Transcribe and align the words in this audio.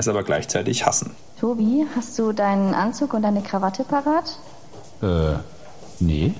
es 0.00 0.08
aber 0.08 0.22
gleichzeitig 0.24 0.84
hassen. 0.86 1.14
Tobi, 1.40 1.86
hast 1.96 2.18
du 2.18 2.32
deinen 2.32 2.74
Anzug 2.74 3.14
und 3.14 3.22
deine 3.22 3.42
Krawatte 3.42 3.84
parat? 3.84 4.36
Äh, 5.02 5.38
nee. 6.00 6.34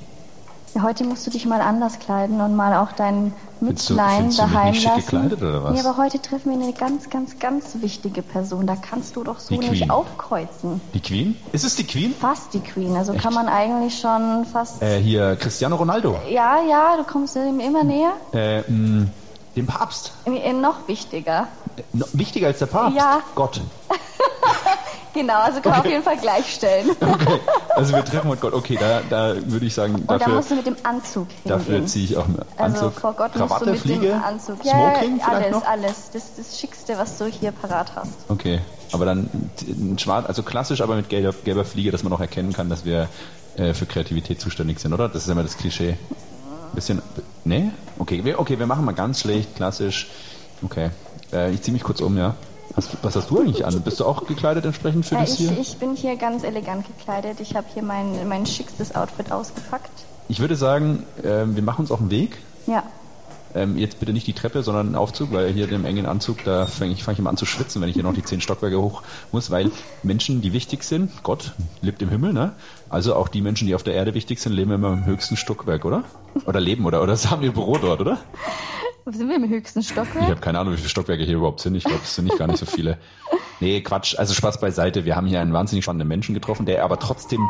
Ja, 0.75 0.83
heute 0.83 1.03
musst 1.03 1.27
du 1.27 1.33
dich 1.33 1.47
mal 1.47 1.61
anders 1.61 1.99
kleiden 1.99 2.41
und 2.41 2.55
mal 2.55 2.77
auch 2.77 2.93
dein 2.93 3.33
Findest 3.59 3.91
du- 3.91 3.95
Mützlein 3.95 4.17
findest 4.31 4.39
du 4.39 4.43
mich 4.45 4.53
daheim 4.53 4.71
nicht 4.71 4.83
schick 4.83 4.91
lassen. 4.91 5.05
gekleidet, 5.07 5.43
oder 5.43 5.65
was? 5.65 5.73
Nee, 5.73 5.81
aber 5.81 5.97
heute 5.97 6.23
treffen 6.23 6.53
wir 6.57 6.63
eine 6.65 6.73
ganz, 6.73 7.11
ganz, 7.11 7.39
ganz 7.41 7.65
wichtige 7.81 8.23
Person. 8.23 8.69
Da 8.69 8.77
kannst 8.77 9.17
du 9.17 9.25
doch 9.25 9.41
so 9.41 9.53
Die 9.53 9.59
nicht 9.59 9.71
Queen. 9.81 9.91
aufkreuzen. 9.91 10.81
Die 10.95 11.01
Queen? 11.01 11.37
Ist 11.53 11.65
es 11.65 11.75
die 11.75 11.83
Queen? 11.85 12.15
Fast 12.15 12.55
die 12.55 12.61
Queen. 12.61 12.95
Also 12.97 13.13
Echt? 13.15 13.23
kann 13.23 13.35
man 13.35 13.49
eigentlich 13.49 13.99
schon 13.99 14.45
fast. 14.45 14.81
Äh, 14.81 15.01
hier, 15.01 15.35
Cristiano 15.37 15.75
Ronaldo. 15.75 16.17
ja, 16.31 16.59
ja, 16.63 16.97
du 16.97 17.03
kommst 17.03 17.35
ihm 17.35 17.59
immer 17.59 17.83
näher. 17.83 18.13
Äh, 18.33 18.61
mh, 18.71 19.09
dem 19.61 19.67
Papst. 19.67 20.13
Äh, 20.27 20.53
Noch 20.53 20.87
wichtiger. 20.89 21.49
Äh, 21.77 21.83
no- 21.93 22.07
wichtiger 22.13 22.49
als 22.49 22.59
der 22.59 22.67
Papst? 22.67 22.97
Ja. 22.97 23.21
Gott. 23.35 23.61
Genau, 25.13 25.41
also 25.41 25.61
kann 25.61 25.73
man 25.73 25.81
auf 25.81 25.87
jeden 25.87 26.05
Fall 26.05 26.17
gleichstellen. 26.19 26.91
Okay, 27.01 27.41
also 27.75 27.93
wir 27.97 28.05
treffen 28.05 28.29
heute 28.31 28.41
Gott. 28.43 28.53
Okay, 28.55 28.79
da, 28.79 29.01
da 29.11 29.35
würde 29.45 29.67
ich 29.67 29.75
sagen, 29.75 29.97
Und 29.97 30.09
da 30.09 30.19
dafür, 30.19 30.35
musst 30.37 30.51
du 30.53 30.55
mit 30.55 30.67
dem 30.67 30.77
Anzug 30.85 31.27
dafür 31.45 31.65
hingehen. 31.65 31.89
ziehe 31.89 32.05
ich 32.05 32.17
auch 32.17 32.27
einen 32.27 32.39
Also 32.57 32.87
Anzug. 32.87 33.01
vor 33.01 33.13
Gott 33.15 33.33
Krawatte, 33.33 33.49
musst 33.49 33.67
du 33.67 33.71
mit 33.73 33.81
Fliege, 33.81 34.07
dem 34.11 34.23
Anzug. 34.23 34.65
Ja, 34.65 34.71
Smoking 34.73 35.19
ja, 35.19 35.27
alles, 35.27 35.51
noch? 35.51 35.67
alles. 35.67 36.11
Das 36.13 36.25
ist 36.25 36.39
das 36.39 36.61
Schickste, 36.61 36.97
was 36.97 37.19
du 37.19 37.25
hier 37.27 37.51
parat 37.51 37.91
hast. 37.97 38.13
Okay, 38.29 38.61
aber 38.93 39.05
dann 39.05 39.29
ein 39.67 39.99
schwarz, 39.99 40.27
also 40.29 40.45
klassisch, 40.45 40.81
aber 40.81 40.95
mit 40.95 41.09
gelber, 41.09 41.35
gelber 41.45 41.65
Fliege, 41.65 41.91
dass 41.91 42.05
man 42.05 42.13
auch 42.13 42.21
erkennen 42.21 42.53
kann, 42.53 42.69
dass 42.71 42.85
wir 42.85 43.09
äh, 43.57 43.75
für 43.75 43.87
Kreativität 43.87 44.41
zuständig 44.41 44.79
sind, 44.79 44.93
oder? 44.93 45.09
Das 45.09 45.25
ist 45.25 45.29
immer 45.29 45.43
das 45.43 45.57
Klischee. 45.57 45.97
Bisschen, 46.73 47.03
nee? 47.45 47.71
Okay, 47.99 48.25
wir, 48.25 48.39
okay, 48.39 48.59
wir 48.59 48.67
machen 48.67 48.85
mal 48.85 48.93
ganz 48.93 49.21
schlecht, 49.21 49.57
klassisch. 49.57 50.09
Okay, 50.63 50.91
äh, 51.33 51.53
ich 51.53 51.63
ziehe 51.63 51.73
mich 51.73 51.83
kurz 51.83 52.01
um, 52.01 52.17
ja. 52.17 52.35
Hast, 52.77 52.97
was 53.03 53.17
hast 53.17 53.31
du 53.31 53.41
eigentlich 53.41 53.67
an? 53.67 53.81
Bist 53.81 53.99
du 53.99 54.05
auch 54.05 54.27
gekleidet 54.27 54.65
entsprechend 54.65 55.05
für 55.05 55.17
Ja, 55.17 55.23
das 55.23 55.33
ich, 55.33 55.49
hier? 55.49 55.59
ich 55.59 55.77
bin 55.79 55.97
hier 55.97 56.17
ganz 56.17 56.45
elegant 56.45 56.87
gekleidet. 56.87 57.41
Ich 57.41 57.57
habe 57.57 57.67
hier 57.75 57.83
mein, 57.83 58.29
mein 58.29 58.47
schickstes 58.47 58.95
Outfit 58.95 59.33
ausgepackt. 59.33 59.91
Ich 60.29 60.39
würde 60.39 60.55
sagen, 60.55 61.05
ähm, 61.25 61.57
wir 61.57 61.63
machen 61.63 61.81
uns 61.83 61.91
auf 61.91 61.99
den 61.99 62.11
Weg. 62.11 62.39
Ja. 62.67 62.85
Ähm, 63.55 63.77
jetzt 63.77 63.99
bitte 63.99 64.13
nicht 64.13 64.27
die 64.27 64.33
Treppe, 64.33 64.63
sondern 64.63 64.87
einen 64.87 64.95
Aufzug, 64.97 65.33
weil 65.33 65.53
hier 65.53 65.65
in 65.65 65.71
dem 65.71 65.85
engen 65.85 66.07
Anzug, 66.07 66.45
da 66.45 66.67
fange 66.67 66.93
ich, 66.93 67.03
fang 67.03 67.15
ich 67.15 67.19
immer 67.19 67.31
an 67.31 67.37
zu 67.37 67.47
schwitzen, 67.47 67.83
wenn 67.83 67.89
ich 67.89 67.95
hier 67.95 68.05
noch 68.05 68.15
die 68.15 68.23
zehn 68.23 68.41
Stockwerke 68.41 68.81
hoch 68.81 69.03
muss, 69.33 69.51
weil 69.51 69.71
Menschen, 70.03 70.41
die 70.41 70.53
wichtig 70.53 70.85
sind, 70.85 71.11
Gott 71.23 71.53
lebt 71.83 72.01
im 72.03 72.09
Himmel, 72.11 72.33
ne? 72.33 72.53
Also 72.89 73.15
auch 73.15 73.29
die 73.29 73.41
Menschen, 73.41 73.67
die 73.67 73.75
auf 73.75 73.83
der 73.83 73.95
Erde 73.95 74.15
wichtig 74.15 74.39
sind, 74.41 74.53
leben 74.53 74.71
immer 74.71 74.93
im 74.93 75.05
höchsten 75.05 75.37
Stockwerk, 75.37 75.85
oder? 75.85 76.05
Oder 76.47 76.61
leben, 76.61 76.85
oder? 76.87 77.03
Oder 77.03 77.17
haben 77.17 77.43
ihr 77.43 77.53
Büro 77.53 77.77
dort, 77.79 78.01
oder? 78.01 78.19
Sind 79.07 79.29
wir 79.29 79.37
im 79.37 79.49
höchsten 79.49 79.81
Ich 79.81 79.89
Stockwerk? 79.89 80.29
habe 80.29 80.41
keine 80.41 80.59
Ahnung, 80.61 80.73
wie 80.75 80.77
viele 80.77 80.89
Stockwerke 80.89 81.25
hier 81.25 81.37
überhaupt 81.37 81.61
sind. 81.61 81.75
Ich 81.75 81.85
glaube, 81.85 82.01
es 82.05 82.15
sind 82.15 82.27
nicht 82.27 82.39
gar 82.39 82.47
nicht 82.47 82.59
so 82.59 82.67
viele. 82.67 82.99
Nee, 83.61 83.81
Quatsch. 83.83 84.19
Also 84.19 84.35
Spaß 84.35 84.61
beiseite. 84.61 85.05
Wir 85.05 85.17
haben 85.17 85.27
hier 85.27 85.41
einen 85.41 85.53
wahnsinnig 85.53 85.85
spannenden 85.85 86.09
Menschen 86.09 86.35
getroffen, 86.35 86.67
der 86.67 86.85
aber 86.85 86.99
trotzdem 86.99 87.49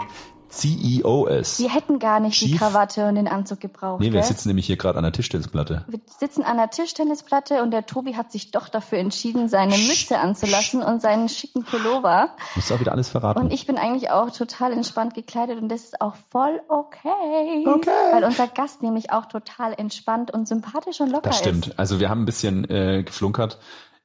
CEO 0.49 1.27
ist. 1.27 1.61
Wir 1.61 1.73
hätten 1.73 2.01
gar 2.01 2.19
nicht 2.19 2.41
die 2.41 2.47
Chief- 2.49 2.59
Krawatte 2.59 3.07
und 3.07 3.15
den 3.15 3.29
Anzug 3.29 3.61
gebraucht. 3.61 4.01
Nee, 4.01 4.13
wir 4.13 4.23
sitzen 4.25 4.49
nämlich 4.49 4.67
hier 4.67 4.77
gerade 4.77 4.99
an 4.99 5.05
der 5.05 5.13
Tischtennisplatte. 5.13 5.85
wir 5.87 6.01
sitzen 6.19 6.43
an 6.43 6.57
der 6.57 6.71
Tischtennisplatte 6.71 7.63
und 7.63 7.71
der 7.71 7.87
Tobi 7.87 8.17
hat 8.17 8.33
sich 8.33 8.51
doch 8.51 8.69
dafür 8.69 8.99
entschieden, 8.99 9.49
seine 9.49 9.77
Mütze 9.77 10.19
anzulassen 10.19 10.83
und 10.83 11.01
seinen 11.03 11.29
schicken 11.29 11.63
Pullover. 11.63 12.31
Musst 12.57 12.69
du 12.71 12.75
auch 12.75 12.81
wieder 12.81 12.91
alles 12.91 13.09
verraten. 13.11 13.39
Und 13.39 13.53
ich 13.53 13.67
bin 13.67 13.79
eigentlich 13.79 14.11
auch 14.11 14.31
total 14.31 14.73
entspannt 14.73 15.15
gekleidet 15.15 15.61
und 15.63 15.69
das 15.69 15.85
ist 15.85 16.01
auch 16.01 16.17
voll 16.31 16.61
okay. 16.69 17.65
Okay. 17.67 17.91
Weil 18.13 18.25
unser 18.25 18.49
Gast 18.49 18.83
nämlich 18.83 19.13
auch 19.13 19.27
total 19.27 19.73
entspannt 19.75 20.33
und 20.33 20.49
sympathisch 20.49 21.01
und 21.01 21.11
locker 21.11 21.29
Das 21.31 21.37
ist. 21.37 21.43
stimmt. 21.43 21.79
Also 21.79 22.01
wir 22.01 22.09
haben 22.11 22.23
ein 22.23 22.27
bisschen 22.27 22.69
äh, 22.69 23.05
geflunkert. 23.05 23.59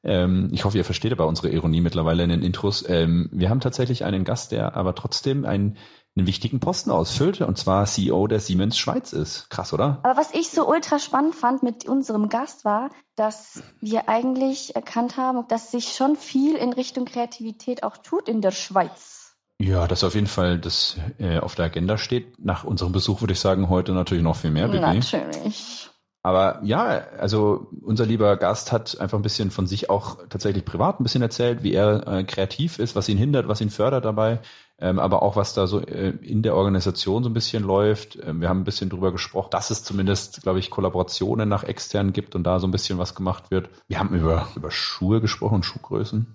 Ähm, 0.06 0.50
ich 0.54 0.64
hoffe, 0.64 0.78
ihr 0.78 0.86
versteht 0.86 1.12
aber 1.12 1.28
unsere 1.28 1.50
Ironie 1.50 1.82
mittlerweile 1.82 2.24
in 2.24 2.30
den 2.30 2.44
Intros. 2.44 2.88
Ähm, 2.88 3.30
wir 3.32 3.50
haben 3.50 3.60
tatsächlich 3.60 4.06
einen 4.06 4.24
Gast, 4.24 4.52
der 4.52 4.76
aber 4.76 4.94
trotzdem 4.94 5.46
einen, 5.46 5.78
einen 6.16 6.28
wichtigen 6.28 6.60
Posten 6.60 6.92
ausfüllt, 6.92 7.42
und 7.42 7.58
zwar 7.58 7.86
CEO 7.86 8.28
der 8.28 8.40
Siemens 8.40 8.78
Schweiz 8.78 9.14
ist. 9.14 9.50
Krass, 9.50 9.74
oder? 9.74 10.00
Aber 10.04 10.18
was 10.18 10.34
ich 10.34 10.50
so 10.50 10.70
ultra 10.70 11.00
spannend 11.00 11.36
fand 11.36 11.64
mit 11.64 11.86
unserem 11.86 12.30
Gast 12.30 12.64
war, 12.64 12.90
dass 13.16 13.64
wir 13.82 14.08
eigentlich 14.08 14.76
erkannt 14.76 15.18
haben, 15.18 15.48
dass 15.48 15.72
sich 15.72 15.94
schon 15.94 16.16
viel 16.16 16.56
in 16.56 16.72
Richtung 16.72 17.06
Kreativität 17.06 17.84
auch 17.84 17.98
tut 17.98 18.30
in 18.30 18.42
der 18.42 18.52
Schweiz. 18.52 19.36
Ja, 19.58 19.88
das 19.88 20.04
auf 20.04 20.16
jeden 20.16 20.28
Fall 20.28 20.60
das 20.60 20.98
äh, 21.18 21.40
auf 21.40 21.56
der 21.56 21.66
Agenda 21.66 21.98
steht. 21.98 22.38
Nach 22.44 22.64
unserem 22.64 22.92
Besuch 22.92 23.22
würde 23.22 23.34
ich 23.34 23.40
sagen, 23.40 23.70
heute 23.70 23.94
natürlich 23.94 24.24
noch 24.24 24.36
viel 24.36 24.52
mehr, 24.52 24.68
Bibi. 24.68 24.82
Natürlich. 24.82 25.90
Aber 26.26 26.60
ja, 26.64 27.04
also 27.20 27.68
unser 27.84 28.08
lieber 28.08 28.36
Gast 28.36 28.72
hat 28.72 29.00
einfach 29.00 29.20
ein 29.20 29.22
bisschen 29.22 29.52
von 29.52 29.68
sich 29.68 29.92
auch 29.92 30.18
tatsächlich 30.28 30.66
privat 30.66 31.00
ein 31.00 31.04
bisschen 31.04 31.22
erzählt, 31.22 31.62
wie 31.62 31.76
er 31.76 32.08
äh, 32.08 32.24
kreativ 32.24 32.80
ist, 32.80 32.96
was 32.96 33.08
ihn 33.10 33.18
hindert, 33.20 33.48
was 33.48 33.62
ihn 33.62 33.70
fördert 33.70 34.06
dabei, 34.06 34.40
ähm, 34.80 34.98
aber 34.98 35.22
auch 35.22 35.36
was 35.36 35.54
da 35.54 35.68
so 35.68 35.82
äh, 35.82 36.16
in 36.24 36.42
der 36.42 36.56
Organisation 36.56 37.22
so 37.22 37.30
ein 37.30 37.36
bisschen 37.36 37.62
läuft. 37.62 38.18
Ähm, 38.26 38.42
wir 38.42 38.50
haben 38.50 38.62
ein 38.62 38.64
bisschen 38.64 38.90
drüber 38.90 39.12
gesprochen, 39.12 39.50
dass 39.52 39.70
es 39.70 39.84
zumindest, 39.84 40.42
glaube 40.42 40.58
ich, 40.58 40.72
Kollaborationen 40.72 41.48
nach 41.48 41.64
extern 41.64 42.12
gibt 42.12 42.34
und 42.34 42.44
da 42.44 42.60
so 42.60 42.66
ein 42.66 42.72
bisschen 42.72 42.98
was 42.98 43.14
gemacht 43.14 43.52
wird. 43.52 43.70
Wir 43.88 44.00
haben 44.00 44.16
über, 44.16 44.48
über 44.56 44.72
Schuhe 44.72 45.22
gesprochen, 45.22 45.62
Schuhgrößen 45.62 46.26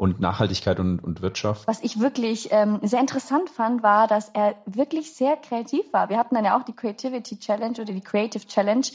und 0.00 0.18
Nachhaltigkeit 0.18 0.80
und, 0.80 0.98
und 1.00 1.20
Wirtschaft. 1.20 1.68
Was 1.68 1.82
ich 1.82 2.00
wirklich 2.00 2.48
ähm, 2.52 2.78
sehr 2.80 3.00
interessant 3.00 3.50
fand, 3.50 3.82
war, 3.82 4.08
dass 4.08 4.30
er 4.30 4.54
wirklich 4.64 5.14
sehr 5.14 5.36
kreativ 5.36 5.92
war. 5.92 6.08
Wir 6.08 6.16
hatten 6.16 6.34
dann 6.34 6.46
ja 6.46 6.58
auch 6.58 6.62
die 6.62 6.72
Creativity 6.72 7.38
Challenge 7.38 7.74
oder 7.74 7.92
die 7.92 8.00
Creative 8.00 8.46
Challenge 8.46 8.86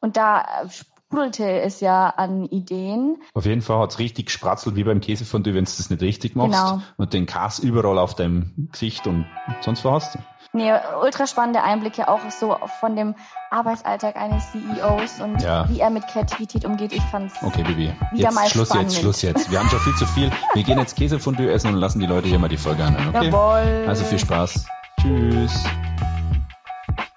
und 0.00 0.16
da 0.16 0.40
äh, 0.40 0.68
sprudelte 1.08 1.60
es 1.60 1.80
ja 1.80 2.08
an 2.16 2.44
Ideen. 2.46 3.18
Auf 3.34 3.46
jeden 3.46 3.62
Fall 3.62 3.78
hat's 3.78 3.98
richtig 3.98 4.26
gespratzelt 4.26 4.76
wie 4.76 4.84
beim 4.84 5.00
Käsefondue, 5.00 5.54
wenn 5.54 5.64
du 5.64 5.70
das 5.76 5.90
nicht 5.90 6.02
richtig 6.02 6.34
machst 6.36 6.52
Genau. 6.52 6.82
und 6.96 7.12
den 7.12 7.26
Kas 7.26 7.58
überall 7.58 7.98
auf 7.98 8.14
deinem 8.14 8.68
Gesicht 8.72 9.06
und 9.06 9.26
sonst 9.60 9.84
was 9.84 9.92
hast. 10.06 10.18
Nee, 10.52 10.72
ultra 11.02 11.26
spannende 11.26 11.62
Einblicke 11.62 12.08
auch 12.08 12.20
so 12.30 12.56
von 12.80 12.96
dem 12.96 13.14
Arbeitsalltag 13.50 14.16
eines 14.16 14.42
CEOs 14.52 15.20
und 15.20 15.42
Ja. 15.42 15.68
wie 15.68 15.80
er 15.80 15.90
mit 15.90 16.06
Kreativität 16.08 16.64
umgeht. 16.64 16.92
Ich 16.92 17.02
fand's 17.02 17.34
Okay, 17.42 17.62
Bibi. 17.62 17.92
Wieder 18.12 18.22
Jetzt 18.24 18.34
mal 18.34 18.48
Schluss 18.48 18.68
spannend. 18.68 18.90
jetzt, 18.92 19.00
Schluss 19.00 19.22
jetzt. 19.22 19.50
Wir 19.50 19.58
haben 19.60 19.68
schon 19.68 19.80
viel 19.80 19.94
zu 19.96 20.06
viel. 20.06 20.30
Wir 20.54 20.62
gehen 20.62 20.78
jetzt 20.78 20.96
Käsefondue 20.96 21.50
essen 21.50 21.74
und 21.74 21.76
lassen 21.80 22.00
die 22.00 22.06
Leute 22.06 22.28
hier 22.28 22.38
mal 22.38 22.48
die 22.48 22.56
Folge 22.56 22.84
anhören, 22.84 23.08
okay? 23.14 23.26
Jawohl. 23.26 23.86
Also 23.88 24.04
viel 24.04 24.18
Spaß. 24.18 24.66
Tschüss. 25.00 25.64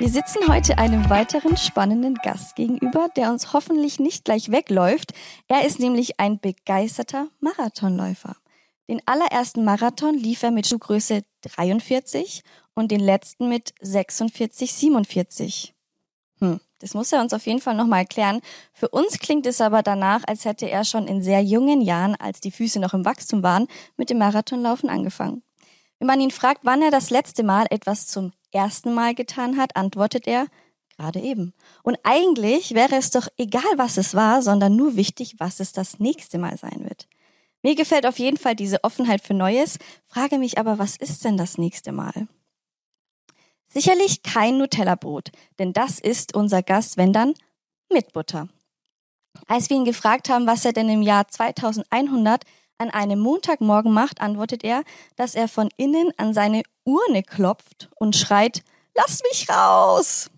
Wir 0.01 0.07
sitzen 0.07 0.47
heute 0.47 0.77
einem 0.77 1.09
weiteren 1.09 1.57
spannenden 1.57 2.15
Gast 2.15 2.55
gegenüber, 2.55 3.09
der 3.17 3.31
uns 3.31 3.51
hoffentlich 3.51 3.99
nicht 3.99 4.23
gleich 4.23 4.49
wegläuft. 4.49 5.11
Er 5.49 5.65
ist 5.65 5.77
nämlich 5.77 6.21
ein 6.21 6.39
begeisterter 6.39 7.27
Marathonläufer. 7.41 8.37
Den 8.87 9.01
allerersten 9.05 9.65
Marathon 9.65 10.15
lief 10.15 10.41
er 10.41 10.51
mit 10.51 10.67
Schuhgröße 10.67 11.23
43 11.41 12.43
und 12.75 12.91
den 12.91 13.01
letzten 13.01 13.49
mit 13.49 13.73
46, 13.81 14.71
47. 14.71 15.75
Hm, 16.39 16.61
das 16.79 16.93
muss 16.93 17.11
er 17.11 17.19
uns 17.19 17.33
auf 17.33 17.45
jeden 17.45 17.59
Fall 17.59 17.75
nochmal 17.75 17.99
erklären. 17.99 18.39
Für 18.71 18.87
uns 18.87 19.19
klingt 19.19 19.45
es 19.45 19.59
aber 19.59 19.83
danach, 19.83 20.23
als 20.27 20.45
hätte 20.45 20.69
er 20.69 20.85
schon 20.85 21.09
in 21.09 21.21
sehr 21.21 21.41
jungen 21.41 21.81
Jahren, 21.81 22.15
als 22.15 22.39
die 22.39 22.51
Füße 22.51 22.79
noch 22.79 22.93
im 22.93 23.03
Wachstum 23.03 23.43
waren, 23.43 23.67
mit 23.97 24.09
dem 24.09 24.19
Marathonlaufen 24.19 24.89
angefangen. 24.89 25.43
Wenn 25.99 26.07
man 26.07 26.21
ihn 26.21 26.31
fragt, 26.31 26.61
wann 26.63 26.81
er 26.81 26.91
das 26.91 27.09
letzte 27.09 27.43
Mal 27.43 27.67
etwas 27.69 28.07
zum 28.07 28.31
ersten 28.51 28.93
Mal 28.93 29.13
getan 29.13 29.57
hat, 29.57 29.75
antwortet 29.75 30.27
er, 30.27 30.47
gerade 30.97 31.19
eben. 31.19 31.53
Und 31.83 31.97
eigentlich 32.03 32.73
wäre 32.73 32.95
es 32.95 33.11
doch 33.11 33.27
egal, 33.37 33.71
was 33.77 33.97
es 33.97 34.15
war, 34.15 34.41
sondern 34.41 34.75
nur 34.75 34.95
wichtig, 34.95 35.35
was 35.37 35.59
es 35.59 35.71
das 35.71 35.99
nächste 35.99 36.37
Mal 36.37 36.57
sein 36.57 36.83
wird. 36.83 37.07
Mir 37.61 37.75
gefällt 37.75 38.05
auf 38.05 38.19
jeden 38.19 38.37
Fall 38.37 38.55
diese 38.55 38.83
Offenheit 38.83 39.21
für 39.21 39.33
Neues, 39.33 39.77
frage 40.05 40.37
mich 40.37 40.57
aber, 40.57 40.79
was 40.79 40.95
ist 40.95 41.25
denn 41.25 41.37
das 41.37 41.57
nächste 41.57 41.91
Mal? 41.91 42.27
Sicherlich 43.67 44.23
kein 44.23 44.57
Nutella-Brot, 44.57 45.31
denn 45.59 45.73
das 45.73 45.99
ist 45.99 46.35
unser 46.35 46.63
Gast, 46.63 46.97
wenn 46.97 47.13
dann, 47.13 47.33
mit 47.91 48.13
Butter. 48.13 48.47
Als 49.47 49.69
wir 49.69 49.77
ihn 49.77 49.85
gefragt 49.85 50.29
haben, 50.29 50.47
was 50.47 50.65
er 50.65 50.73
denn 50.73 50.89
im 50.89 51.01
Jahr 51.01 51.27
2100 51.27 52.43
an 52.79 52.89
einem 52.89 53.19
Montagmorgen 53.19 53.93
macht, 53.93 54.21
antwortet 54.21 54.63
er, 54.63 54.83
dass 55.15 55.35
er 55.35 55.47
von 55.47 55.69
innen 55.77 56.11
an 56.17 56.33
seine 56.33 56.63
Urne 56.85 57.23
klopft 57.23 57.89
und 57.95 58.15
schreit, 58.15 58.63
Lass 58.95 59.21
mich 59.29 59.47
raus! 59.49 60.29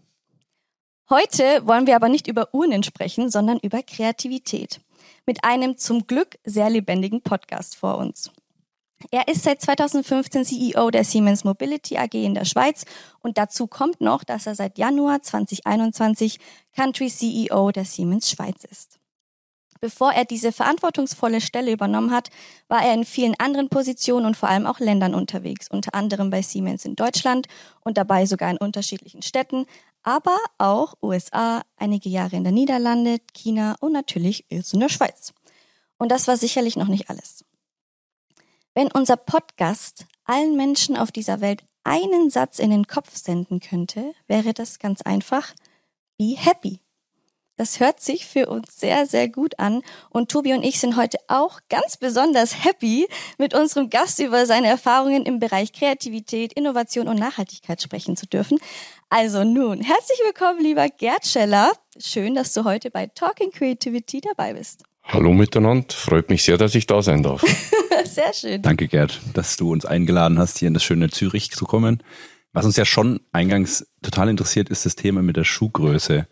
Heute 1.10 1.66
wollen 1.66 1.88
wir 1.88 1.96
aber 1.96 2.10
nicht 2.10 2.28
über 2.28 2.54
Urnen 2.54 2.84
sprechen, 2.84 3.30
sondern 3.30 3.60
über 3.60 3.84
Kreativität. 3.84 4.82
Mit 5.26 5.44
einem 5.44 5.78
zum 5.78 6.08
Glück 6.08 6.38
sehr 6.44 6.70
lebendigen 6.70 7.22
Podcast 7.22 7.76
vor 7.76 7.98
uns. 7.98 8.32
Er 9.10 9.28
ist 9.28 9.44
seit 9.44 9.62
2015 9.62 10.46
CEO 10.46 10.92
der 10.92 11.04
Siemens 11.04 11.44
Mobility 11.44 11.98
AG 11.98 12.14
in 12.14 12.36
der 12.36 12.46
Schweiz 12.46 12.86
und 13.22 13.38
dazu 13.38 13.68
kommt 13.68 14.00
noch, 14.00 14.24
dass 14.24 14.46
er 14.46 14.56
seit 14.56 14.78
Januar 14.78 15.22
2021 15.22 16.40
Country 16.76 17.10
CEO 17.10 17.72
der 17.72 17.86
Siemens 17.86 18.30
Schweiz 18.30 18.64
ist. 18.64 19.00
Bevor 19.81 20.13
er 20.13 20.25
diese 20.25 20.51
verantwortungsvolle 20.51 21.42
Stelle 21.42 21.72
übernommen 21.72 22.12
hat, 22.12 22.30
war 22.68 22.86
er 22.86 22.94
in 22.94 23.04
vielen 23.04 23.33
anderen 23.39 23.68
Positionen 23.68 24.28
und 24.28 24.38
vor 24.38 24.48
allem 24.48 24.68
auch 24.68 24.80
Ländern 24.80 25.16
unterwegs, 25.16 25.68
unter 25.72 25.95
anderem 25.95 26.30
bei 26.30 26.44
Siemens 26.44 26.86
in 26.86 26.95
Deutschland 26.95 27.48
und 27.83 27.98
dabei 27.98 28.28
sogar 28.28 28.51
in 28.51 28.57
unterschiedlichen 28.57 29.24
Städten, 29.24 29.66
aber 30.04 30.38
auch 30.60 30.94
USA, 31.01 31.63
einige 31.78 32.10
Jahre 32.10 32.36
in 32.36 32.44
der 32.44 32.54
Niederlande, 32.54 33.18
China 33.33 33.75
und 33.80 33.92
natürlich 33.92 34.45
in 34.50 34.80
der 34.80 34.89
Schweiz. 34.89 35.33
Und 35.98 36.12
das 36.12 36.28
war 36.28 36.38
sicherlich 36.38 36.75
noch 36.75 36.88
nicht 36.88 37.10
alles. 37.10 37.44
Wenn 38.75 38.92
unser 38.92 39.18
Podcast 39.18 40.06
allen 40.25 40.56
Menschen 40.56 40.95
auf 40.95 41.12
dieser 41.12 41.42
Welt 41.42 41.63
einen 41.83 42.30
Satz 42.30 42.60
in 42.60 42.69
den 42.69 42.86
Kopf 42.86 43.16
senden 43.16 43.60
könnte, 43.60 44.13
wäre 44.28 44.54
das 44.54 44.78
ganz 44.78 45.01
einfach, 45.01 45.54
be 46.19 46.36
happy. 46.38 46.80
Das 47.62 47.80
hört 47.80 48.00
sich 48.00 48.25
für 48.25 48.48
uns 48.48 48.80
sehr, 48.80 49.06
sehr 49.06 49.30
gut 49.30 49.60
an. 49.60 49.84
Und 50.10 50.31
Tobi 50.31 50.54
und 50.54 50.63
ich 50.63 50.80
sind 50.80 50.98
heute 50.98 51.19
auch 51.28 51.60
ganz 51.69 51.96
besonders 51.96 52.66
happy, 52.66 53.08
mit 53.38 53.54
unserem 53.54 53.92
Gast 53.92 54.18
über 54.18 54.48
seine 54.48 54.66
Erfahrungen 54.66 55.28
im 55.28 55.40
Bereich 55.40 55.72
Kreativität, 55.72 56.54
Innovation 56.54 57.08
und 57.08 57.19
Nachhaltigkeit 57.19 57.80
sprechen 57.80 58.18
zu 58.18 58.25
dürfen. 58.25 58.58
Also 59.10 59.44
nun, 59.44 59.80
herzlich 59.80 60.18
willkommen, 60.25 60.60
lieber 60.60 60.88
Gerd 60.90 61.28
Scheller. 61.28 61.72
Schön, 62.00 62.34
dass 62.34 62.52
du 62.54 62.63
heute 62.63 62.90
bei 62.90 63.06
Talking 63.06 63.52
Creativity 63.52 64.22
dabei 64.22 64.56
bist. 64.56 64.81
Hallo 65.04 65.31
miteinander, 65.31 65.86
freut 65.94 66.31
mich 66.31 66.42
sehr, 66.42 66.57
dass 66.57 66.74
ich 66.74 66.88
da 66.88 67.04
sein 67.04 67.22
darf. 67.22 67.44
sehr 68.06 68.34
schön. 68.34 68.64
Danke, 68.64 68.88
Gerd, 68.88 69.22
dass 69.36 69.56
du 69.56 69.72
uns 69.72 69.86
eingeladen 69.86 70.40
hast, 70.40 70.57
hier 70.57 70.68
in 70.68 70.74
das 70.74 70.84
schöne 70.84 71.12
Zürich 71.12 71.52
zu 71.52 71.66
kommen. 71.66 72.02
Was 72.54 72.66
uns 72.66 72.75
ja 72.75 72.86
schon 72.86 73.22
eingangs 73.31 73.86
total 74.02 74.30
interessiert, 74.30 74.69
ist 74.69 74.86
das 74.86 74.96
Thema 74.96 75.22
mit 75.22 75.38
der 75.38 75.46
Schuhgröße. 75.46 76.28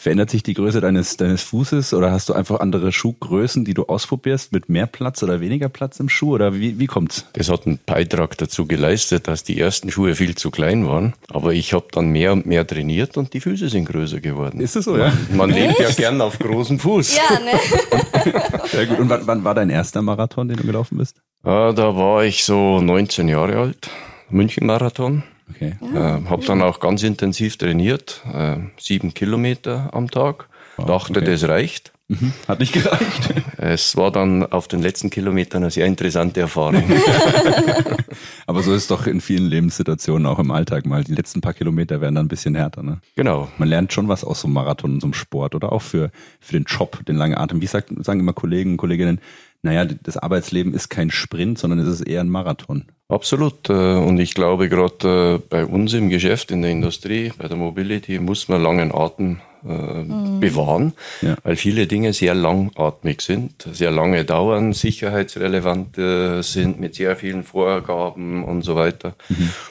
Verändert 0.00 0.30
sich 0.30 0.44
die 0.44 0.54
Größe 0.54 0.80
deines, 0.80 1.16
deines 1.16 1.42
Fußes 1.42 1.92
oder 1.92 2.12
hast 2.12 2.28
du 2.28 2.32
einfach 2.32 2.60
andere 2.60 2.92
Schuhgrößen, 2.92 3.64
die 3.64 3.74
du 3.74 3.86
ausprobierst 3.86 4.52
mit 4.52 4.68
mehr 4.68 4.86
Platz 4.86 5.24
oder 5.24 5.40
weniger 5.40 5.68
Platz 5.68 5.98
im 5.98 6.08
Schuh 6.08 6.34
oder 6.34 6.54
wie, 6.54 6.78
wie 6.78 6.86
kommt's? 6.86 7.26
Das 7.32 7.48
hat 7.48 7.66
einen 7.66 7.80
Beitrag 7.84 8.38
dazu 8.38 8.66
geleistet, 8.66 9.26
dass 9.26 9.42
die 9.42 9.58
ersten 9.58 9.90
Schuhe 9.90 10.14
viel 10.14 10.36
zu 10.36 10.52
klein 10.52 10.86
waren. 10.86 11.14
Aber 11.32 11.52
ich 11.52 11.72
habe 11.72 11.86
dann 11.90 12.10
mehr 12.10 12.32
und 12.32 12.46
mehr 12.46 12.64
trainiert 12.64 13.16
und 13.16 13.34
die 13.34 13.40
Füße 13.40 13.68
sind 13.70 13.86
größer 13.86 14.20
geworden. 14.20 14.60
Ist 14.60 14.76
das 14.76 14.84
so, 14.84 14.96
ja? 14.96 15.12
Man 15.32 15.50
lebt 15.50 15.80
ja 15.80 15.90
gern 15.90 16.20
auf 16.20 16.38
großem 16.38 16.78
Fuß. 16.78 17.16
Ja, 17.16 17.40
ne? 17.40 18.42
Sehr 18.66 18.86
gut. 18.86 19.00
Und 19.00 19.08
wann, 19.08 19.26
wann 19.26 19.42
war 19.42 19.56
dein 19.56 19.68
erster 19.68 20.00
Marathon, 20.00 20.46
den 20.46 20.58
du 20.58 20.62
gelaufen 20.62 20.96
bist? 20.98 21.20
Ah, 21.42 21.72
da 21.72 21.96
war 21.96 22.22
ich 22.22 22.44
so 22.44 22.80
19 22.80 23.26
Jahre 23.26 23.56
alt. 23.58 23.90
München-Marathon. 24.30 25.24
Okay. 25.50 25.76
äh, 25.80 25.98
habe 25.98 26.44
dann 26.44 26.62
auch 26.62 26.80
ganz 26.80 27.02
intensiv 27.02 27.56
trainiert, 27.56 28.22
äh, 28.32 28.56
sieben 28.78 29.14
Kilometer 29.14 29.90
am 29.92 30.10
Tag. 30.10 30.48
Dachte, 30.76 31.20
okay. 31.20 31.24
das 31.24 31.48
reicht. 31.48 31.92
Mhm. 32.08 32.32
Hat 32.46 32.60
nicht 32.60 32.72
gereicht. 32.72 33.34
Es 33.60 33.96
war 33.96 34.12
dann 34.12 34.46
auf 34.46 34.68
den 34.68 34.80
letzten 34.80 35.10
Kilometern 35.10 35.64
eine 35.64 35.70
sehr 35.72 35.84
interessante 35.84 36.40
Erfahrung. 36.40 36.84
Aber 38.46 38.62
so 38.62 38.72
ist 38.72 38.82
es 38.82 38.86
doch 38.86 39.08
in 39.08 39.20
vielen 39.20 39.46
Lebenssituationen, 39.46 40.26
auch 40.26 40.38
im 40.38 40.52
Alltag 40.52 40.86
mal. 40.86 41.02
Die 41.02 41.12
letzten 41.12 41.40
paar 41.40 41.54
Kilometer 41.54 42.00
werden 42.00 42.14
dann 42.14 42.26
ein 42.26 42.28
bisschen 42.28 42.54
härter. 42.54 42.84
Ne? 42.84 43.00
genau. 43.16 43.48
Man 43.58 43.68
lernt 43.68 43.92
schon 43.92 44.06
was 44.06 44.22
aus 44.22 44.42
so 44.42 44.46
einem 44.46 44.54
Marathon 44.54 44.94
und 44.94 45.00
so 45.00 45.08
einem 45.08 45.14
Sport 45.14 45.56
oder 45.56 45.72
auch 45.72 45.82
für, 45.82 46.12
für 46.40 46.52
den 46.52 46.64
Job, 46.64 47.04
den 47.06 47.16
langen 47.16 47.36
Atem. 47.36 47.60
Wie 47.60 47.66
sagt, 47.66 47.92
sagen 48.04 48.20
immer 48.20 48.32
Kollegen 48.32 48.70
und 48.72 48.76
Kolleginnen, 48.76 49.20
naja, 49.62 49.84
das 49.84 50.16
Arbeitsleben 50.16 50.72
ist 50.74 50.88
kein 50.88 51.10
Sprint, 51.10 51.58
sondern 51.58 51.78
es 51.80 51.88
ist 51.88 52.02
eher 52.02 52.20
ein 52.20 52.28
Marathon. 52.28 52.84
Absolut. 53.08 53.68
äh, 53.70 53.72
Und 53.72 54.18
ich 54.20 54.34
glaube, 54.34 54.68
gerade 54.68 55.36
äh, 55.36 55.46
bei 55.48 55.64
uns 55.64 55.94
im 55.94 56.08
Geschäft, 56.10 56.50
in 56.50 56.62
der 56.62 56.70
Industrie, 56.70 57.32
bei 57.38 57.48
der 57.48 57.56
Mobility, 57.56 58.18
muss 58.18 58.48
man 58.48 58.62
langen 58.62 58.92
Atem 58.94 59.40
äh, 59.64 60.04
bewahren, 60.40 60.92
Ja. 61.22 61.36
weil 61.42 61.56
viele 61.56 61.86
Dinge 61.86 62.12
sehr 62.12 62.34
langatmig 62.34 63.20
sind, 63.22 63.66
sehr 63.72 63.90
lange 63.90 64.24
dauern, 64.24 64.72
sicherheitsrelevant 64.74 65.96
sind, 66.44 66.78
mit 66.78 66.94
sehr 66.94 67.16
vielen 67.16 67.42
Vorgaben 67.44 68.44
und 68.44 68.62
so 68.62 68.76
weiter. 68.76 69.14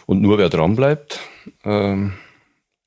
Und 0.05 0.21
nur 0.21 0.37
wer 0.37 0.49
dranbleibt, 0.49 1.19
ähm, 1.63 2.13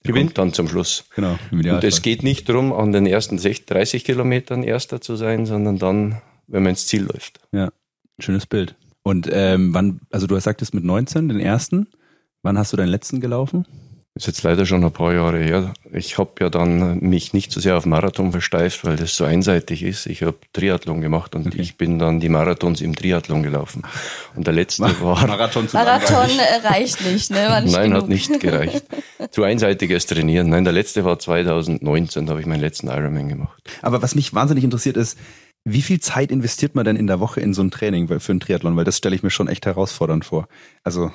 gewinnt 0.03 0.37
dann 0.37 0.53
zum 0.53 0.69
Schluss. 0.69 1.05
Genau. 1.15 1.39
Und 1.53 1.85
es 1.85 2.03
geht 2.03 2.23
nicht 2.23 2.49
darum, 2.49 2.73
an 2.73 2.93
den 2.93 3.07
ersten 3.07 3.39
60, 3.39 3.67
30 3.67 4.05
Kilometern 4.05 4.63
Erster 4.63 5.01
zu 5.01 5.17
sein, 5.17 5.47
sondern 5.47 5.79
dann, 5.79 6.21
wenn 6.51 6.63
man 6.63 6.71
ins 6.71 6.87
Ziel 6.87 7.03
läuft. 7.05 7.41
Ja, 7.53 7.71
schönes 8.19 8.47
Bild. 8.47 8.75
Und 9.03 9.29
ähm, 9.33 9.73
wann, 9.73 10.01
also 10.11 10.27
du 10.27 10.39
sagtest 10.39 10.75
mit 10.75 10.85
19 10.85 11.29
den 11.29 11.41
ersten. 11.41 11.89
Wann 12.43 12.59
hast 12.59 12.73
du 12.73 12.77
deinen 12.77 12.89
letzten 12.89 13.21
gelaufen? 13.21 13.67
ist 14.17 14.27
jetzt 14.27 14.43
leider 14.43 14.67
schon 14.67 14.85
ein 14.85 14.93
paar 14.93 15.15
Jahre 15.15 15.39
her. 15.39 15.73
Ich 15.93 16.19
habe 16.19 16.33
ja 16.41 16.51
dann 16.51 16.99
mich 16.99 17.33
nicht 17.33 17.53
so 17.53 17.61
sehr 17.61 17.77
auf 17.77 17.87
Marathon 17.87 18.33
versteift, 18.33 18.85
weil 18.85 18.97
das 18.97 19.17
so 19.17 19.25
einseitig 19.25 19.83
ist. 19.83 20.07
Ich 20.07 20.23
habe 20.23 20.37
Triathlon 20.53 21.01
gemacht 21.01 21.35
und 21.35 21.47
Okay. 21.47 21.61
ich 21.61 21.77
bin 21.77 21.99
dann 21.99 22.21
die 22.21 22.29
Marathons 22.29 22.81
im 22.81 22.95
Triathlon 22.95 23.43
gelaufen. 23.43 23.83
Und 24.35 24.47
der 24.47 24.53
letzte 24.53 24.83
war, 25.01 25.27
Marathon 25.27 25.69
zu 25.69 25.77
Marathon 25.77 26.29
äh, 26.39 26.67
reicht 26.67 27.01
nicht, 27.05 27.31
ne? 27.31 27.47
War 27.49 27.61
nicht 27.61 27.73
nein, 27.73 27.91
genug. 27.91 28.03
hat 28.03 28.09
nicht 28.09 28.41
gereicht. 28.41 28.85
Zu 29.31 29.45
einseitiges 29.45 30.07
Trainieren. 30.07 30.49
Nein, 30.49 30.65
der 30.65 30.73
letzte 30.73 31.05
war 31.05 31.19
2019, 31.19 32.27
da 32.27 32.31
habe 32.31 32.41
ich 32.41 32.47
meinen 32.47 32.61
letzten 32.61 32.89
Ironman 32.89 33.29
gemacht. 33.29 33.63
Aber 33.81 34.03
was 34.03 34.15
mich 34.15 34.35
wahnsinnig 34.35 34.65
interessiert 34.65 34.97
ist, 34.97 35.17
wie 35.65 35.83
viel 35.83 36.01
Zeit 36.01 36.31
investiert 36.31 36.75
man 36.75 36.85
denn 36.85 36.97
in 36.97 37.07
der 37.07 37.21
Woche 37.21 37.41
in 37.41 37.53
so 37.55 37.63
ein 37.63 37.71
Training 37.71 38.09
für 38.09 38.33
einen 38.33 38.41
Triathlon? 38.41 38.77
Weil 38.77 38.85
das 38.85 38.97
stelle 38.99 39.15
ich 39.15 39.23
mir 39.23 39.31
schon 39.31 39.49
echt 39.49 39.67
herausfordernd 39.67 40.25
vor. 40.25 40.49
Also, 40.85 41.11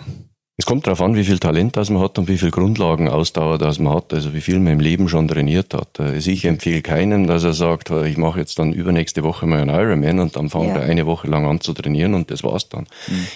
Es 0.57 0.65
kommt 0.65 0.88
darauf 0.88 1.01
an, 1.01 1.15
wie 1.15 1.25
viel 1.25 1.38
Talent 1.39 1.75
das 1.75 1.89
man 1.89 2.01
hat 2.01 2.18
und 2.18 2.30
wie 2.30 2.38
viel 2.38 2.50
Grundlagenausdauer 2.51 3.57
das 3.57 3.77
man 3.80 3.94
hat, 3.94 4.13
also 4.13 4.33
wie 4.33 4.39
viel 4.39 4.59
man 4.59 4.71
im 4.74 4.80
Leben 4.80 5.09
schon 5.09 5.27
trainiert 5.27 5.74
hat. 5.74 6.00
Also 6.00 6.31
ich 6.31 6.45
empfehle 6.45 6.81
keinem, 6.81 7.27
dass 7.27 7.44
er 7.44 7.51
sagt, 7.53 7.89
ich 7.92 8.15
mache 8.15 8.39
jetzt 8.39 8.57
dann 8.57 8.71
übernächste 8.71 9.24
Woche 9.24 9.45
mal 9.47 9.59
einen 9.59 9.69
Ironman 9.75 10.19
und 10.19 10.36
dann 10.38 10.50
fange 10.50 10.68
Ja. 10.69 10.77
ich 10.77 10.89
eine 10.91 11.06
Woche 11.06 11.27
lang 11.27 11.45
an 11.45 11.59
zu 11.59 11.74
trainieren 11.74 12.13
und 12.13 12.31
das 12.31 12.41
war's 12.44 12.69
dann. 12.69 12.88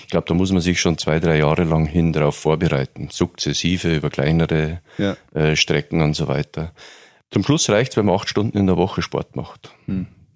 Ich 0.06 0.08
glaube, 0.12 0.28
da 0.30 0.34
muss 0.34 0.54
man 0.54 0.62
sich 0.62 0.80
schon 0.80 0.98
zwei, 0.98 1.20
drei 1.20 1.40
Jahre 1.40 1.66
lang 1.66 1.86
hin 1.88 2.14
darauf 2.14 2.36
vorbereiten, 2.38 3.10
sukzessive 3.12 3.94
über 3.98 4.10
kleinere 4.10 4.80
Ja. 4.98 5.18
äh, 5.34 5.58
Strecken 5.58 6.02
und 6.02 6.16
so 6.16 6.30
weiter. 6.30 6.72
Zum 7.32 7.44
Schluss 7.44 7.70
reicht 7.70 7.98
wenn 7.98 8.06
man 8.06 8.16
acht 8.16 8.30
Stunden 8.30 8.58
in 8.58 8.66
der 8.68 8.78
Woche 8.78 9.02
Sport 9.02 9.36
macht. 9.36 9.72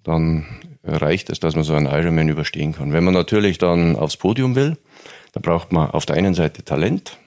Dann 0.04 0.46
reicht 0.84 1.30
es, 1.30 1.40
dass 1.40 1.54
man 1.54 1.64
so 1.64 1.74
einen 1.74 1.86
Ironman 1.86 2.28
überstehen 2.28 2.74
kann. 2.74 2.92
Wenn 2.92 3.04
man 3.04 3.14
natürlich 3.14 3.58
dann 3.58 3.96
aufs 3.96 4.16
Podium 4.16 4.54
will, 4.54 4.76
da 5.32 5.40
braucht 5.40 5.72
man 5.72 5.90
auf 5.90 6.06
der 6.06 6.16
einen 6.16 6.34
Seite 6.34 6.62
Talent 6.62 7.18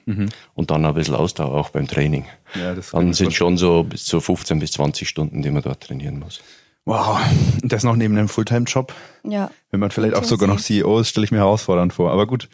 und 0.54 0.70
dann 0.70 0.86
ein 0.86 0.94
bisschen 0.94 1.14
Ausdauer 1.14 1.54
auch 1.54 1.70
beim 1.70 1.86
Training. 1.86 2.24
Ja, 2.54 2.74
dann 2.92 3.12
sind 3.12 3.34
schon 3.34 3.58
so 3.58 3.82
bis 3.82 4.06
zu 4.06 4.20
15 4.20 4.60
bis 4.60 4.72
20 4.72 5.06
Stunden, 5.06 5.42
die 5.42 5.50
man 5.50 5.62
dort 5.62 5.82
trainieren 5.82 6.18
muss. 6.18 6.40
wow. 6.86 7.20
Und 7.62 7.70
das 7.70 7.84
noch 7.84 7.96
neben 7.96 8.16
einem 8.16 8.28
Fulltime-Job? 8.28 8.94
Ja. 9.24 9.50
Wenn 9.70 9.80
man 9.80 9.90
vielleicht 9.90 10.14
auch 10.14 10.24
sogar 10.24 10.48
noch. 10.48 10.58
CEO 10.58 11.00
ist, 11.00 11.10
stelle 11.10 11.24
ich 11.24 11.32
mir 11.32 11.38
herausfordernd 11.38 11.92
vor. 11.92 12.10
Aber 12.10 12.26
gut, 12.26 12.48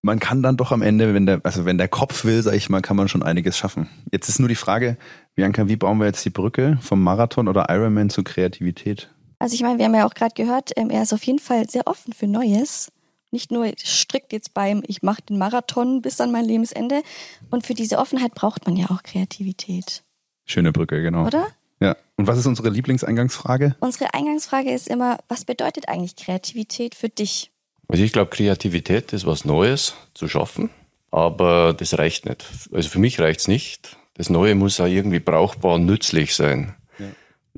man 0.00 0.20
kann 0.20 0.42
dann 0.42 0.56
doch 0.56 0.70
am 0.70 0.82
Ende, 0.82 1.12
wenn 1.12 1.26
der, 1.26 1.40
also 1.42 1.64
wenn 1.64 1.78
der 1.78 1.88
Kopf 1.88 2.24
will, 2.24 2.40
sage 2.42 2.56
ich 2.56 2.68
mal, 2.68 2.80
kann 2.80 2.96
man 2.96 3.08
schon 3.08 3.24
einiges 3.24 3.58
schaffen. 3.58 3.88
Jetzt 4.12 4.28
ist 4.28 4.38
nur 4.38 4.48
die 4.48 4.54
Frage, 4.54 4.96
Bianca, 5.34 5.66
wie 5.66 5.76
bauen 5.76 5.98
wir 5.98 6.06
jetzt 6.06 6.24
die 6.24 6.30
Brücke 6.30 6.78
vom 6.82 7.02
Marathon 7.02 7.48
oder 7.48 7.66
Ironman 7.68 8.10
zur 8.10 8.22
Kreativität? 8.22 9.10
Also 9.38 9.54
ich 9.54 9.62
meine, 9.62 9.78
wir 9.78 9.84
haben 9.84 9.94
ja 9.94 10.06
auch 10.06 10.14
gerade 10.14 10.34
gehört, 10.34 10.72
ähm, 10.76 10.90
er 10.90 11.02
ist 11.02 11.12
auf 11.12 11.22
jeden 11.24 11.38
Fall 11.38 11.68
sehr 11.68 11.86
offen 11.86 12.12
für 12.12 12.26
Neues. 12.26 12.90
Nicht 13.30 13.50
nur 13.50 13.70
strikt 13.78 14.32
jetzt 14.32 14.54
beim, 14.54 14.82
ich 14.86 15.02
mache 15.02 15.22
den 15.22 15.38
Marathon 15.38 16.00
bis 16.00 16.20
an 16.20 16.32
mein 16.32 16.44
Lebensende. 16.44 17.02
Und 17.50 17.66
für 17.66 17.74
diese 17.74 17.98
Offenheit 17.98 18.34
braucht 18.34 18.66
man 18.66 18.76
ja 18.76 18.86
auch 18.90 19.02
Kreativität, 19.02 20.02
Schöne 20.46 20.72
Brücke, 20.72 21.02
genau. 21.02 21.26
oder? 21.26 21.48
Ja. 21.78 21.96
Und 22.16 22.26
was 22.26 22.38
ist 22.38 22.46
unsere 22.46 22.70
Lieblingseingangsfrage? 22.70 23.76
Unsere 23.80 24.14
Eingangsfrage 24.14 24.72
ist 24.72 24.88
immer, 24.88 25.18
was 25.28 25.44
bedeutet 25.44 25.88
eigentlich 25.88 26.16
Kreativität 26.16 26.94
für 26.94 27.10
dich? 27.10 27.52
Also 27.86 28.02
ich 28.02 28.12
glaube, 28.12 28.30
Kreativität 28.30 29.12
ist 29.12 29.26
was 29.26 29.44
Neues 29.44 29.94
zu 30.14 30.26
schaffen, 30.26 30.70
aber 31.10 31.74
das 31.74 31.98
reicht 31.98 32.26
nicht. 32.26 32.44
Also 32.72 32.88
für 32.88 32.98
mich 32.98 33.20
reicht's 33.20 33.46
nicht. 33.46 33.96
Das 34.14 34.30
Neue 34.30 34.54
muss 34.54 34.80
auch 34.80 34.86
irgendwie 34.86 35.20
brauchbar 35.20 35.74
und 35.74 35.86
nützlich 35.86 36.34
sein. 36.34 36.74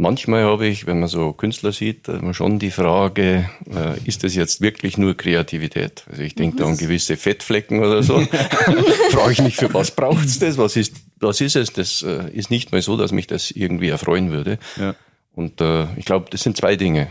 Manchmal 0.01 0.45
habe 0.45 0.67
ich, 0.67 0.87
wenn 0.87 0.99
man 0.99 1.11
so 1.11 1.35
Künstler 1.35 1.73
sieht, 1.73 2.09
immer 2.09 2.33
schon 2.33 2.59
die 2.59 2.71
Frage, 2.71 3.51
äh, 3.71 4.01
ist 4.07 4.25
das 4.25 4.35
jetzt 4.35 4.63
wirklich 4.63 4.97
nur 4.97 5.15
Kreativität? 5.15 6.05
Also 6.11 6.23
ich 6.23 6.35
denke 6.35 6.57
da 6.57 6.65
an 6.65 6.79
gewisse 6.79 7.19
Fettflecken 7.19 7.81
oder 7.81 8.03
so. 8.03 8.19
Frage 9.11 9.33
ich 9.33 9.43
mich, 9.43 9.57
für 9.57 9.75
was 9.75 9.91
braucht's 9.91 10.39
das? 10.39 10.57
Was 10.57 10.77
ist, 10.77 10.95
was 11.19 11.43
ist 11.43 11.55
es? 11.55 11.75
Das 11.75 12.03
äh, 12.03 12.31
ist 12.33 12.51
nicht 12.51 12.73
mal 12.73 12.81
so, 12.81 12.97
dass 12.97 13.13
mich 13.13 13.27
das 13.27 13.51
irgendwie 13.51 13.91
erfreuen 13.91 14.31
würde. 14.31 14.59
Ja. 14.79 14.95
Und 15.35 15.61
äh, 15.61 15.85
ich 15.97 16.07
glaube, 16.07 16.29
das 16.31 16.45
sind 16.45 16.57
zwei 16.57 16.77
Dinge. 16.77 17.09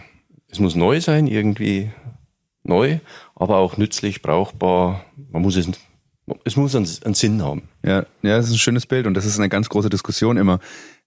Es 0.50 0.58
muss 0.58 0.74
neu 0.74 1.00
sein, 1.00 1.28
irgendwie 1.28 1.92
neu, 2.64 2.98
aber 3.36 3.58
auch 3.58 3.78
nützlich, 3.78 4.24
brauchbar. 4.24 5.06
Man 5.32 5.44
muss 5.44 5.58
es, 5.58 5.70
es 6.44 6.56
muss 6.56 6.76
einen, 6.76 6.90
einen 7.06 7.14
Sinn 7.14 7.44
haben. 7.44 7.70
Ja, 7.86 8.08
ja, 8.24 8.38
das 8.38 8.48
ist 8.48 8.54
ein 8.54 8.58
schönes 8.58 8.88
Bild 8.88 9.06
und 9.06 9.14
das 9.14 9.28
ist 9.28 9.38
eine 9.38 9.48
ganz 9.48 9.70
große 9.70 9.92
Diskussion 9.92 10.38
immer. 10.38 10.60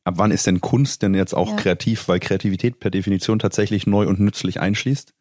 Ab 0.04 0.14
wann 0.16 0.30
ist 0.32 0.46
denn 0.46 0.60
Kunst 0.60 1.02
denn 1.02 1.14
jetzt 1.14 1.34
auch 1.34 1.50
Ja. 1.50 1.56
kreativ, 1.56 2.08
weil 2.08 2.18
Kreativität 2.20 2.80
per 2.80 2.90
Definition 2.90 3.38
tatsächlich 3.38 3.86
neu 3.86 4.06
und 4.06 4.20
nützlich 4.20 4.60
einschließt? 4.60 5.14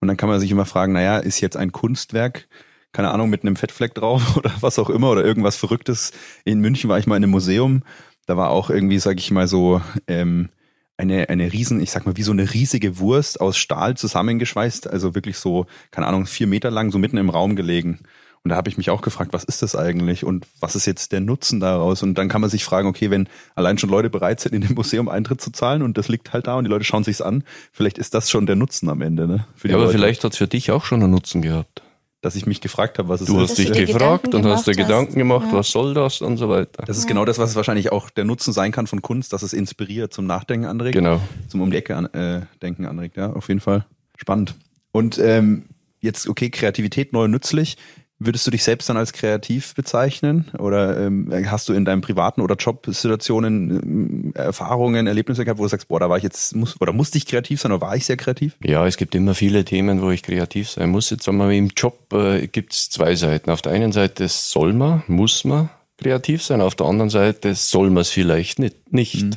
Und 0.00 0.08
dann 0.08 0.16
kann 0.16 0.28
man 0.28 0.40
sich 0.40 0.50
immer 0.50 0.66
fragen, 0.66 0.92
naja, 0.92 1.18
ist 1.18 1.40
jetzt 1.40 1.56
ein 1.56 1.72
Kunstwerk, 1.72 2.48
keine 2.92 3.10
Ahnung, 3.10 3.30
mit 3.30 3.42
einem 3.42 3.56
Fettfleck 3.56 3.94
drauf 3.94 4.36
oder 4.36 4.52
was 4.60 4.78
auch 4.78 4.90
immer 4.90 5.10
oder 5.10 5.24
irgendwas 5.24 5.56
Verrücktes. 5.56 6.12
In 6.44 6.60
München 6.60 6.88
war 6.90 6.98
ich 6.98 7.06
mal 7.06 7.16
in 7.16 7.24
einem 7.24 7.32
Museum, 7.32 7.82
da 8.26 8.36
war 8.36 8.50
auch 8.50 8.70
irgendwie, 8.70 8.98
sag 8.98 9.18
ich 9.18 9.30
mal 9.30 9.48
so, 9.48 9.80
ähm, 10.06 10.48
eine, 10.96 11.30
eine 11.30 11.50
riesen, 11.52 11.80
ich 11.80 11.90
sag 11.90 12.04
mal, 12.04 12.16
wie 12.18 12.22
so 12.22 12.32
eine 12.32 12.52
riesige 12.52 12.98
Wurst 12.98 13.40
aus 13.40 13.56
Stahl 13.56 13.96
zusammengeschweißt, 13.96 14.88
also 14.88 15.14
wirklich 15.14 15.38
so, 15.38 15.66
keine 15.90 16.06
Ahnung, 16.06 16.26
vier 16.26 16.46
Meter 16.46 16.70
lang, 16.70 16.90
so 16.90 16.98
mitten 16.98 17.16
im 17.16 17.30
Raum 17.30 17.56
gelegen. 17.56 18.00
Und 18.42 18.50
da 18.50 18.56
habe 18.56 18.70
ich 18.70 18.78
mich 18.78 18.88
auch 18.88 19.02
gefragt, 19.02 19.34
was 19.34 19.44
ist 19.44 19.60
das 19.60 19.76
eigentlich 19.76 20.24
und 20.24 20.46
was 20.60 20.74
ist 20.74 20.86
jetzt 20.86 21.12
der 21.12 21.20
Nutzen 21.20 21.60
daraus? 21.60 22.02
Und 22.02 22.14
dann 22.14 22.30
kann 22.30 22.40
man 22.40 22.48
sich 22.48 22.64
fragen, 22.64 22.88
okay, 22.88 23.10
wenn 23.10 23.28
allein 23.54 23.76
schon 23.76 23.90
Leute 23.90 24.08
bereit 24.08 24.40
sind, 24.40 24.54
in 24.54 24.62
dem 24.62 24.74
Museum 24.74 25.10
Eintritt 25.10 25.42
zu 25.42 25.50
zahlen 25.50 25.82
und 25.82 25.98
das 25.98 26.08
liegt 26.08 26.32
halt 26.32 26.46
da 26.46 26.56
und 26.56 26.64
die 26.64 26.70
Leute 26.70 26.84
schauen 26.84 27.04
sich's 27.04 27.20
an, 27.20 27.44
vielleicht 27.70 27.98
ist 27.98 28.14
das 28.14 28.30
schon 28.30 28.46
der 28.46 28.56
Nutzen 28.56 28.88
am 28.88 29.02
Ende, 29.02 29.26
ne? 29.26 29.46
ja, 29.62 29.74
aber 29.74 29.84
Leute. 29.84 29.98
vielleicht 29.98 30.24
hat's 30.24 30.38
für 30.38 30.48
dich 30.48 30.70
auch 30.70 30.86
schon 30.86 31.02
einen 31.02 31.10
Nutzen 31.10 31.42
gehabt. 31.42 31.82
Dass 32.22 32.34
ich 32.34 32.44
mich 32.44 32.60
gefragt 32.60 32.98
habe, 32.98 33.08
was 33.08 33.22
es 33.22 33.28
ist. 33.28 33.34
Du 33.34 33.40
hast 33.40 33.56
dich 33.56 33.72
gefragt 33.72 34.34
und 34.34 34.44
hast 34.44 34.66
dir 34.66 34.74
Gedanken 34.74 35.18
gemacht, 35.18 35.46
ja. 35.50 35.58
was 35.58 35.70
soll 35.70 35.94
das 35.94 36.20
und 36.20 36.36
so 36.36 36.50
weiter. 36.50 36.84
Das 36.86 36.98
ist 36.98 37.06
genau 37.06 37.24
das, 37.24 37.38
was 37.38 37.50
es 37.50 37.56
wahrscheinlich 37.56 37.92
auch 37.92 38.10
der 38.10 38.24
Nutzen 38.24 38.52
sein 38.52 38.72
kann 38.72 38.86
von 38.86 39.00
Kunst, 39.00 39.32
dass 39.32 39.42
es 39.42 39.54
inspiriert, 39.54 40.12
zum 40.12 40.26
Nachdenken 40.26 40.66
anregt. 40.66 40.94
Genau. 40.94 41.20
Zum 41.48 41.62
Um 41.62 41.70
die 41.70 41.78
Ecke 41.78 41.96
an, 41.96 42.06
äh, 42.12 42.42
denken 42.60 42.84
anregt, 42.84 43.16
ja, 43.16 43.32
auf 43.32 43.48
jeden 43.48 43.60
Fall. 43.60 43.86
Spannend. 44.16 44.54
Und 44.92 45.18
ähm, 45.18 45.64
jetzt, 46.00 46.28
okay, 46.28 46.50
Kreativität 46.50 47.14
neu 47.14 47.26
nützlich. 47.26 47.78
Würdest 48.22 48.46
du 48.46 48.50
dich 48.50 48.62
selbst 48.62 48.86
dann 48.90 48.98
als 48.98 49.14
kreativ 49.14 49.74
bezeichnen? 49.74 50.50
Oder 50.58 51.00
ähm, 51.00 51.32
hast 51.46 51.70
du 51.70 51.72
in 51.72 51.86
deinem 51.86 52.02
privaten 52.02 52.42
oder 52.42 52.54
Jobsituationen 52.54 54.34
äh, 54.34 54.38
Erfahrungen, 54.38 55.06
Erlebnisse 55.06 55.46
gehabt, 55.46 55.58
wo 55.58 55.62
du 55.62 55.70
sagst, 55.70 55.88
boah, 55.88 56.00
da 56.00 56.10
war 56.10 56.18
ich 56.18 56.22
jetzt, 56.22 56.54
muss, 56.54 56.78
oder 56.82 56.92
musste 56.92 57.16
ich 57.16 57.24
kreativ 57.24 57.62
sein 57.62 57.72
oder 57.72 57.80
war 57.80 57.96
ich 57.96 58.04
sehr 58.04 58.18
kreativ? 58.18 58.56
Ja, 58.62 58.86
es 58.86 58.98
gibt 58.98 59.14
immer 59.14 59.34
viele 59.34 59.64
Themen, 59.64 60.02
wo 60.02 60.10
ich 60.10 60.22
kreativ 60.22 60.68
sein 60.68 60.90
muss. 60.90 61.08
Jetzt 61.08 61.24
sagen 61.24 61.38
wir, 61.38 61.50
im 61.50 61.70
Job 61.74 62.12
äh, 62.12 62.46
gibt 62.46 62.74
es 62.74 62.90
zwei 62.90 63.14
Seiten. 63.14 63.50
Auf 63.50 63.62
der 63.62 63.72
einen 63.72 63.92
Seite 63.92 64.28
soll 64.28 64.74
man, 64.74 65.02
muss 65.06 65.44
man 65.44 65.70
kreativ 65.96 66.42
sein, 66.42 66.60
auf 66.60 66.74
der 66.74 66.86
anderen 66.86 67.10
Seite 67.10 67.54
soll 67.54 67.90
man 67.90 68.02
es 68.02 68.10
vielleicht 68.10 68.58
nicht. 68.58 68.92
nicht. 68.92 69.24
Mhm. 69.24 69.30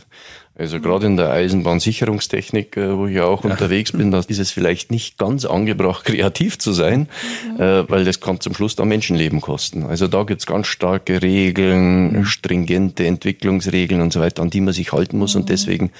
Also 0.55 0.79
gerade 0.79 1.07
in 1.07 1.17
der 1.17 1.31
Eisenbahnsicherungstechnik, 1.31 2.77
äh, 2.77 2.95
wo 2.95 3.07
ich 3.07 3.15
ja 3.15 3.25
auch 3.25 3.43
ja. 3.43 3.49
unterwegs 3.49 3.91
bin, 3.91 4.11
da 4.11 4.19
ist 4.19 4.37
es 4.37 4.51
vielleicht 4.51 4.91
nicht 4.91 5.17
ganz 5.17 5.45
angebracht, 5.45 6.05
kreativ 6.05 6.59
zu 6.59 6.73
sein, 6.73 7.07
mhm. 7.49 7.61
Äh, 7.61 7.89
weil 7.89 8.05
das 8.05 8.19
kann 8.19 8.39
zum 8.39 8.53
Schluss 8.53 8.75
da 8.75 8.85
Menschenleben 8.85 9.41
kosten. 9.41 9.83
Also 9.83 10.07
da 10.07 10.23
gibt's 10.23 10.45
ganz 10.45 10.67
starke 10.67 11.21
Regeln, 11.23 12.19
mhm. 12.19 12.25
stringente 12.25 13.05
Entwicklungsregeln 13.05 14.01
und 14.01 14.13
so 14.13 14.19
weiter, 14.19 14.43
an 14.43 14.51
die 14.51 14.61
man 14.61 14.73
sich 14.73 14.91
halten 14.93 15.17
muss. 15.17 15.33
Mhm. 15.33 15.41
Und 15.41 15.49
deswegen 15.49 15.91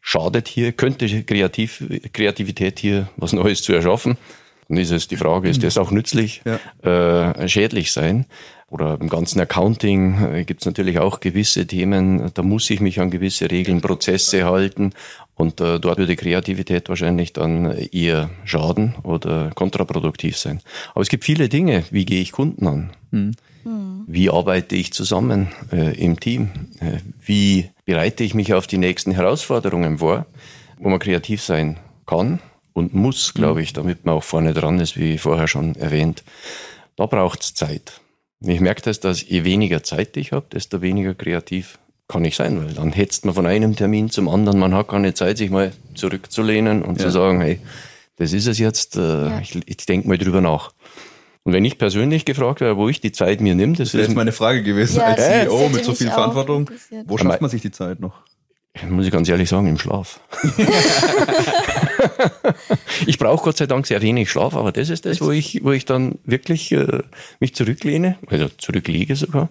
schadet 0.00 0.48
hier, 0.48 0.72
könnte 0.72 1.22
Kreativ, 1.24 1.84
Kreativität 2.14 2.78
hier 2.78 3.08
was 3.16 3.34
Neues 3.34 3.62
zu 3.62 3.74
erschaffen. 3.74 4.16
Und 4.68 4.76
ist 4.76 4.92
es 4.92 5.08
die 5.08 5.16
Frage, 5.16 5.48
ist 5.48 5.58
mhm. 5.58 5.62
das 5.62 5.76
auch 5.76 5.90
nützlich, 5.90 6.42
ja. 6.44 7.32
äh, 7.32 7.48
schädlich 7.48 7.92
sein? 7.92 8.26
Oder 8.70 8.98
im 9.00 9.08
ganzen 9.08 9.40
Accounting 9.40 10.32
äh, 10.32 10.44
gibt 10.44 10.62
es 10.62 10.66
natürlich 10.66 10.98
auch 10.98 11.20
gewisse 11.20 11.66
Themen, 11.66 12.30
da 12.32 12.42
muss 12.42 12.70
ich 12.70 12.80
mich 12.80 13.00
an 13.00 13.10
gewisse 13.10 13.50
Regeln, 13.50 13.80
Prozesse 13.80 14.44
halten 14.44 14.92
und 15.34 15.60
äh, 15.60 15.78
dort 15.80 15.98
würde 15.98 16.16
Kreativität 16.16 16.88
wahrscheinlich 16.88 17.32
dann 17.32 17.70
eher 17.92 18.30
schaden 18.44 18.94
oder 19.02 19.50
kontraproduktiv 19.54 20.36
sein. 20.36 20.60
Aber 20.94 21.02
es 21.02 21.08
gibt 21.08 21.24
viele 21.24 21.48
Dinge, 21.48 21.84
wie 21.90 22.04
gehe 22.04 22.22
ich 22.22 22.32
Kunden 22.32 22.66
an? 22.66 22.90
Mhm. 23.10 23.32
Wie 24.06 24.30
arbeite 24.30 24.74
ich 24.74 24.92
zusammen 24.92 25.48
äh, 25.72 25.94
im 26.02 26.18
Team? 26.18 26.50
Äh, 26.80 26.98
wie 27.24 27.70
bereite 27.84 28.24
ich 28.24 28.34
mich 28.34 28.54
auf 28.54 28.66
die 28.66 28.78
nächsten 28.78 29.12
Herausforderungen 29.12 29.98
vor, 29.98 30.26
wo 30.78 30.88
man 30.88 30.98
kreativ 30.98 31.42
sein 31.42 31.78
kann 32.06 32.40
und 32.72 32.94
muss, 32.94 33.34
glaube 33.34 33.62
ich, 33.62 33.72
damit 33.72 34.04
man 34.04 34.16
auch 34.16 34.24
vorne 34.24 34.54
dran 34.54 34.80
ist, 34.80 34.96
wie 34.96 35.18
vorher 35.18 35.48
schon 35.48 35.74
erwähnt. 35.76 36.24
Da 36.96 37.06
braucht 37.06 37.42
es 37.42 37.54
Zeit. 37.54 38.00
Ich 38.42 38.60
merke 38.60 38.82
das, 38.82 39.00
dass 39.00 39.26
je 39.26 39.44
weniger 39.44 39.82
Zeit 39.82 40.16
ich 40.16 40.32
habe, 40.32 40.46
desto 40.52 40.80
weniger 40.80 41.14
kreativ 41.14 41.78
kann 42.08 42.24
ich 42.24 42.36
sein, 42.36 42.64
weil 42.64 42.74
dann 42.74 42.92
hetzt 42.92 43.24
man 43.24 43.34
von 43.34 43.46
einem 43.46 43.76
Termin 43.76 44.10
zum 44.10 44.28
anderen. 44.28 44.58
Man 44.58 44.74
hat 44.74 44.88
keine 44.88 45.14
Zeit, 45.14 45.38
sich 45.38 45.50
mal 45.50 45.72
zurückzulehnen 45.94 46.82
und 46.82 46.98
ja. 46.98 47.06
zu 47.06 47.10
sagen, 47.10 47.40
hey, 47.40 47.60
das 48.16 48.32
ist 48.32 48.46
es 48.46 48.58
jetzt, 48.58 48.96
äh, 48.96 49.00
ja. 49.00 49.40
ich, 49.40 49.56
ich 49.66 49.76
denke 49.86 50.08
mal 50.08 50.18
drüber 50.18 50.40
nach. 50.40 50.72
Und 51.42 51.52
wenn 51.52 51.64
ich 51.64 51.78
persönlich 51.78 52.24
gefragt 52.24 52.60
wäre, 52.60 52.76
wo 52.76 52.88
ich 52.88 53.00
die 53.00 53.12
Zeit 53.12 53.40
mir 53.40 53.54
nehme, 53.54 53.74
das, 53.74 53.92
das 53.92 54.00
wäre 54.00 54.12
meine 54.12 54.32
Frage 54.32 54.62
gewesen 54.62 54.98
ja, 54.98 55.04
als 55.04 55.24
CEO 55.24 55.68
mit 55.68 55.84
so 55.84 55.94
viel 55.94 56.10
Verantwortung. 56.10 56.70
Wo 57.06 57.16
schafft 57.16 57.40
man 57.40 57.50
sich 57.50 57.62
die 57.62 57.70
Zeit 57.70 58.00
noch? 58.00 58.22
Muss 58.88 59.06
ich 59.06 59.12
ganz 59.12 59.28
ehrlich 59.28 59.48
sagen, 59.48 59.66
im 59.66 59.78
Schlaf. 59.78 60.20
ich 63.06 63.18
brauche 63.18 63.44
Gott 63.44 63.56
sei 63.56 63.66
Dank 63.66 63.86
sehr 63.86 64.02
wenig 64.02 64.30
Schlaf, 64.30 64.54
aber 64.54 64.72
das 64.72 64.90
ist 64.90 65.06
das, 65.06 65.20
wo 65.20 65.30
ich, 65.30 65.64
wo 65.64 65.72
ich 65.72 65.84
dann 65.84 66.18
wirklich 66.24 66.72
äh, 66.72 67.02
mich 67.40 67.54
zurücklehne, 67.54 68.18
also 68.28 68.48
zurückliege 68.48 69.16
sogar. 69.16 69.48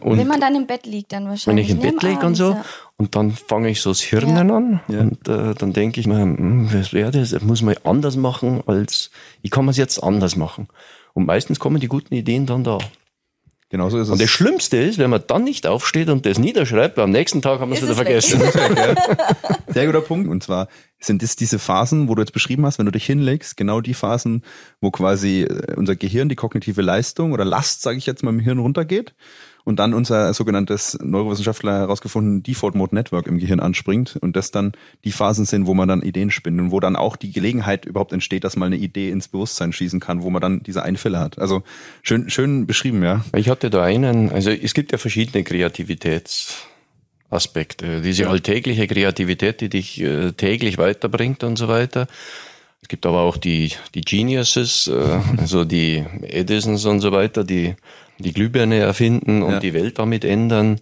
Und 0.00 0.18
wenn 0.18 0.26
man 0.26 0.40
dann 0.40 0.54
im 0.54 0.66
Bett 0.66 0.86
liegt, 0.86 1.12
dann 1.12 1.28
wahrscheinlich. 1.28 1.68
Wenn 1.68 1.78
ich 1.78 1.84
im 1.84 1.92
Bett 1.92 2.02
liege 2.02 2.26
und 2.26 2.34
so, 2.34 2.50
ja. 2.50 2.64
und 2.96 3.14
dann 3.16 3.32
fange 3.32 3.68
ich 3.68 3.80
so 3.80 3.90
das 3.90 4.00
Hirn 4.00 4.30
ja. 4.30 4.40
an 4.40 4.80
ja. 4.88 5.00
und 5.00 5.28
äh, 5.28 5.54
dann 5.54 5.72
denke 5.72 6.00
ich 6.00 6.06
mir, 6.06 6.20
hm, 6.20 6.68
was 6.72 6.92
wäre 6.92 7.10
das? 7.10 7.30
Das 7.30 7.42
muss 7.42 7.62
man 7.62 7.76
anders 7.84 8.16
machen 8.16 8.62
als, 8.66 9.10
wie 9.42 9.50
kann 9.50 9.64
man 9.64 9.70
es 9.70 9.76
jetzt 9.76 10.02
anders 10.02 10.36
machen? 10.36 10.68
Und 11.12 11.26
meistens 11.26 11.60
kommen 11.60 11.80
die 11.80 11.88
guten 11.88 12.14
Ideen 12.14 12.46
dann 12.46 12.64
da. 12.64 12.78
Genau 13.74 13.90
so 13.90 13.98
ist 13.98 14.06
es. 14.06 14.12
Und 14.12 14.20
das 14.20 14.30
Schlimmste 14.30 14.76
ist, 14.76 14.98
wenn 14.98 15.10
man 15.10 15.24
dann 15.26 15.42
nicht 15.42 15.66
aufsteht 15.66 16.08
und 16.08 16.24
das 16.26 16.38
niederschreibt, 16.38 16.96
am 17.00 17.10
nächsten 17.10 17.42
Tag 17.42 17.58
haben 17.58 17.72
wir 17.72 17.76
es 17.76 17.82
wieder 17.82 17.96
vergessen. 17.96 18.40
Sehr 19.66 19.86
guter 19.86 20.00
Punkt. 20.00 20.28
Und 20.28 20.44
zwar 20.44 20.68
sind 21.00 21.24
das 21.24 21.34
diese 21.34 21.58
Phasen, 21.58 22.08
wo 22.08 22.14
du 22.14 22.22
jetzt 22.22 22.30
beschrieben 22.30 22.64
hast, 22.64 22.78
wenn 22.78 22.86
du 22.86 22.92
dich 22.92 23.04
hinlegst, 23.04 23.56
genau 23.56 23.80
die 23.80 23.94
Phasen, 23.94 24.44
wo 24.80 24.92
quasi 24.92 25.42
äh, 25.42 25.74
unser 25.74 25.96
Gehirn, 25.96 26.28
die 26.28 26.36
kognitive 26.36 26.82
Leistung 26.82 27.32
oder 27.32 27.44
Last, 27.44 27.82
sage 27.82 27.98
ich 27.98 28.06
jetzt 28.06 28.22
mal, 28.22 28.30
im 28.30 28.38
Hirn 28.38 28.60
runtergeht 28.60 29.12
und 29.64 29.78
dann 29.78 29.94
unser 29.94 30.34
sogenanntes 30.34 30.98
Neurowissenschaftler 31.02 31.78
herausgefunden 31.80 32.42
Default 32.42 32.74
Mode 32.74 32.94
Network 32.94 33.26
im 33.26 33.38
Gehirn 33.38 33.60
anspringt 33.60 34.18
und 34.20 34.36
das 34.36 34.50
dann 34.50 34.72
die 35.04 35.12
Phasen 35.12 35.46
sind, 35.46 35.66
wo 35.66 35.72
man 35.74 35.88
dann 35.88 36.02
Ideen 36.02 36.30
spinnt 36.30 36.60
und 36.60 36.70
wo 36.70 36.80
dann 36.80 36.96
auch 36.96 37.16
die 37.16 37.32
Gelegenheit 37.32 37.86
überhaupt 37.86 38.12
entsteht, 38.12 38.44
dass 38.44 38.56
mal 38.56 38.66
eine 38.66 38.76
Idee 38.76 39.08
ins 39.10 39.28
Bewusstsein 39.28 39.72
schießen 39.72 40.00
kann, 40.00 40.22
wo 40.22 40.28
man 40.30 40.42
dann 40.42 40.62
diese 40.62 40.82
Einfälle 40.82 41.18
hat. 41.18 41.38
Also 41.38 41.62
schön, 42.02 42.28
schön 42.28 42.66
beschrieben, 42.66 43.02
ja. 43.02 43.24
Ich 43.34 43.48
hatte 43.48 43.70
da 43.70 43.82
einen, 43.82 44.30
also 44.30 44.50
es 44.50 44.74
gibt 44.74 44.92
ja 44.92 44.98
verschiedene 44.98 45.44
Kreativitätsaspekte. 45.44 48.02
Diese 48.02 48.28
alltägliche 48.28 48.86
Kreativität, 48.86 49.62
die 49.62 49.70
dich 49.70 49.98
äh, 50.00 50.32
täglich 50.32 50.76
weiterbringt 50.78 51.42
und 51.42 51.56
so 51.56 51.68
weiter. 51.68 52.06
Es 52.82 52.88
gibt 52.88 53.06
aber 53.06 53.22
auch 53.22 53.38
die, 53.38 53.72
die 53.94 54.02
Geniuses, 54.02 54.88
äh, 54.88 55.20
also 55.38 55.64
die 55.64 56.04
Edisons 56.20 56.84
und 56.84 57.00
so 57.00 57.12
weiter, 57.12 57.42
die 57.42 57.76
die 58.24 58.32
Glühbirne 58.32 58.78
erfinden 58.78 59.42
und 59.42 59.52
ja. 59.52 59.60
die 59.60 59.74
Welt 59.74 59.98
damit 59.98 60.24
ändern. 60.24 60.80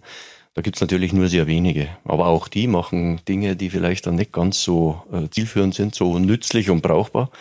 Da 0.55 0.61
gibt's 0.61 0.81
natürlich 0.81 1.13
nur 1.13 1.27
sehr 1.29 1.47
wenige. 1.47 1.87
Aber 2.05 2.27
auch 2.27 2.47
die 2.47 2.67
machen 2.67 3.21
Dinge, 3.27 3.55
die 3.55 3.69
vielleicht 3.69 4.05
dann 4.05 4.15
nicht 4.15 4.31
ganz 4.31 4.63
so 4.63 5.03
äh, 5.11 5.29
zielführend 5.29 5.73
sind, 5.73 5.95
so 5.95 6.19
nützlich 6.19 6.69
und 6.69 6.81
brauchbar. 6.81 7.31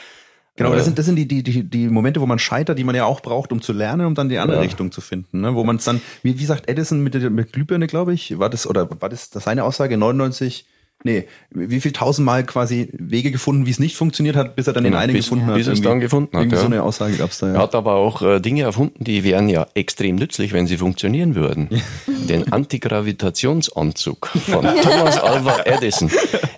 Genau, 0.56 0.74
das 0.74 0.84
sind, 0.84 0.98
das 0.98 1.06
sind 1.06 1.16
die, 1.16 1.26
die, 1.26 1.42
die, 1.42 1.64
die 1.64 1.88
Momente, 1.88 2.20
wo 2.20 2.26
man 2.26 2.38
scheitert, 2.38 2.78
die 2.78 2.84
man 2.84 2.94
ja 2.94 3.06
auch 3.06 3.20
braucht, 3.20 3.52
um 3.52 3.62
zu 3.62 3.72
lernen, 3.72 4.06
um 4.06 4.14
dann 4.14 4.28
die 4.28 4.38
andere 4.38 4.58
ja. 4.58 4.62
Richtung 4.62 4.92
zu 4.92 5.00
finden. 5.00 5.40
Ne? 5.40 5.54
Wo 5.54 5.64
man 5.64 5.76
es 5.76 5.84
dann, 5.84 6.02
wie, 6.22 6.38
wie 6.38 6.44
sagt 6.44 6.68
Edison 6.68 7.02
mit 7.02 7.14
der 7.14 7.30
mit 7.30 7.54
Glühbirne, 7.54 7.86
glaube 7.86 8.12
ich, 8.12 8.38
war 8.38 8.50
das, 8.50 8.66
oder 8.66 8.88
war 9.00 9.08
das, 9.08 9.30
das 9.30 9.44
seine 9.44 9.64
Aussage, 9.64 9.96
99 9.96 10.66
nee, 11.04 11.26
wie 11.50 11.80
viel 11.80 11.92
tausendmal 11.92 12.44
quasi 12.44 12.88
Wege 12.92 13.30
gefunden, 13.30 13.66
wie 13.66 13.70
es 13.70 13.78
nicht 13.78 13.96
funktioniert 13.96 14.36
hat, 14.36 14.56
bis 14.56 14.66
er 14.66 14.72
dann 14.72 14.84
genau, 14.84 14.96
den 14.96 15.02
einen 15.02 15.12
bis, 15.14 15.26
gefunden 15.26 15.46
hat. 15.46 15.56
Bis 15.56 15.66
es 15.66 15.80
dann 15.80 16.00
gefunden 16.00 16.36
hat. 16.36 16.42
Irgendwie 16.42 16.56
ja. 16.56 16.62
so 16.62 16.66
eine 16.66 16.82
Aussage 16.82 17.16
gab's 17.16 17.38
da, 17.38 17.48
ja. 17.48 17.54
Er 17.54 17.60
hat 17.60 17.74
aber 17.74 17.94
auch 17.94 18.22
äh, 18.22 18.40
Dinge 18.40 18.62
erfunden, 18.62 19.04
die 19.04 19.24
wären 19.24 19.48
ja 19.48 19.66
extrem 19.74 20.16
nützlich, 20.16 20.52
wenn 20.52 20.66
sie 20.66 20.76
funktionieren 20.76 21.34
würden. 21.34 21.68
den 22.06 22.52
Antigravitationsanzug 22.52 24.28
von 24.28 24.62
Thomas 24.82 25.18
Alva 25.18 25.62
Edison. 25.64 26.10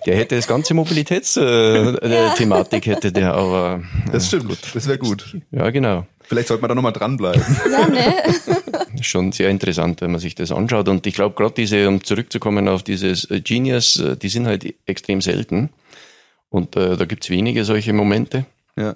Der 0.05 0.17
hätte 0.17 0.35
das 0.35 0.47
ganze 0.47 0.73
Mobilitätsthematik 0.73 2.87
äh, 2.87 2.91
hätte 2.91 3.11
der, 3.11 3.33
aber. 3.33 3.81
Das 4.11 4.27
stimmt, 4.27 4.49
gut. 4.49 4.59
das 4.73 4.87
wäre 4.87 4.97
gut. 4.97 5.37
Ja, 5.51 5.69
genau. 5.69 6.05
Vielleicht 6.27 6.47
sollte 6.47 6.61
man 6.61 6.69
da 6.69 6.75
nochmal 6.75 6.93
dranbleiben. 6.93 7.43
Ja, 7.71 7.87
ne? 7.87 8.13
Schon 9.05 9.31
sehr 9.31 9.49
interessant, 9.49 10.01
wenn 10.01 10.11
man 10.11 10.19
sich 10.19 10.35
das 10.35 10.51
anschaut. 10.51 10.87
Und 10.87 11.05
ich 11.05 11.13
glaube, 11.13 11.35
gerade 11.35 11.53
diese, 11.53 11.87
um 11.87 12.03
zurückzukommen 12.03 12.67
auf 12.67 12.83
dieses 12.83 13.29
äh, 13.29 13.39
Genius, 13.41 13.99
äh, 13.99 14.17
die 14.17 14.29
sind 14.29 14.47
halt 14.47 14.73
extrem 14.85 15.21
selten. 15.21 15.69
Und 16.49 16.75
äh, 16.75 16.97
da 16.97 17.05
gibt's 17.05 17.29
wenige 17.29 17.65
solche 17.65 17.93
Momente. 17.93 18.45
Ja. 18.75 18.95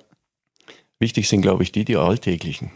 Wichtig 0.99 1.29
sind, 1.29 1.41
glaube 1.41 1.63
ich, 1.63 1.71
die, 1.71 1.85
die 1.85 1.95
alltäglichen. 1.95 2.71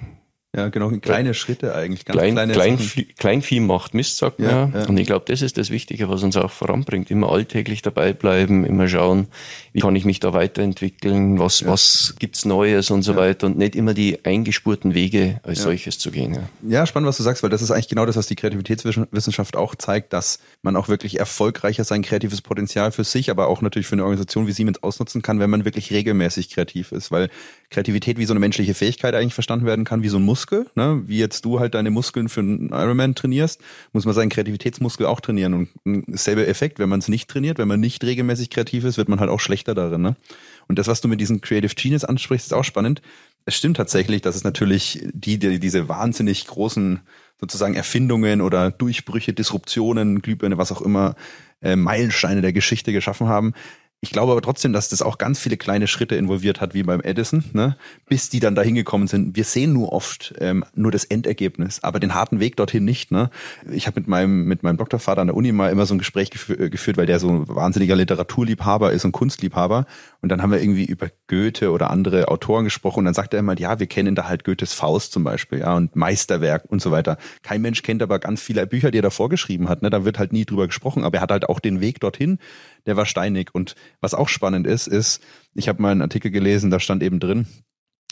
Ja, 0.56 0.70
genau, 0.70 0.92
kleine 0.92 1.34
Schritte 1.34 1.74
eigentlich. 1.74 2.06
Ganz 2.06 2.20
Klein, 2.20 2.36
kleine 2.36 2.54
Kleinvieh, 2.54 3.06
Kleinvieh 3.18 3.60
macht 3.60 3.96
Mist, 3.96 4.18
sagt 4.18 4.40
ja, 4.40 4.68
man. 4.68 4.74
Ja. 4.74 4.88
Und 4.88 4.98
ich 4.98 5.08
glaube, 5.08 5.26
das 5.28 5.42
ist 5.42 5.58
das 5.58 5.72
Wichtige, 5.72 6.10
was 6.10 6.22
uns 6.22 6.38
auch 6.38 6.52
voranbringt. 6.52 7.10
Immer 7.10 7.32
alltäglich 7.32 7.82
dabei 7.82 8.14
bleiben, 8.14 8.64
immer 8.64 8.88
schauen, 8.88 9.30
wie 9.72 9.80
kann 9.80 9.96
ich 9.96 10.06
mich 10.06 10.20
da 10.20 10.34
weiterentwickeln, 10.34 11.40
was, 11.40 11.62
ja. 11.62 11.70
was 11.70 12.14
gibt's 12.20 12.46
Neues 12.46 12.92
und 12.92 13.02
so 13.02 13.14
ja. 13.14 13.18
weiter 13.18 13.48
und 13.48 13.58
nicht 13.58 13.76
immer 13.76 13.96
die 13.96 14.24
eingespurten 14.24 14.94
Wege 14.94 15.40
als 15.42 15.64
solches 15.64 15.98
zu 15.98 16.12
gehen. 16.12 16.36
Ja. 16.36 16.42
ja, 16.70 16.86
spannend, 16.86 17.08
was 17.08 17.18
du 17.18 17.24
sagst, 17.24 17.42
weil 17.42 17.50
das 17.50 17.64
ist 17.64 17.72
eigentlich 17.72 17.88
genau 17.88 18.06
das, 18.06 18.16
was 18.16 18.28
die 18.28 18.36
Kreativitätswissenschaft 18.36 19.56
auch 19.56 19.74
zeigt, 19.74 20.14
dass 20.14 20.38
man 20.62 20.76
auch 20.76 20.88
wirklich 20.88 21.18
erfolgreicher 21.18 21.84
sein 21.84 22.04
kreatives 22.04 22.44
Potenzial 22.44 22.92
für 22.92 23.04
sich, 23.04 23.32
aber 23.32 23.48
auch 23.48 23.62
natürlich 23.62 23.88
für 23.88 23.94
eine 23.94 24.04
Organisation 24.04 24.46
wie 24.46 24.52
Siemens 24.52 24.84
ausnutzen 24.84 25.24
kann, 25.24 25.40
wenn 25.40 25.50
man 25.50 25.66
wirklich 25.66 25.92
regelmäßig 25.92 26.52
kreativ 26.52 26.92
ist, 26.92 27.10
weil 27.10 27.30
Kreativität 27.72 28.20
wie 28.20 28.26
so 28.26 28.34
eine 28.34 28.40
menschliche 28.40 28.76
Fähigkeit 28.76 29.16
eigentlich 29.16 29.34
verstanden 29.34 29.66
werden 29.66 29.84
kann, 29.84 30.04
wie 30.04 30.10
so 30.10 30.18
ein 30.18 30.24
Muskel, 30.44 30.66
ne? 30.76 31.04
wie 31.06 31.20
jetzt 31.20 31.46
du 31.46 31.60
halt 31.60 31.74
deine 31.74 31.90
Muskeln 31.90 32.28
für 32.28 32.42
einen 32.42 32.70
Ironman 32.70 33.16
trainierst, 33.16 33.62
muss 33.94 34.04
man 34.04 34.14
seinen 34.14 34.30
Kreativitätsmuskel 34.30 35.06
auch 35.06 35.22
trainieren 35.22 35.70
und 35.86 36.06
selbe 36.08 36.46
Effekt, 36.48 36.80
wenn 36.80 36.90
man 36.90 37.00
es 37.00 37.08
nicht 37.08 37.30
trainiert, 37.30 37.60
wenn 37.60 37.68
man 37.70 37.80
nicht 37.80 38.04
regelmäßig 38.04 38.50
kreativ 38.50 38.84
ist, 38.84 38.98
wird 38.98 39.08
man 39.08 39.22
halt 39.22 39.30
auch 39.30 39.40
schlechter 39.40 39.74
darin. 39.74 40.02
Ne? 40.02 40.16
Und 40.68 40.80
das, 40.80 40.88
was 40.88 41.00
du 41.00 41.08
mit 41.08 41.22
diesem 41.22 41.40
Creative 41.40 41.74
Genius 41.74 42.04
ansprichst, 42.04 42.48
ist 42.48 42.54
auch 42.54 42.66
spannend. 42.66 43.02
Es 43.46 43.56
stimmt 43.56 43.78
tatsächlich, 43.78 44.22
dass 44.22 44.36
es 44.36 44.44
natürlich 44.44 45.06
die, 45.14 45.40
die 45.40 45.60
diese 45.60 45.88
wahnsinnig 45.88 46.46
großen 46.48 47.00
sozusagen 47.40 47.76
Erfindungen 47.76 48.42
oder 48.42 48.72
Durchbrüche, 48.72 49.34
Disruptionen, 49.34 50.22
Glühbirne, 50.22 50.58
was 50.58 50.72
auch 50.74 50.82
immer, 50.82 51.16
äh, 51.62 51.78
Meilensteine 51.78 52.42
der 52.42 52.54
Geschichte 52.54 52.92
geschaffen 52.92 53.28
haben. 53.28 53.54
Ich 54.04 54.12
glaube 54.12 54.34
aber 54.34 54.42
trotzdem, 54.42 54.74
dass 54.74 54.90
das 54.90 55.02
auch 55.02 55.18
ganz 55.18 55.40
viele 55.40 55.56
kleine 55.56 55.88
Schritte 55.88 56.16
involviert 56.16 56.60
hat, 56.60 56.74
wie 56.74 56.84
beim 56.84 57.00
Edison, 57.00 57.42
ne? 57.54 57.78
bis 58.10 58.30
die 58.30 58.42
dann 58.42 58.54
dahin 58.54 58.76
gekommen 58.76 59.08
sind. 59.08 59.38
Wir 59.38 59.46
sehen 59.46 59.72
nur 59.72 59.94
oft 59.94 60.34
ähm, 60.40 60.66
nur 60.76 60.92
das 60.92 61.06
Endergebnis, 61.06 61.82
aber 61.84 62.02
den 62.02 62.14
harten 62.14 62.42
Weg 62.42 62.58
dorthin 62.58 62.84
nicht. 62.84 63.12
Ne? 63.12 63.30
Ich 63.72 63.88
habe 63.88 64.02
mit 64.02 64.10
meinem 64.10 64.44
mit 64.44 64.62
meinem 64.62 64.76
Doktorvater 64.76 65.22
an 65.22 65.28
der 65.28 65.38
Uni 65.38 65.54
mal 65.54 65.72
immer 65.72 65.86
so 65.86 65.96
ein 65.96 66.00
Gespräch 66.00 66.32
geführt, 66.32 66.98
weil 66.98 67.06
der 67.06 67.20
so 67.20 67.30
ein 67.30 67.48
wahnsinniger 67.48 67.96
Literaturliebhaber 67.96 68.92
ist 68.92 69.06
und 69.06 69.14
Kunstliebhaber. 69.14 69.86
Und 70.24 70.30
dann 70.30 70.42
haben 70.42 70.52
wir 70.52 70.62
irgendwie 70.62 70.86
über 70.86 71.10
Goethe 71.28 71.72
oder 71.72 71.92
andere 71.92 72.30
Autoren 72.30 72.64
gesprochen. 72.64 73.00
Und 73.00 73.06
dann 73.06 73.14
sagt 73.14 73.34
er 73.34 73.40
immer, 73.40 73.60
ja, 73.60 73.80
wir 73.80 73.88
kennen 73.88 74.16
da 74.16 74.28
halt 74.28 74.44
Goethes 74.44 74.74
Faust 74.74 75.12
zum 75.12 75.24
Beispiel, 75.24 75.60
ja, 75.60 75.76
und 75.76 75.96
Meisterwerk 75.96 76.66
und 76.66 76.82
so 76.82 76.90
weiter. 76.90 77.18
Kein 77.44 77.62
Mensch 77.62 77.84
kennt 77.84 78.02
aber 78.02 78.18
ganz 78.20 78.42
viele 78.42 78.66
Bücher, 78.66 78.90
die 78.90 79.00
er 79.00 79.04
davor 79.04 79.30
geschrieben 79.30 79.70
hat. 79.70 79.84
Ne? 79.84 79.92
Da 79.92 80.06
wird 80.06 80.18
halt 80.18 80.34
nie 80.34 80.46
drüber 80.46 80.66
gesprochen, 80.66 81.04
aber 81.04 81.18
er 81.18 81.22
hat 81.22 81.32
halt 81.32 81.50
auch 81.50 81.60
den 81.60 81.82
Weg 81.82 82.00
dorthin 82.00 82.40
der 82.86 82.98
war 82.98 83.06
steinig. 83.06 83.54
Und 83.54 83.76
was 84.02 84.14
auch 84.14 84.30
spannend 84.30 84.68
ist, 84.68 84.88
ist, 84.88 85.22
ich 85.54 85.68
habe 85.68 85.82
mal 85.82 85.92
einen 85.92 86.02
Artikel 86.02 86.32
gelesen, 86.32 86.72
da 86.72 86.80
stand 86.80 87.04
eben 87.04 87.20
drin, 87.20 87.48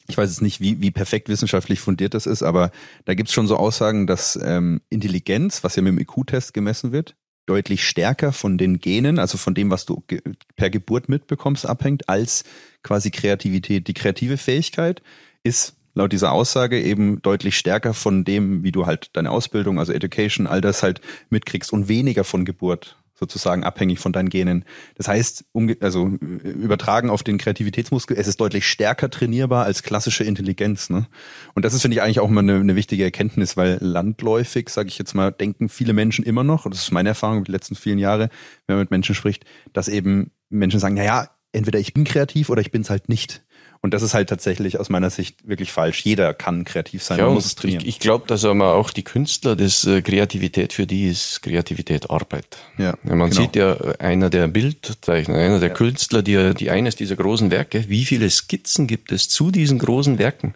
ich 0.07 0.17
weiß 0.17 0.29
jetzt 0.29 0.41
nicht, 0.41 0.59
wie, 0.59 0.81
wie 0.81 0.91
perfekt 0.91 1.29
wissenschaftlich 1.29 1.79
fundiert 1.79 2.13
das 2.13 2.25
ist, 2.25 2.43
aber 2.43 2.71
da 3.05 3.13
gibt's 3.13 3.33
schon 3.33 3.47
so 3.47 3.55
Aussagen, 3.55 4.07
dass 4.07 4.37
ähm, 4.41 4.81
Intelligenz, 4.89 5.63
was 5.63 5.75
ja 5.75 5.81
mit 5.83 5.93
dem 5.93 5.99
IQ-Test 5.99 6.53
gemessen 6.53 6.91
wird, 6.91 7.15
deutlich 7.45 7.85
stärker 7.87 8.31
von 8.31 8.57
den 8.57 8.79
Genen, 8.79 9.19
also 9.19 9.37
von 9.37 9.53
dem, 9.53 9.69
was 9.69 9.85
du 9.85 10.03
ge 10.07 10.21
per 10.55 10.69
Geburt 10.69 11.09
mitbekommst, 11.09 11.65
abhängt, 11.65 12.07
als 12.07 12.43
quasi 12.83 13.11
Kreativität. 13.11 13.87
Die 13.87 13.93
kreative 13.93 14.37
Fähigkeit 14.37 15.01
ist 15.43 15.75
laut 15.93 16.11
dieser 16.11 16.31
Aussage 16.31 16.81
eben 16.81 17.21
deutlich 17.21 17.57
stärker 17.57 17.93
von 17.93 18.23
dem, 18.23 18.63
wie 18.63 18.71
du 18.71 18.85
halt 18.85 19.09
deine 19.13 19.31
Ausbildung, 19.31 19.79
also 19.79 19.91
Education, 19.91 20.47
all 20.47 20.61
das 20.61 20.83
halt 20.83 21.01
mitkriegst 21.29 21.73
und 21.73 21.87
weniger 21.87 22.23
von 22.23 22.45
Geburt 22.45 22.97
sozusagen 23.21 23.63
abhängig 23.63 23.99
von 23.99 24.11
deinen 24.11 24.29
Genen. 24.29 24.65
Das 24.95 25.07
heißt, 25.07 25.45
um, 25.53 25.73
also 25.79 26.07
übertragen 26.07 27.09
auf 27.11 27.21
den 27.21 27.37
Kreativitätsmuskel, 27.37 28.17
es 28.17 28.27
ist 28.27 28.41
deutlich 28.41 28.67
stärker 28.67 29.09
trainierbar 29.11 29.63
als 29.63 29.83
klassische 29.83 30.23
Intelligenz. 30.23 30.89
Ne? 30.89 31.07
Und 31.53 31.63
das 31.63 31.73
ist, 31.73 31.83
finde 31.83 31.95
ich, 31.95 32.01
eigentlich 32.01 32.19
auch 32.19 32.29
mal 32.29 32.41
eine, 32.41 32.55
eine 32.55 32.75
wichtige 32.75 33.03
Erkenntnis, 33.03 33.55
weil 33.55 33.77
landläufig, 33.79 34.69
sage 34.69 34.89
ich 34.89 34.97
jetzt 34.97 35.13
mal, 35.13 35.31
denken 35.31 35.69
viele 35.69 35.93
Menschen 35.93 36.25
immer 36.25 36.43
noch, 36.43 36.65
und 36.65 36.73
das 36.73 36.81
ist 36.81 36.91
meine 36.91 37.09
Erfahrung 37.09 37.43
die 37.43 37.51
letzten 37.51 37.75
vielen 37.75 37.99
Jahre, 37.99 38.29
wenn 38.65 38.77
man 38.77 38.83
mit 38.83 38.91
Menschen 38.91 39.13
spricht, 39.13 39.45
dass 39.71 39.87
eben 39.87 40.31
Menschen 40.49 40.79
sagen, 40.79 40.95
na 40.95 41.03
ja, 41.03 41.29
entweder 41.51 41.79
ich 41.79 41.93
bin 41.93 42.03
kreativ 42.03 42.49
oder 42.49 42.61
ich 42.61 42.71
bin 42.71 42.81
es 42.81 42.89
halt 42.89 43.07
nicht. 43.07 43.43
Und 43.83 43.95
das 43.95 44.03
ist 44.03 44.13
halt 44.13 44.29
tatsächlich 44.29 44.79
aus 44.79 44.89
meiner 44.89 45.09
Sicht 45.09 45.47
wirklich 45.47 45.71
falsch. 45.71 46.05
Jeder 46.05 46.35
kann 46.35 46.65
kreativ 46.65 47.01
sein, 47.01 47.17
ja, 47.17 47.25
man 47.25 47.33
muss 47.33 47.45
es 47.45 47.55
trainieren. 47.55 47.81
Ich, 47.81 47.89
ich 47.89 47.99
glaube, 47.99 48.27
dass 48.27 48.45
aber 48.45 48.75
auch 48.75 48.91
die 48.91 49.01
Künstler, 49.03 49.55
das 49.55 49.85
äh, 49.85 50.03
Kreativität 50.03 50.71
für 50.71 50.85
die 50.85 51.07
ist 51.07 51.41
Kreativität 51.41 52.11
Arbeit. 52.11 52.57
Ja, 52.77 52.93
ja 53.03 53.15
man 53.15 53.31
genau. 53.31 53.41
sieht 53.41 53.55
ja 53.55 53.73
äh, 53.73 53.97
einer 53.97 54.29
der 54.29 54.47
Bildzeichner, 54.47 55.35
einer 55.35 55.59
der 55.59 55.69
ja. 55.69 55.75
Künstler, 55.75 56.21
die, 56.21 56.53
die 56.53 56.69
eines 56.69 56.95
dieser 56.95 57.15
großen 57.15 57.49
Werke, 57.49 57.85
wie 57.87 58.05
viele 58.05 58.29
Skizzen 58.29 58.85
gibt 58.85 59.11
es 59.11 59.29
zu 59.29 59.49
diesen 59.49 59.79
großen 59.79 60.19
Werken? 60.19 60.53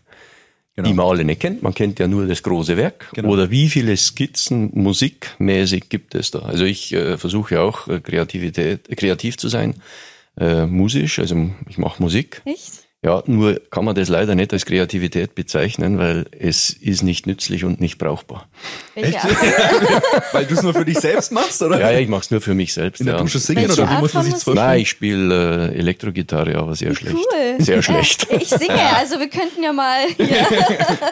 Genau. 0.75 0.89
die 0.89 0.93
man 0.93 1.05
alle 1.05 1.23
nicht 1.23 1.39
kennt. 1.39 1.63
Man 1.63 1.73
kennt 1.73 1.99
ja 1.99 2.07
nur 2.07 2.27
das 2.27 2.43
große 2.43 2.75
Werk. 2.75 3.09
Genau. 3.13 3.29
Oder 3.29 3.49
wie 3.49 3.69
viele 3.69 3.95
Skizzen 3.95 4.71
musikmäßig 4.73 5.87
gibt 5.87 6.15
es 6.15 6.31
da? 6.31 6.39
Also 6.39 6.65
ich 6.65 6.91
äh, 6.91 7.17
versuche 7.17 7.55
ja 7.55 7.61
auch 7.61 7.87
äh, 7.87 8.01
Kreativität, 8.01 8.89
kreativ 8.97 9.37
zu 9.37 9.47
sein, 9.47 9.75
äh, 10.37 10.65
musisch. 10.65 11.17
Also 11.19 11.49
ich 11.69 11.77
mache 11.77 12.03
Musik. 12.03 12.41
Echt? 12.43 12.84
Ja, 13.03 13.21
nur 13.27 13.61
kann 13.69 13.85
man 13.85 13.93
das 13.93 14.09
leider 14.09 14.33
nicht 14.33 14.51
als 14.51 14.65
Kreativität 14.65 15.35
bezeichnen, 15.35 15.99
weil 15.99 16.25
es 16.31 16.71
ist 16.71 17.03
nicht 17.03 17.27
nützlich 17.27 17.63
und 17.63 17.79
nicht 17.79 17.99
brauchbar. 17.99 18.47
Echt? 18.95 19.19
weil 20.31 20.45
du 20.45 20.55
es 20.55 20.63
nur 20.63 20.73
für 20.73 20.85
dich 20.85 20.97
selbst 20.97 21.31
machst, 21.31 21.61
oder? 21.61 21.79
Ja, 21.79 21.91
ja 21.91 21.99
ich 21.99 22.07
mache 22.07 22.21
es 22.21 22.31
nur 22.31 22.41
für 22.41 22.55
mich 22.55 22.73
selbst. 22.73 23.01
In 23.01 23.05
der 23.05 23.17
ja. 23.17 23.21
Dusche 23.21 23.37
singen 23.37 23.69
oder 23.69 23.87
wie 23.87 24.01
muss 24.01 24.15
man 24.15 24.23
sich 24.23 24.33
vorstellen? 24.33 24.55
Nein, 24.55 24.79
ich 24.79 24.89
spiele 24.89 25.71
äh, 25.71 25.77
Elektrogitarre, 25.77 26.55
aber 26.55 26.75
sehr 26.75 26.95
schlecht. 26.95 27.15
Cool. 27.15 27.63
Sehr 27.63 27.83
schlecht. 27.83 28.27
Ich 28.31 28.49
singe, 28.49 28.95
also 28.95 29.19
wir 29.19 29.29
könnten 29.29 29.61
ja 29.63 29.73
mal. 29.73 30.05
Ja. 30.17 30.47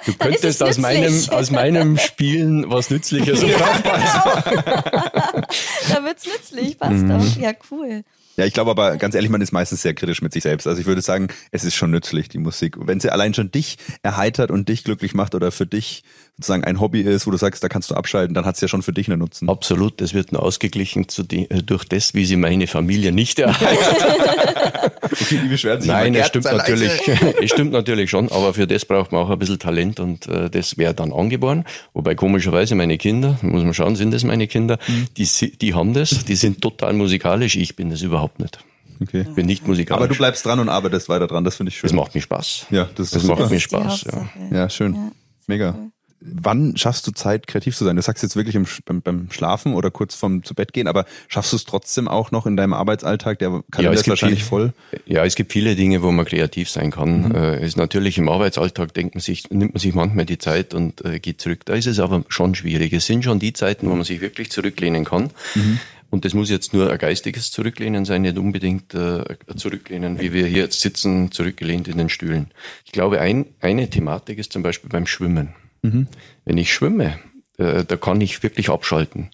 Du 0.06 0.14
könntest 0.14 0.64
aus 0.64 0.78
meinem, 0.80 1.14
aus 1.30 1.52
meinem 1.52 1.98
Spielen 2.00 2.66
was 2.72 2.90
Nützliches 2.90 3.44
und 3.44 3.54
Brauchbares 3.54 4.14
machen. 4.26 4.64
da 4.66 6.04
wird's 6.04 6.26
nützlich, 6.26 6.80
passt 6.80 7.04
mhm. 7.04 7.10
doch. 7.10 7.38
Ja, 7.38 7.52
cool. 7.70 8.04
Ja, 8.36 8.46
ich 8.46 8.54
glaube 8.54 8.72
aber 8.72 8.98
ganz 8.98 9.14
ehrlich, 9.14 9.30
man 9.30 9.42
ist 9.42 9.52
meistens 9.52 9.84
sehr 9.84 9.94
kritisch 9.94 10.22
mit 10.22 10.34
sich 10.34 10.44
selbst. 10.44 10.66
Also 10.66 10.82
ich 10.82 10.88
würde 10.88 11.02
sagen, 11.02 11.28
es 11.52 11.64
ist 11.64 11.76
schon 11.76 11.92
nützlich, 11.92 12.30
die 12.30 12.40
Musik. 12.40 12.76
Wenn 12.80 13.00
sie 13.00 13.12
allein 13.12 13.34
schon 13.34 13.52
dich 13.52 13.78
erheitert 14.02 14.50
und 14.50 14.70
dich 14.70 14.84
glücklich 14.84 15.14
macht 15.14 15.36
oder 15.36 15.52
für 15.52 15.68
dich 15.68 16.04
sozusagen 16.38 16.64
ein 16.64 16.80
Hobby 16.80 17.02
ist, 17.02 17.28
wo 17.28 17.32
du 17.32 17.38
sagst, 17.38 17.64
da 17.64 17.70
kannst 17.70 17.92
du 17.92 17.96
abschalten, 17.96 18.34
dann 18.34 18.46
hat 18.46 18.56
es 18.56 18.62
ja 18.62 18.68
schon 18.68 18.82
für 18.82 18.92
dich 18.92 19.08
einen 19.08 19.20
Nutzen. 19.20 19.50
Absolut, 19.50 20.02
das 20.02 20.14
wird 20.16 20.32
nur 20.32 20.42
ausgeglichen 20.42 21.08
zu 21.08 21.22
die, 21.22 21.50
äh, 21.50 21.62
durch 21.62 21.86
das, 21.86 22.16
wie 22.16 22.26
sie 22.26 22.38
meine 22.38 22.66
Familie 22.66 23.12
nicht 23.12 23.38
erheitert. 23.38 24.94
okay, 25.04 25.40
die 25.44 25.48
beschweren 25.48 25.82
sich 25.82 25.92
Nein, 25.92 26.16
es 26.16 26.28
stimmt 26.28 26.46
natürlich, 26.46 26.92
es 27.42 27.52
stimmt 27.52 27.72
natürlich 27.72 28.10
schon, 28.10 28.32
aber 28.32 28.54
für 28.56 28.66
das 28.66 28.86
braucht 28.86 29.12
man 29.12 29.22
auch 29.22 29.30
ein 29.30 29.38
bisschen 29.38 29.60
Talent 29.60 30.00
und 30.00 30.28
äh, 30.28 30.50
das 30.50 30.78
wäre 30.78 30.96
dann 30.96 31.14
angeboren. 31.14 31.66
Wobei 31.94 32.16
komischerweise 32.16 32.74
meine 32.74 32.98
Kinder, 32.98 33.38
muss 33.44 33.64
man 33.64 33.76
schauen, 33.76 33.96
sind 33.96 34.12
das 34.12 34.24
meine 34.24 34.48
Kinder, 34.48 34.80
mhm. 34.88 35.08
die, 35.16 35.58
die 35.58 35.74
haben 35.76 35.94
das, 35.94 36.26
die 36.26 36.36
sind 36.36 36.62
total 36.62 36.94
musikalisch, 36.94 37.56
ich 37.56 37.76
bin 37.76 37.92
das 37.92 38.02
überhaupt 38.02 38.40
nicht. 38.40 38.58
Okay. 39.02 39.26
Ich 39.28 39.36
bin 39.36 39.46
nicht 39.46 39.68
musikalisch. 39.68 40.00
Aber 40.00 40.08
du 40.08 40.18
bleibst 40.18 40.46
dran 40.46 40.60
und 40.60 40.70
arbeitest 40.70 41.10
weiter 41.10 41.28
dran, 41.28 41.44
das 41.44 41.58
finde 41.58 41.70
ich 41.70 41.78
schön. 41.78 41.90
Das 41.90 41.96
macht 41.96 42.16
mir 42.16 42.22
Spaß. 42.22 42.68
Ja, 42.72 42.90
das, 42.96 43.12
das 43.12 43.24
macht 43.24 43.52
mir 43.52 43.60
Spaß. 43.60 44.06
Ja. 44.06 44.58
ja, 44.58 44.70
schön. 44.70 44.94
Ja. 44.94 45.12
Mega 45.48 45.92
wann 46.26 46.78
schaffst 46.78 47.06
du 47.08 47.12
Zeit, 47.12 47.48
kreativ 47.48 47.76
zu 47.76 47.84
sein? 47.86 47.96
Du 47.96 48.02
sagst 48.02 48.24
jetzt 48.24 48.36
wirklich 48.36 48.56
im, 48.56 48.66
beim, 48.86 49.02
beim 49.02 49.32
Schlafen 49.32 49.74
oder 49.74 49.92
kurz 49.92 50.16
vorm 50.16 50.44
zu 50.44 50.56
Bett 50.56 50.74
gehen, 50.74 50.88
aber 50.88 51.06
schaffst 51.28 51.52
du 51.52 51.58
es 51.58 51.66
trotzdem 51.66 52.08
auch 52.08 52.32
noch 52.32 52.46
in 52.46 52.56
deinem 52.56 52.74
Arbeitsalltag? 52.74 53.40
Der 53.40 53.64
Kalender 53.72 53.94
ja, 53.94 54.00
ist 54.00 54.08
wahrscheinlich 54.08 54.40
viel, 54.40 54.50
voll. 54.50 54.74
Ja, 55.06 55.26
es 55.26 55.36
gibt 55.36 55.52
viele 55.52 55.76
Dinge, 55.76 56.02
wo 56.02 56.12
man 56.12 56.26
kreativ 56.26 56.70
sein 56.70 56.92
kann. 56.92 57.30
Mhm. 57.30 57.36
Äh, 57.36 57.66
ist 57.66 57.78
natürlich 57.78 58.18
im 58.18 58.30
Arbeitsalltag 58.30 58.94
denkt 58.94 59.16
man 59.16 59.22
sich, 59.22 59.50
nimmt 59.50 59.74
man 59.74 59.80
sich 59.80 59.94
manchmal 59.94 60.26
die 60.26 60.38
Zeit 60.38 60.74
und 60.74 61.04
äh, 61.06 61.20
geht 61.20 61.42
zurück. 61.42 61.66
Da 61.66 61.74
ist 61.74 61.88
es 61.88 62.00
aber 62.00 62.24
schon 62.30 62.56
schwierig. 62.56 62.94
Es 62.94 63.06
sind 63.06 63.24
schon 63.24 63.40
die 63.40 63.54
Zeiten, 63.54 63.90
wo 63.90 63.96
man 63.96 64.04
sich 64.04 64.22
wirklich 64.22 64.52
zurücklehnen 64.52 65.06
kann. 65.06 65.32
Mhm. 65.56 65.80
Und 66.10 66.26
das 66.26 66.36
muss 66.36 66.52
jetzt 66.52 66.76
nur 66.76 66.92
ein 66.92 67.00
geistiges 67.00 67.52
Zurücklehnen 67.52 68.06
sein, 68.06 68.22
nicht 68.22 68.38
unbedingt 68.38 68.94
äh, 68.94 69.24
Zurücklehnen, 69.56 70.20
wie 70.20 70.32
wir 70.32 70.46
hier 70.46 70.62
jetzt 70.62 70.80
sitzen, 70.80 71.32
zurückgelehnt 71.32 71.88
in 71.88 71.98
den 71.98 72.10
Stühlen. 72.10 72.52
Ich 72.86 72.92
glaube, 72.92 73.20
ein, 73.20 73.48
eine 73.62 73.90
Thematik 73.90 74.38
ist 74.38 74.54
zum 74.54 74.62
Beispiel 74.62 74.92
beim 74.92 75.08
Schwimmen. 75.08 75.56
Mhm. 75.84 76.08
Wenn 76.46 76.58
ich 76.58 76.74
schwimme, 76.74 77.20
äh, 77.58 77.84
da 77.86 77.96
kann 77.96 78.20
ich 78.22 78.42
wirklich 78.42 78.70
abschalten. 78.70 79.30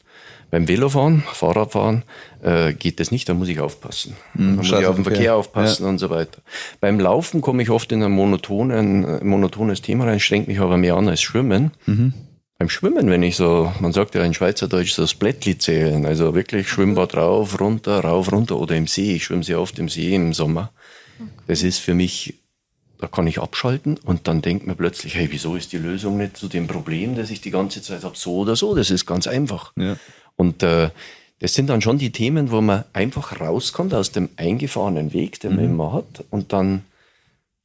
Beim 0.51 0.67
Velofahren, 0.67 1.23
Fahrradfahren 1.31 2.03
äh, 2.41 2.73
geht 2.73 2.99
das 2.99 3.11
nicht, 3.11 3.29
da 3.29 3.35
muss 3.35 3.49
ich 3.49 3.59
aufpassen. 3.59 4.15
Mhm, 4.33 4.49
da 4.49 4.63
muss 4.63 4.71
ich 4.71 4.85
auf 4.87 4.95
den 4.95 5.03
Verkehr 5.03 5.35
aufpassen 5.35 5.83
ja. 5.83 5.89
und 5.89 5.99
so 5.99 6.09
weiter. 6.09 6.41
Beim 6.79 6.99
Laufen 6.99 7.41
komme 7.41 7.61
ich 7.61 7.69
oft 7.69 7.91
in 7.91 8.01
ein 8.01 8.11
monotonen, 8.11 9.03
äh, 9.03 9.23
monotones 9.23 9.81
Thema 9.81 10.05
rein, 10.05 10.19
strengt 10.19 10.47
mich 10.47 10.59
aber 10.59 10.77
mehr 10.77 10.95
an 10.95 11.07
als 11.07 11.21
Schwimmen. 11.21 11.71
Mhm. 11.85 12.13
Beim 12.57 12.69
Schwimmen, 12.69 13.09
wenn 13.09 13.23
ich 13.23 13.35
so, 13.37 13.71
man 13.79 13.93
sagt 13.93 14.15
ja 14.15 14.23
in 14.23 14.33
Schweizerdeutsch 14.33 14.93
so 14.93 15.03
das 15.03 15.13
Blättli 15.13 15.57
zählen, 15.57 16.05
also 16.05 16.35
wirklich 16.35 16.67
Schwimmbad 16.67 17.15
rauf, 17.15 17.59
runter, 17.61 17.99
rauf, 17.99 18.31
runter 18.31 18.59
oder 18.59 18.75
im 18.75 18.87
See. 18.87 19.15
Ich 19.15 19.25
schwimme 19.25 19.43
sehr 19.43 19.61
oft 19.61 19.79
im 19.79 19.87
See 19.87 20.13
im 20.13 20.33
Sommer. 20.33 20.71
Das 21.47 21.63
ist 21.63 21.79
für 21.79 21.93
mich 21.93 22.39
da 22.99 23.07
kann 23.07 23.27
ich 23.27 23.39
abschalten 23.39 23.97
und 24.03 24.27
dann 24.27 24.41
denkt 24.41 24.67
man 24.67 24.75
plötzlich, 24.75 25.15
hey, 25.15 25.29
wieso 25.31 25.55
ist 25.55 25.71
die 25.71 25.77
Lösung 25.77 26.17
nicht 26.17 26.37
zu 26.37 26.49
dem 26.49 26.67
Problem, 26.67 27.15
das 27.15 27.31
ich 27.31 27.39
die 27.39 27.51
ganze 27.51 27.81
Zeit 27.81 28.03
habe, 28.03 28.17
so 28.17 28.37
oder 28.37 28.55
so? 28.55 28.75
Das 28.75 28.91
ist 28.91 29.05
ganz 29.05 29.25
einfach. 29.25 29.71
Ja. 29.77 29.95
Und 30.35 30.63
äh, 30.63 30.89
das 31.39 31.53
sind 31.53 31.69
dann 31.69 31.81
schon 31.81 31.97
die 31.97 32.11
Themen, 32.11 32.51
wo 32.51 32.59
man 32.59 32.83
einfach 32.91 33.39
rauskommt 33.39 33.93
aus 33.93 34.11
dem 34.11 34.29
eingefahrenen 34.35 35.13
Weg, 35.13 35.39
den 35.39 35.51
mhm. 35.51 35.55
man 35.55 35.65
immer 35.65 35.93
hat 35.93 36.25
und 36.29 36.51
dann 36.51 36.83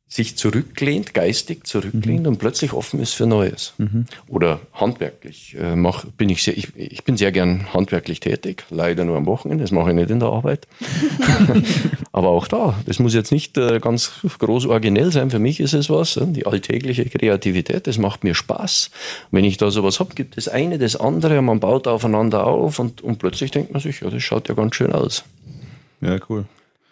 sich 0.07 0.37
zurücklehnt, 0.37 1.13
geistig 1.13 1.67
zurücklehnt 1.67 2.21
mhm. 2.21 2.29
und 2.29 2.39
plötzlich 2.39 2.73
offen 2.73 3.01
ist 3.01 3.15
für 3.15 3.27
Neues. 3.27 3.75
Mhm. 3.79 4.07
Oder 4.29 4.61
handwerklich. 4.73 5.57
Äh, 5.59 5.75
mach, 5.75 6.05
bin 6.05 6.29
ich, 6.29 6.43
sehr, 6.43 6.57
ich, 6.57 6.77
ich 6.77 7.03
bin 7.05 7.17
sehr 7.17 7.33
gern 7.33 7.73
handwerklich 7.73 8.21
tätig, 8.21 8.65
leider 8.71 9.05
nur 9.05 9.17
am 9.17 9.27
Wochenende, 9.27 9.65
das 9.65 9.73
mache 9.73 9.91
ich 9.91 9.97
nicht 9.97 10.11
in 10.11 10.21
der 10.21 10.29
Arbeit. 10.29 10.69
Aber 12.13 12.29
auch 12.29 12.47
da, 12.47 12.79
das 12.87 12.99
muss 12.99 13.15
jetzt 13.15 13.33
nicht 13.33 13.57
äh, 13.59 13.81
ganz 13.81 14.13
groß 14.39 14.67
originell 14.67 15.11
sein. 15.11 15.31
Für 15.31 15.41
mich 15.41 15.59
ist 15.59 15.73
es 15.73 15.91
was, 15.91 16.17
äh, 16.17 16.27
die 16.27 16.47
alltägliche 16.47 17.07
Kreativität, 17.07 17.87
das 17.87 17.99
macht 17.99 18.23
mir 18.23 18.35
Spaß. 18.35 18.91
Wenn 19.31 19.45
ich 19.45 19.57
da 19.57 19.71
sowas 19.71 19.99
habe, 20.01 20.15
gibt 20.15 20.39
es 20.39 20.49
eine, 20.49 20.79
das 20.79 20.97
andere, 20.97 21.43
man 21.43 21.61
baut 21.61 21.89
aufeinander 21.89 22.47
auf 22.47 22.79
und, 22.79 23.01
und 23.01 23.19
plötzlich 23.19 23.51
denkt 23.51 23.73
man 23.73 23.83
sich, 23.83 24.01
ja, 24.01 24.11
das 24.11 24.23
schaut 24.23 24.49
ja 24.49 24.55
ganz 24.55 24.77
schön 24.77 24.93
aus. 24.93 25.25
Ja, 26.01 26.19
cool 26.29 26.45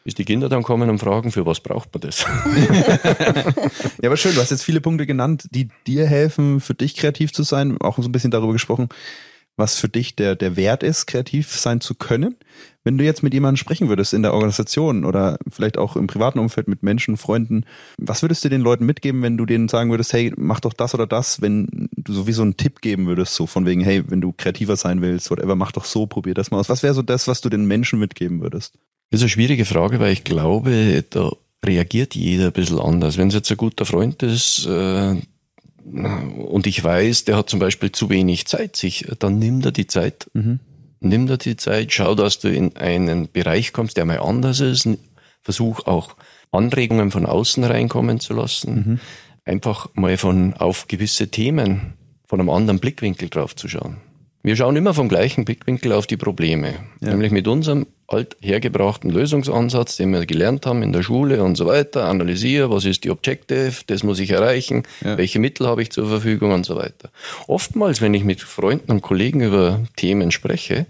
bis 0.05 0.15
die 0.15 0.25
Kinder 0.25 0.49
dann 0.49 0.63
kommen 0.63 0.91
und 0.91 0.99
fragen, 0.99 1.31
für 1.31 1.47
was 1.47 1.61
braucht 1.61 1.93
man 1.95 2.01
das? 2.01 2.21
ja, 4.03 4.09
aber 4.09 4.17
schön, 4.17 4.35
du 4.35 4.41
hast 4.41 4.51
jetzt 4.51 4.65
viele 4.65 4.81
Punkte 4.81 5.07
genannt, 5.07 5.47
die 5.51 5.69
dir 5.87 6.07
helfen, 6.07 6.61
für 6.61 6.75
dich 6.75 6.97
kreativ 6.97 7.33
zu 7.33 7.43
sein, 7.43 7.79
auch 7.81 7.97
so 7.97 8.09
ein 8.09 8.13
bisschen 8.13 8.31
darüber 8.31 8.53
gesprochen, 8.53 8.89
was 9.57 9.79
für 9.79 9.89
dich 9.89 10.17
der, 10.17 10.35
der 10.35 10.57
Wert 10.57 10.83
ist, 10.83 11.07
kreativ 11.07 11.51
sein 11.51 11.81
zu 11.81 11.95
können. 11.95 12.37
Wenn 12.85 12.99
du 12.99 13.05
jetzt 13.05 13.23
mit 13.23 13.35
jemandem 13.35 13.59
sprechen 13.59 13.89
würdest 13.89 14.15
in 14.15 14.23
der 14.23 14.33
Organisation 14.33 15.05
oder 15.05 15.39
vielleicht 15.51 15.79
auch 15.79 15.95
im 15.95 16.07
privaten 16.07 16.39
Umfeld 16.39 16.69
mit 16.69 16.83
Menschen, 16.83 17.17
Freunden, 17.17 17.65
was 17.99 18.23
würdest 18.23 18.45
du 18.45 18.49
den 18.49 18.63
Leuten 18.63 18.87
mitgeben, 18.87 19.23
wenn 19.23 19.37
du 19.37 19.47
denen 19.47 19.69
sagen 19.69 19.91
würdest, 19.91 20.13
hey, 20.15 20.33
mach 20.37 20.61
doch 20.61 20.73
das 20.73 20.95
oder 20.95 21.07
das, 21.07 21.43
wenn 21.43 21.89
du 21.97 22.13
sowieso 22.13 22.43
einen 22.43 22.57
Tipp 22.57 22.81
geben 22.81 23.07
würdest, 23.07 23.35
so 23.35 23.47
von 23.47 23.67
wegen, 23.67 23.83
hey, 23.83 24.03
wenn 24.09 24.21
du 24.21 24.33
kreativer 24.33 24.77
sein 24.77 25.01
willst, 25.03 25.31
whatever, 25.31 25.55
mach 25.55 25.73
doch 25.73 25.85
so, 25.85 26.07
probier 26.07 26.35
das 26.35 26.51
mal 26.51 26.59
aus. 26.59 26.69
Was 26.69 26.83
wäre 26.83 26.95
so 26.95 27.03
das, 27.03 27.29
was 27.29 27.41
du 27.41 27.51
den 27.51 27.67
Menschen 27.67 27.99
mitgeben 27.99 28.41
würdest? 28.41 28.79
Das 29.13 29.21
ist 29.21 29.25
eine 29.25 29.29
schwierige 29.29 29.67
Frage, 29.67 30.01
weil 30.01 30.15
ich 30.15 30.25
glaube, 30.25 31.05
da 31.11 31.33
reagiert 31.63 32.15
jeder 32.15 32.47
ein 32.47 32.53
bisschen 32.53 32.81
anders. 32.81 33.19
Wenn 33.19 33.29
es 33.29 33.35
jetzt 33.35 33.51
ein 33.51 33.59
guter 33.59 33.85
Freund 33.85 34.23
ist 34.23 34.65
äh, 34.65 35.17
und 35.85 36.67
ich 36.67 36.83
weiß, 36.83 37.27
der 37.27 37.37
hat 37.37 37.51
zum 37.51 37.61
Beispiel 37.61 37.93
zu 37.93 38.09
wenig 38.09 38.47
Zeit, 38.47 38.75
sich, 38.75 39.07
dann 39.19 39.39
nimm 39.39 39.61
dir 39.61 39.71
die 39.71 39.87
Zeit. 39.87 40.31
Mhm. 40.33 40.61
Nimm 41.01 41.27
dir 41.27 41.37
die 41.37 41.57
Zeit, 41.57 41.93
schau, 41.93 42.15
dass 42.15 42.39
du 42.39 42.49
in 42.49 42.75
einen 42.79 43.31
Bereich 43.31 43.75
kommst, 43.75 43.99
der 43.99 44.07
mal 44.07 44.19
anders 44.19 44.61
ist. 44.61 44.89
Versuch 45.43 45.87
auch 45.87 46.17
Anregungen 46.51 47.11
von 47.11 47.27
außen 47.27 47.65
reinkommen 47.65 48.19
zu 48.19 48.33
lassen. 48.33 48.75
Mhm. 48.75 49.01
Einfach 49.45 49.91
mal 49.93 50.17
von 50.17 50.55
auf 50.55 50.89
gewisse 50.89 51.29
Themen 51.29 51.99
von 52.27 52.41
einem 52.41 52.49
anderen 52.49 52.79
Blickwinkel 52.81 53.29
drauf 53.29 53.55
zu 53.57 53.69
schauen. 53.69 53.99
Wir 54.45 54.57
schauen 54.57 54.75
immer 54.75 54.93
vom 54.93 55.09
gleichen 55.09 55.45
Blickwinkel 55.45 55.93
auf 55.93 56.09
die 56.09 56.17
Probleme, 56.17 56.75
ja. 57.01 57.11
nämlich 57.11 57.31
mit 57.31 57.47
unserem 57.47 57.87
althergebrachten 58.09 59.09
Lösungsansatz, 59.09 59.97
den 59.97 60.11
wir 60.13 60.27
gelernt 60.27 60.67
haben 60.67 60.83
in 60.83 60.93
der 60.93 61.05
Schule 61.05 61.45
und 61.45 61.57
so 61.57 61.67
weiter, 61.67 62.09
analysiere, 62.09 62.69
was 62.69 62.85
ist 62.85 63.05
die 63.05 63.11
Objective, 63.11 63.73
das 63.87 64.03
muss 64.03 64.19
ich 64.19 64.31
erreichen, 64.31 64.83
ja. 65.05 65.17
welche 65.17 65.39
Mittel 65.39 65.69
habe 65.69 65.83
ich 65.83 65.93
zur 65.93 66.09
Verfügung 66.09 66.53
und 66.53 66.67
so 66.67 66.75
weiter. 66.75 67.11
Oftmals, 67.47 68.01
wenn 68.01 68.15
ich 68.15 68.25
mit 68.25 68.41
Freunden 68.41 68.91
und 68.91 69.01
Kollegen 69.01 69.43
über 69.43 69.81
Themen 69.95 70.33
spreche, 70.33 70.87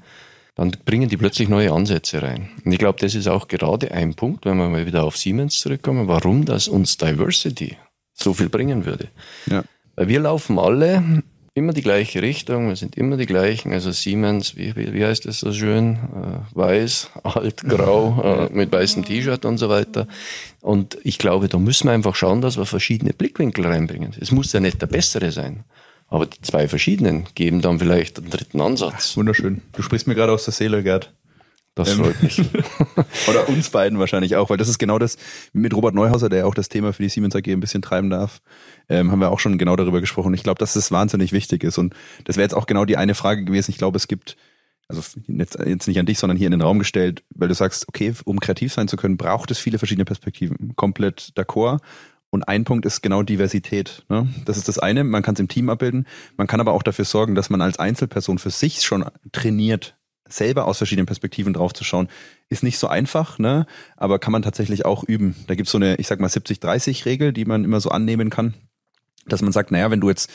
dann 0.54 0.70
bringen 0.84 1.10
die 1.10 1.18
plötzlich 1.18 1.48
neue 1.48 1.72
Ansätze 1.72 2.22
rein. 2.22 2.48
Und 2.64 2.72
ich 2.72 2.78
glaube, 2.78 3.00
das 3.00 3.14
ist 3.14 3.28
auch 3.28 3.48
gerade 3.48 3.92
ein 3.92 4.14
Punkt, 4.14 4.46
wenn 4.46 4.56
wir 4.56 4.68
mal 4.68 4.86
wieder 4.86 5.04
auf 5.04 5.18
Siemens 5.18 5.58
zurückkommen, 5.58 6.08
warum 6.08 6.46
das 6.46 6.68
uns 6.68 6.96
Diversity 6.96 7.76
so 8.14 8.32
viel 8.32 8.48
bringen 8.48 8.86
würde. 8.86 9.08
Ja. 9.46 9.62
Weil 9.94 10.08
wir 10.08 10.20
laufen 10.20 10.58
alle 10.58 11.22
immer 11.54 11.72
die 11.72 11.82
gleiche 11.82 12.22
Richtung, 12.22 12.68
wir 12.68 12.76
sind 12.76 12.96
immer 12.96 13.16
die 13.16 13.26
gleichen. 13.26 13.72
Also 13.72 13.92
Siemens, 13.92 14.56
wie, 14.56 14.74
wie, 14.74 15.04
heißt 15.04 15.26
das 15.26 15.40
so 15.40 15.52
schön? 15.52 15.96
Äh, 15.96 16.56
weiß, 16.56 17.10
alt, 17.22 17.62
grau, 17.64 18.48
äh, 18.50 18.52
mit 18.52 18.72
weißem 18.72 19.04
T-Shirt 19.04 19.44
und 19.44 19.58
so 19.58 19.68
weiter. 19.68 20.06
Und 20.60 20.98
ich 21.04 21.18
glaube, 21.18 21.48
da 21.48 21.58
müssen 21.58 21.88
wir 21.88 21.92
einfach 21.92 22.14
schauen, 22.14 22.40
dass 22.40 22.56
wir 22.56 22.66
verschiedene 22.66 23.12
Blickwinkel 23.12 23.66
reinbringen. 23.66 24.14
Es 24.20 24.32
muss 24.32 24.52
ja 24.52 24.60
nicht 24.60 24.80
der 24.80 24.86
bessere 24.86 25.30
sein. 25.30 25.64
Aber 26.08 26.26
die 26.26 26.40
zwei 26.42 26.68
verschiedenen 26.68 27.24
geben 27.34 27.62
dann 27.62 27.78
vielleicht 27.78 28.18
einen 28.18 28.30
dritten 28.30 28.60
Ansatz. 28.60 29.16
Wunderschön. 29.16 29.62
Du 29.72 29.82
sprichst 29.82 30.06
mir 30.06 30.14
gerade 30.14 30.32
aus 30.32 30.44
der 30.44 30.52
Seele, 30.52 30.82
Gerd. 30.82 31.10
Das 31.74 31.90
ähm, 31.90 32.04
freut 32.04 32.22
mich. 32.22 32.38
Oder 33.28 33.48
uns 33.48 33.70
beiden 33.70 33.98
wahrscheinlich 33.98 34.37
auch, 34.37 34.50
weil 34.50 34.58
das 34.58 34.68
ist 34.68 34.78
genau 34.78 34.98
das 34.98 35.16
mit 35.52 35.74
Robert 35.74 35.94
Neuhauser, 35.94 36.28
der 36.28 36.46
auch 36.46 36.54
das 36.54 36.68
Thema 36.68 36.92
für 36.92 37.02
die 37.02 37.08
Siemens 37.08 37.35
AG 37.35 37.48
ein 37.48 37.61
bisschen 37.61 37.82
treiben 37.82 38.11
darf, 38.11 38.40
ähm, 38.88 39.11
haben 39.11 39.20
wir 39.20 39.30
auch 39.30 39.40
schon 39.40 39.56
genau 39.56 39.76
darüber 39.76 40.00
gesprochen. 40.00 40.35
Ich 40.35 40.42
glaube, 40.42 40.58
dass 40.58 40.74
das 40.74 40.92
wahnsinnig 40.92 41.32
wichtig 41.32 41.64
ist. 41.64 41.78
Und 41.78 41.94
das 42.24 42.37
wäre 42.37 42.44
jetzt 42.44 42.54
auch 42.54 42.66
genau 42.66 42.85
die 42.85 42.96
eine 42.96 43.14
Frage 43.14 43.44
gewesen. 43.44 43.70
Ich 43.70 43.78
glaube, 43.78 43.96
es 43.96 44.06
gibt, 44.06 44.37
also 44.88 45.02
jetzt, 45.28 45.58
jetzt 45.64 45.88
nicht 45.88 45.98
an 45.98 46.06
dich, 46.06 46.18
sondern 46.18 46.37
hier 46.37 46.46
in 46.48 46.52
den 46.52 46.61
Raum 46.61 46.78
gestellt, 46.78 47.22
weil 47.35 47.48
du 47.48 47.54
sagst, 47.54 47.88
okay, 47.88 48.12
um 48.24 48.38
kreativ 48.38 48.74
sein 48.74 48.88
zu 48.88 48.96
können, 48.96 49.16
braucht 49.16 49.50
es 49.50 49.58
viele 49.58 49.78
verschiedene 49.78 50.04
Perspektiven. 50.04 50.74
Komplett 50.76 51.32
d'accord. 51.37 51.78
Und 52.28 52.48
ein 52.48 52.64
Punkt 52.64 52.87
ist 52.87 53.02
genau 53.02 53.22
Diversität. 53.22 54.04
Ne? 54.08 54.28
Das 54.44 54.56
ist 54.56 54.68
das 54.68 54.78
eine, 54.78 55.04
man 55.04 55.22
kann 55.22 55.35
es 55.35 55.40
im 55.40 55.48
Team 55.48 55.68
abbilden. 55.68 56.06
Man 56.37 56.46
kann 56.46 56.61
aber 56.61 56.72
auch 56.72 56.82
dafür 56.82 57.04
sorgen, 57.04 57.35
dass 57.35 57.50
man 57.50 57.61
als 57.61 57.78
Einzelperson 57.78 58.38
für 58.38 58.50
sich 58.50 58.82
schon 58.82 59.04
trainiert, 59.32 59.96
selber 60.32 60.66
aus 60.66 60.78
verschiedenen 60.78 61.06
Perspektiven 61.06 61.52
draufzuschauen, 61.52 62.08
ist 62.48 62.62
nicht 62.62 62.78
so 62.78 62.88
einfach, 62.88 63.38
ne? 63.38 63.66
aber 63.96 64.18
kann 64.18 64.32
man 64.32 64.42
tatsächlich 64.42 64.84
auch 64.84 65.04
üben. 65.04 65.36
Da 65.46 65.54
gibt's 65.54 65.72
so 65.72 65.78
eine, 65.78 65.96
ich 65.96 66.06
sag 66.06 66.20
mal, 66.20 66.28
70-30-Regel, 66.28 67.32
die 67.32 67.44
man 67.44 67.64
immer 67.64 67.80
so 67.80 67.90
annehmen 67.90 68.30
kann 68.30 68.54
dass 69.26 69.42
man 69.42 69.52
sagt, 69.52 69.70
naja, 69.70 69.90
wenn 69.90 70.00
du 70.00 70.08
jetzt, 70.08 70.30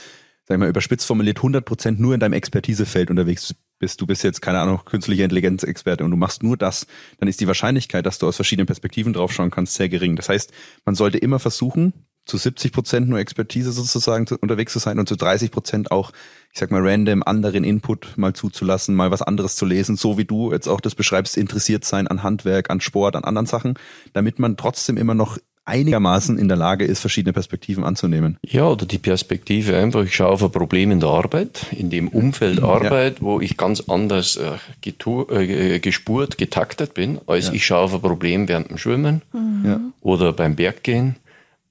sag 0.46 0.56
ich 0.56 0.60
mal, 0.60 0.70
überspitzt 0.70 1.06
formuliert 1.06 1.38
100 1.38 1.66
Prozent 1.66 2.00
nur 2.00 2.14
in 2.14 2.20
deinem 2.20 2.34
Expertisefeld 2.34 3.10
unterwegs 3.10 3.56
bist, 3.80 4.02
du 4.02 4.08
bist 4.08 4.24
jetzt, 4.24 4.42
keine 4.42 4.60
Ahnung, 4.60 4.82
künstliche 4.86 5.24
Intelligenzexperte 5.24 6.04
und 6.04 6.12
du 6.12 6.18
machst 6.18 6.42
nur 6.42 6.58
das, 6.58 6.88
dann 7.20 7.30
ist 7.30 7.40
die 7.40 7.48
Wahrscheinlichkeit, 7.48 8.06
dass 8.06 8.18
du 8.18 8.28
aus 8.28 8.36
verschiedenen 8.36 8.66
Perspektiven 8.66 9.14
draufschauen 9.14 9.52
kannst, 9.52 9.76
sehr 9.76 9.90
gering. 9.90 10.16
Das 10.16 10.30
heißt, 10.30 10.52
man 10.86 10.96
sollte 10.96 11.18
immer 11.18 11.40
versuchen, 11.40 11.94
zu 12.28 12.38
70 12.38 12.72
Prozent 12.72 13.10
nur 13.10 13.20
Expertise 13.20 13.72
sozusagen 13.72 14.28
unterwegs 14.42 14.74
zu 14.74 14.80
sein 14.80 15.00
und 15.00 15.08
zu 15.08 15.16
30 15.16 15.50
Prozent 15.52 15.92
auch, 15.92 16.12
ich 16.54 16.60
sag 16.60 16.72
mal, 16.72 16.86
random 16.86 17.24
anderen 17.24 17.64
Input 17.64 18.18
mal 18.18 18.34
zuzulassen, 18.34 18.96
mal 18.96 19.12
was 19.12 19.22
anderes 19.22 19.56
zu 19.56 19.66
lesen, 19.66 19.96
so 19.96 20.18
wie 20.18 20.26
du 20.26 20.52
jetzt 20.52 20.68
auch 20.68 20.82
das 20.82 20.96
beschreibst, 20.96 21.38
interessiert 21.38 21.86
sein 21.86 22.08
an 22.08 22.24
Handwerk, 22.24 22.70
an 22.70 22.82
Sport, 22.82 23.16
an 23.16 23.24
anderen 23.24 23.48
Sachen, 23.48 23.76
damit 24.14 24.40
man 24.40 24.58
trotzdem 24.58 24.98
immer 24.98 25.14
noch 25.14 25.38
einigermaßen 25.68 26.40
in 26.40 26.48
der 26.48 26.58
Lage 26.58 26.86
ist, 26.86 27.02
verschiedene 27.02 27.34
Perspektiven 27.34 27.84
anzunehmen. 27.84 28.38
Ja, 28.46 28.68
oder 28.68 28.86
die 28.86 28.98
Perspektive 28.98 29.76
einfach, 29.78 30.04
ich 30.06 30.16
schaue 30.16 30.30
auf 30.30 30.44
ein 30.44 30.52
Problem 30.52 30.92
in 30.92 31.02
der 31.02 31.10
Arbeit, 31.10 31.66
in 31.72 31.90
dem 31.90 32.08
Umfeld 32.08 32.64
Arbeit, 32.64 33.20
ja. 33.20 33.22
wo 33.22 33.42
ich 33.42 33.58
ganz 33.58 33.84
anders 33.88 34.38
äh, 34.38 34.54
getu, 34.82 35.26
äh, 35.30 35.80
gespurt, 35.80 36.38
getaktet 36.38 36.94
bin, 36.94 37.20
als 37.28 37.48
ja. 37.48 37.54
ich 37.54 37.66
schaue 37.66 37.80
auf 37.80 37.94
ein 37.94 38.02
Problem 38.02 38.48
während 38.48 38.70
dem 38.70 38.78
Schwimmen 38.78 39.22
mhm. 39.34 39.94
oder 40.02 40.32
beim 40.32 40.56
Berggehen. 40.56 41.18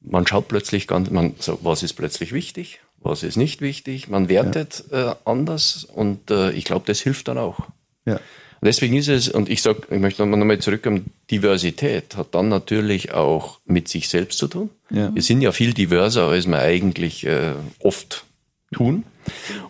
Man 0.08 0.26
schaut 0.26 0.48
plötzlich 0.48 0.86
ganz, 0.86 1.10
man 1.10 1.34
sagt, 1.38 1.58
was 1.62 1.82
ist 1.82 1.94
plötzlich 1.94 2.32
wichtig, 2.32 2.80
was 3.00 3.22
ist 3.22 3.36
nicht 3.36 3.60
wichtig, 3.60 4.08
man 4.08 4.28
wertet 4.28 4.84
ja. 4.90 5.12
äh, 5.12 5.14
anders 5.24 5.84
und 5.84 6.30
äh, 6.30 6.52
ich 6.52 6.64
glaube, 6.64 6.84
das 6.86 7.00
hilft 7.00 7.28
dann 7.28 7.38
auch. 7.38 7.68
Ja. 8.04 8.20
Deswegen 8.62 8.96
ist 8.96 9.08
es, 9.08 9.28
und 9.28 9.48
ich 9.48 9.62
sage, 9.62 9.82
ich 9.90 10.00
möchte 10.00 10.24
nochmal 10.24 10.58
zurückkommen, 10.58 11.12
Diversität 11.30 12.16
hat 12.16 12.34
dann 12.34 12.48
natürlich 12.48 13.12
auch 13.12 13.60
mit 13.66 13.88
sich 13.88 14.08
selbst 14.08 14.38
zu 14.38 14.48
tun. 14.48 14.70
Ja. 14.90 15.14
Wir 15.14 15.22
sind 15.22 15.42
ja 15.42 15.52
viel 15.52 15.74
diverser, 15.74 16.28
als 16.28 16.46
wir 16.46 16.58
eigentlich 16.58 17.26
äh, 17.26 17.52
oft 17.80 18.24
tun. 18.72 19.04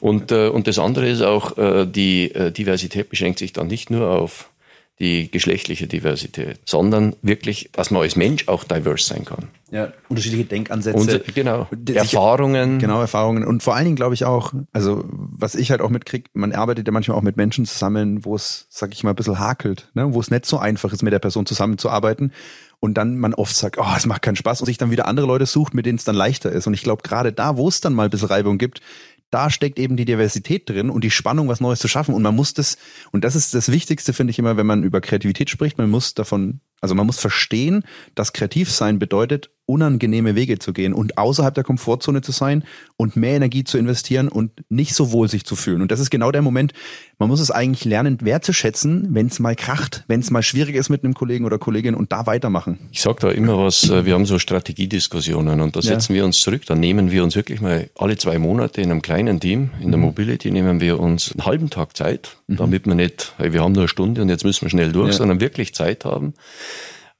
Und, 0.00 0.32
äh, 0.32 0.48
und 0.48 0.66
das 0.66 0.78
andere 0.78 1.08
ist 1.08 1.22
auch, 1.22 1.58
äh, 1.58 1.86
die 1.86 2.34
äh, 2.34 2.52
Diversität 2.52 3.08
beschränkt 3.08 3.38
sich 3.38 3.52
dann 3.52 3.66
nicht 3.66 3.90
nur 3.90 4.08
auf 4.08 4.50
die 4.98 5.30
geschlechtliche 5.30 5.86
Diversität, 5.86 6.58
sondern 6.64 7.16
wirklich, 7.20 7.68
dass 7.72 7.90
man 7.90 8.02
als 8.02 8.16
Mensch 8.16 8.48
auch 8.48 8.64
diverse 8.64 9.04
sein 9.04 9.26
kann. 9.26 9.48
Ja, 9.70 9.92
unterschiedliche 10.08 10.44
Denkansätze. 10.44 10.96
Und, 10.98 11.34
genau, 11.34 11.66
Erfahrungen. 11.92 12.78
Genau, 12.78 13.00
Erfahrungen. 13.00 13.44
Und 13.44 13.62
vor 13.62 13.74
allen 13.74 13.84
Dingen 13.84 13.96
glaube 13.96 14.14
ich 14.14 14.24
auch, 14.24 14.54
also 14.72 15.04
was 15.06 15.54
ich 15.54 15.70
halt 15.70 15.82
auch 15.82 15.90
mitkriege, 15.90 16.30
man 16.32 16.52
arbeitet 16.52 16.86
ja 16.86 16.92
manchmal 16.92 17.18
auch 17.18 17.22
mit 17.22 17.36
Menschen 17.36 17.66
zusammen, 17.66 18.24
wo 18.24 18.36
es, 18.36 18.68
sag 18.70 18.94
ich 18.94 19.04
mal, 19.04 19.10
ein 19.10 19.16
bisschen 19.16 19.38
hakelt, 19.38 19.90
ne? 19.94 20.14
wo 20.14 20.20
es 20.20 20.30
nicht 20.30 20.46
so 20.46 20.58
einfach 20.58 20.92
ist, 20.92 21.02
mit 21.02 21.12
der 21.12 21.18
Person 21.18 21.44
zusammenzuarbeiten. 21.44 22.32
Und 22.78 22.94
dann 22.94 23.18
man 23.18 23.34
oft 23.34 23.56
sagt, 23.56 23.78
oh, 23.78 23.94
es 23.96 24.06
macht 24.06 24.22
keinen 24.22 24.36
Spaß 24.36 24.60
und 24.60 24.66
sich 24.66 24.78
dann 24.78 24.90
wieder 24.90 25.08
andere 25.08 25.26
Leute 25.26 25.46
sucht, 25.46 25.74
mit 25.74 25.84
denen 25.84 25.98
es 25.98 26.04
dann 26.04 26.14
leichter 26.14 26.52
ist. 26.52 26.66
Und 26.66 26.74
ich 26.74 26.82
glaube, 26.82 27.02
gerade 27.02 27.32
da, 27.32 27.56
wo 27.56 27.68
es 27.68 27.80
dann 27.80 27.94
mal 27.94 28.04
ein 28.04 28.10
bisschen 28.10 28.28
Reibung 28.28 28.58
gibt, 28.58 28.80
da 29.30 29.50
steckt 29.50 29.78
eben 29.78 29.96
die 29.96 30.04
Diversität 30.04 30.68
drin 30.68 30.90
und 30.90 31.02
die 31.02 31.10
Spannung, 31.10 31.48
was 31.48 31.60
Neues 31.60 31.80
zu 31.80 31.88
schaffen. 31.88 32.14
Und 32.14 32.22
man 32.22 32.34
muss 32.34 32.54
das, 32.54 32.78
und 33.12 33.24
das 33.24 33.34
ist 33.34 33.54
das 33.54 33.70
Wichtigste, 33.70 34.12
finde 34.12 34.30
ich 34.30 34.38
immer, 34.38 34.56
wenn 34.56 34.66
man 34.66 34.84
über 34.84 35.00
Kreativität 35.00 35.50
spricht, 35.50 35.78
man 35.78 35.90
muss 35.90 36.14
davon, 36.14 36.60
also 36.80 36.94
man 36.94 37.06
muss 37.06 37.18
verstehen, 37.18 37.84
dass 38.14 38.32
kreativ 38.32 38.70
sein 38.70 38.98
bedeutet, 38.98 39.50
unangenehme 39.66 40.36
Wege 40.36 40.60
zu 40.60 40.72
gehen 40.72 40.92
und 40.92 41.18
außerhalb 41.18 41.52
der 41.52 41.64
Komfortzone 41.64 42.22
zu 42.22 42.30
sein 42.30 42.62
und 42.96 43.16
mehr 43.16 43.34
Energie 43.34 43.64
zu 43.64 43.78
investieren 43.78 44.28
und 44.28 44.52
nicht 44.68 44.94
so 44.94 45.10
wohl 45.10 45.28
sich 45.28 45.44
zu 45.44 45.56
fühlen. 45.56 45.82
Und 45.82 45.90
das 45.90 45.98
ist 45.98 46.10
genau 46.10 46.30
der 46.30 46.42
Moment, 46.42 46.72
man 47.18 47.28
muss 47.28 47.40
es 47.40 47.50
eigentlich 47.50 47.84
lernen, 47.84 48.18
wertzuschätzen, 48.20 49.08
wenn 49.10 49.26
es 49.26 49.40
mal 49.40 49.56
kracht, 49.56 50.04
wenn 50.06 50.20
es 50.20 50.30
mal 50.30 50.42
schwierig 50.42 50.76
ist 50.76 50.88
mit 50.88 51.02
einem 51.02 51.14
Kollegen 51.14 51.44
oder 51.44 51.58
Kollegin 51.58 51.96
und 51.96 52.12
da 52.12 52.26
weitermachen. 52.26 52.78
Ich 52.92 53.02
sage 53.02 53.18
da 53.20 53.30
immer 53.30 53.58
was, 53.58 53.90
äh, 53.90 54.04
wir 54.04 54.14
haben 54.14 54.24
so 54.24 54.38
Strategiediskussionen 54.38 55.60
und 55.60 55.74
da 55.74 55.82
setzen 55.82 56.12
ja. 56.12 56.18
wir 56.18 56.24
uns 56.24 56.40
zurück, 56.40 56.64
dann 56.66 56.78
nehmen 56.78 57.10
wir 57.10 57.24
uns 57.24 57.34
wirklich 57.34 57.60
mal 57.60 57.90
alle 57.96 58.16
zwei 58.16 58.38
Monate 58.38 58.82
in 58.82 58.92
einem 58.92 59.02
kleinen 59.02 59.40
Team, 59.40 59.70
in 59.80 59.90
der 59.90 59.98
mhm. 59.98 60.06
Mobility 60.06 60.52
nehmen 60.52 60.80
wir 60.80 61.00
uns 61.00 61.32
einen 61.32 61.44
halben 61.44 61.70
Tag 61.70 61.96
Zeit, 61.96 62.36
mhm. 62.46 62.56
damit 62.58 62.86
wir 62.86 62.94
nicht, 62.94 63.34
hey, 63.38 63.52
wir 63.52 63.62
haben 63.62 63.72
nur 63.72 63.82
eine 63.82 63.88
Stunde 63.88 64.22
und 64.22 64.28
jetzt 64.28 64.44
müssen 64.44 64.62
wir 64.62 64.70
schnell 64.70 64.92
durch, 64.92 65.08
ja. 65.08 65.14
sondern 65.14 65.40
wirklich 65.40 65.74
Zeit 65.74 66.04
haben 66.04 66.34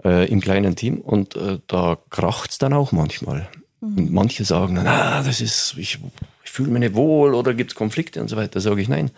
äh, 0.04 0.28
im 0.30 0.40
kleinen 0.40 0.76
Team 0.76 1.00
und 1.00 1.36
äh, 1.36 1.58
da 1.66 1.98
kracht's 2.10 2.58
dann 2.58 2.72
auch 2.72 2.92
manchmal. 2.92 3.48
Mhm. 3.80 3.98
Und 3.98 4.12
manche 4.12 4.44
sagen 4.44 4.76
dann, 4.76 4.86
ah, 4.86 5.22
das 5.22 5.40
ist, 5.40 5.74
ich, 5.76 5.98
ich 6.44 6.50
fühle 6.50 6.70
mich 6.70 6.80
nicht 6.80 6.94
wohl 6.94 7.34
oder 7.34 7.54
gibt's 7.54 7.74
Konflikte 7.74 8.20
und 8.20 8.28
so 8.28 8.36
weiter. 8.36 8.52
Da 8.54 8.60
sage 8.60 8.80
ich 8.80 8.88
nein. 8.88 9.10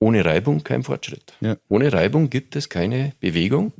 Ohne 0.00 0.24
Reibung 0.24 0.64
kein 0.64 0.82
Fortschritt. 0.82 1.34
Ja. 1.40 1.56
Ohne 1.68 1.92
Reibung 1.92 2.28
gibt 2.28 2.56
es 2.56 2.68
keine 2.68 3.12
Bewegung. 3.20 3.72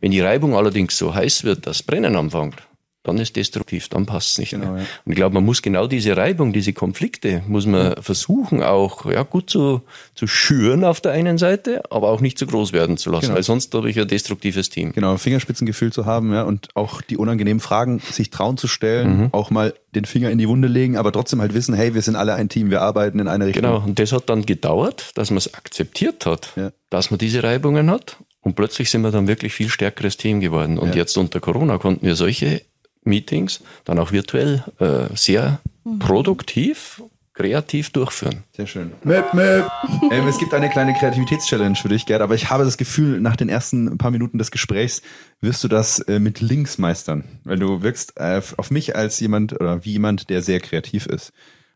Wenn 0.00 0.10
die 0.10 0.20
Reibung 0.20 0.54
allerdings 0.54 0.98
so 0.98 1.14
heiß 1.14 1.44
wird, 1.44 1.66
dass 1.66 1.82
Brennen 1.82 2.16
anfängt, 2.16 2.56
dann 3.02 3.16
ist 3.16 3.34
destruktiv, 3.36 3.88
dann 3.88 4.04
passt 4.04 4.32
es 4.32 4.38
nicht 4.38 4.50
Genau, 4.50 4.72
mehr. 4.72 4.82
ja. 4.82 4.88
Und 5.06 5.12
ich 5.12 5.16
glaube, 5.16 5.34
man 5.34 5.44
muss 5.44 5.62
genau 5.62 5.86
diese 5.86 6.16
Reibung, 6.18 6.52
diese 6.52 6.74
Konflikte, 6.74 7.42
muss 7.48 7.64
man 7.64 7.94
versuchen 8.02 8.62
auch 8.62 9.06
ja, 9.06 9.22
gut 9.22 9.48
zu, 9.48 9.80
zu 10.14 10.26
schüren 10.26 10.84
auf 10.84 11.00
der 11.00 11.12
einen 11.12 11.38
Seite, 11.38 11.82
aber 11.90 12.08
auch 12.10 12.20
nicht 12.20 12.38
zu 12.38 12.46
groß 12.46 12.72
werden 12.74 12.98
zu 12.98 13.10
lassen, 13.10 13.22
Genau. 13.26 13.36
weil 13.36 13.42
sonst 13.42 13.72
habe 13.74 13.88
ich 13.88 13.98
ein 13.98 14.06
destruktives 14.06 14.68
Team. 14.68 14.92
Genau, 14.92 15.16
Fingerspitzengefühl 15.16 15.92
zu 15.92 16.04
haben, 16.04 16.32
ja, 16.34 16.42
und 16.42 16.68
auch 16.74 17.00
die 17.00 17.16
unangenehmen 17.16 17.60
Fragen 17.60 18.00
sich 18.00 18.28
trauen 18.30 18.56
zu 18.58 18.68
stellen, 18.68 19.28
auch 19.32 19.50
mal 19.50 19.72
den 19.94 20.04
Finger 20.04 20.30
in 20.30 20.36
die 20.38 20.46
Wunde 20.48 20.68
legen, 20.68 20.96
aber 20.98 21.10
trotzdem 21.10 21.40
halt 21.40 21.54
wissen, 21.54 21.74
hey, 21.74 21.94
wir 21.94 22.02
sind 22.02 22.16
alle 22.16 22.34
ein 22.34 22.48
Team, 22.50 22.70
wir 22.70 22.82
arbeiten 22.82 23.18
in 23.18 23.28
eine 23.28 23.46
Richtung. 23.46 23.62
Genau, 23.62 23.82
und 23.82 23.98
das 23.98 24.12
hat 24.12 24.28
dann 24.28 24.44
gedauert, 24.44 25.12
dass 25.14 25.30
man 25.30 25.38
es 25.38 25.54
akzeptiert 25.54 26.26
hat, 26.26 26.52
Ja. 26.56 26.70
dass 26.90 27.10
man 27.10 27.16
diese 27.18 27.42
Reibungen 27.42 27.90
hat. 27.90 28.18
Und 28.42 28.56
plötzlich 28.56 28.88
sind 28.90 29.02
wir 29.02 29.10
dann 29.10 29.26
wirklich 29.28 29.52
viel 29.52 29.68
stärkeres 29.68 30.16
Team 30.16 30.40
geworden. 30.40 30.78
Und 30.78 30.90
Ja. 30.90 30.96
jetzt 30.96 31.16
unter 31.18 31.40
Corona 31.40 31.76
konnten 31.78 32.06
wir 32.06 32.14
solche 32.16 32.62
Meetings 33.04 33.62
dann 33.84 33.98
auch 33.98 34.12
virtuell 34.12 34.64
äh, 34.78 35.14
sehr 35.16 35.60
produktiv, 35.98 37.02
kreativ 37.32 37.90
durchführen. 37.90 38.42
Sehr 38.54 38.66
schön. 38.66 38.92
Möp, 39.02 39.32
möp. 39.32 39.70
ähm, 40.10 40.26
es 40.28 40.38
gibt 40.38 40.52
eine 40.52 40.68
kleine 40.68 40.92
Kreativitätschallenge 40.92 41.76
für 41.76 41.88
dich, 41.88 42.04
Gerd, 42.04 42.20
aber 42.20 42.34
ich 42.34 42.50
habe 42.50 42.64
das 42.64 42.76
Gefühl, 42.76 43.20
nach 43.20 43.36
den 43.36 43.48
ersten 43.48 43.96
paar 43.96 44.10
Minuten 44.10 44.36
des 44.36 44.50
Gesprächs 44.50 45.00
wirst 45.40 45.64
du 45.64 45.68
das 45.68 46.00
äh, 46.00 46.18
mit 46.18 46.40
links 46.42 46.76
meistern. 46.76 47.24
Weil 47.44 47.58
du 47.58 47.82
wirkst 47.82 48.12
äh, 48.16 48.42
auf 48.58 48.70
mich 48.70 48.94
als 48.96 49.18
jemand 49.20 49.54
oder 49.58 49.84
wie 49.84 49.92
jemand, 49.92 50.28
der 50.28 50.42
sehr 50.42 50.60
kreativ 50.60 51.06
ist. 51.06 51.32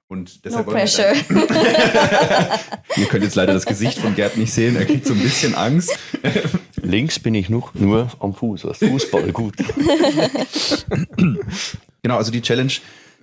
Und 0.06 0.34
No 0.34 0.40
deshalb 0.44 0.66
wollen 0.66 0.76
wir- 0.76 0.82
pressure. 0.82 1.14
Ihr 2.96 3.06
könnt 3.06 3.24
jetzt 3.24 3.34
leider 3.36 3.54
das 3.54 3.64
Gesicht 3.64 3.98
von 3.98 4.14
Gerd 4.14 4.36
nicht 4.36 4.52
sehen, 4.52 4.76
er 4.76 4.84
kriegt 4.84 5.06
so 5.06 5.14
ein 5.14 5.20
bisschen 5.20 5.54
Angst. 5.54 5.98
Links 6.84 7.18
bin 7.18 7.34
ich 7.34 7.48
noch 7.48 7.74
nur 7.74 8.10
am 8.20 8.34
Fuß, 8.34 8.64
was 8.64 8.78
Fußball 8.78 9.32
gut. 9.32 9.54
Genau, 12.02 12.18
also 12.18 12.30
die 12.30 12.42
Challenge 12.42 12.72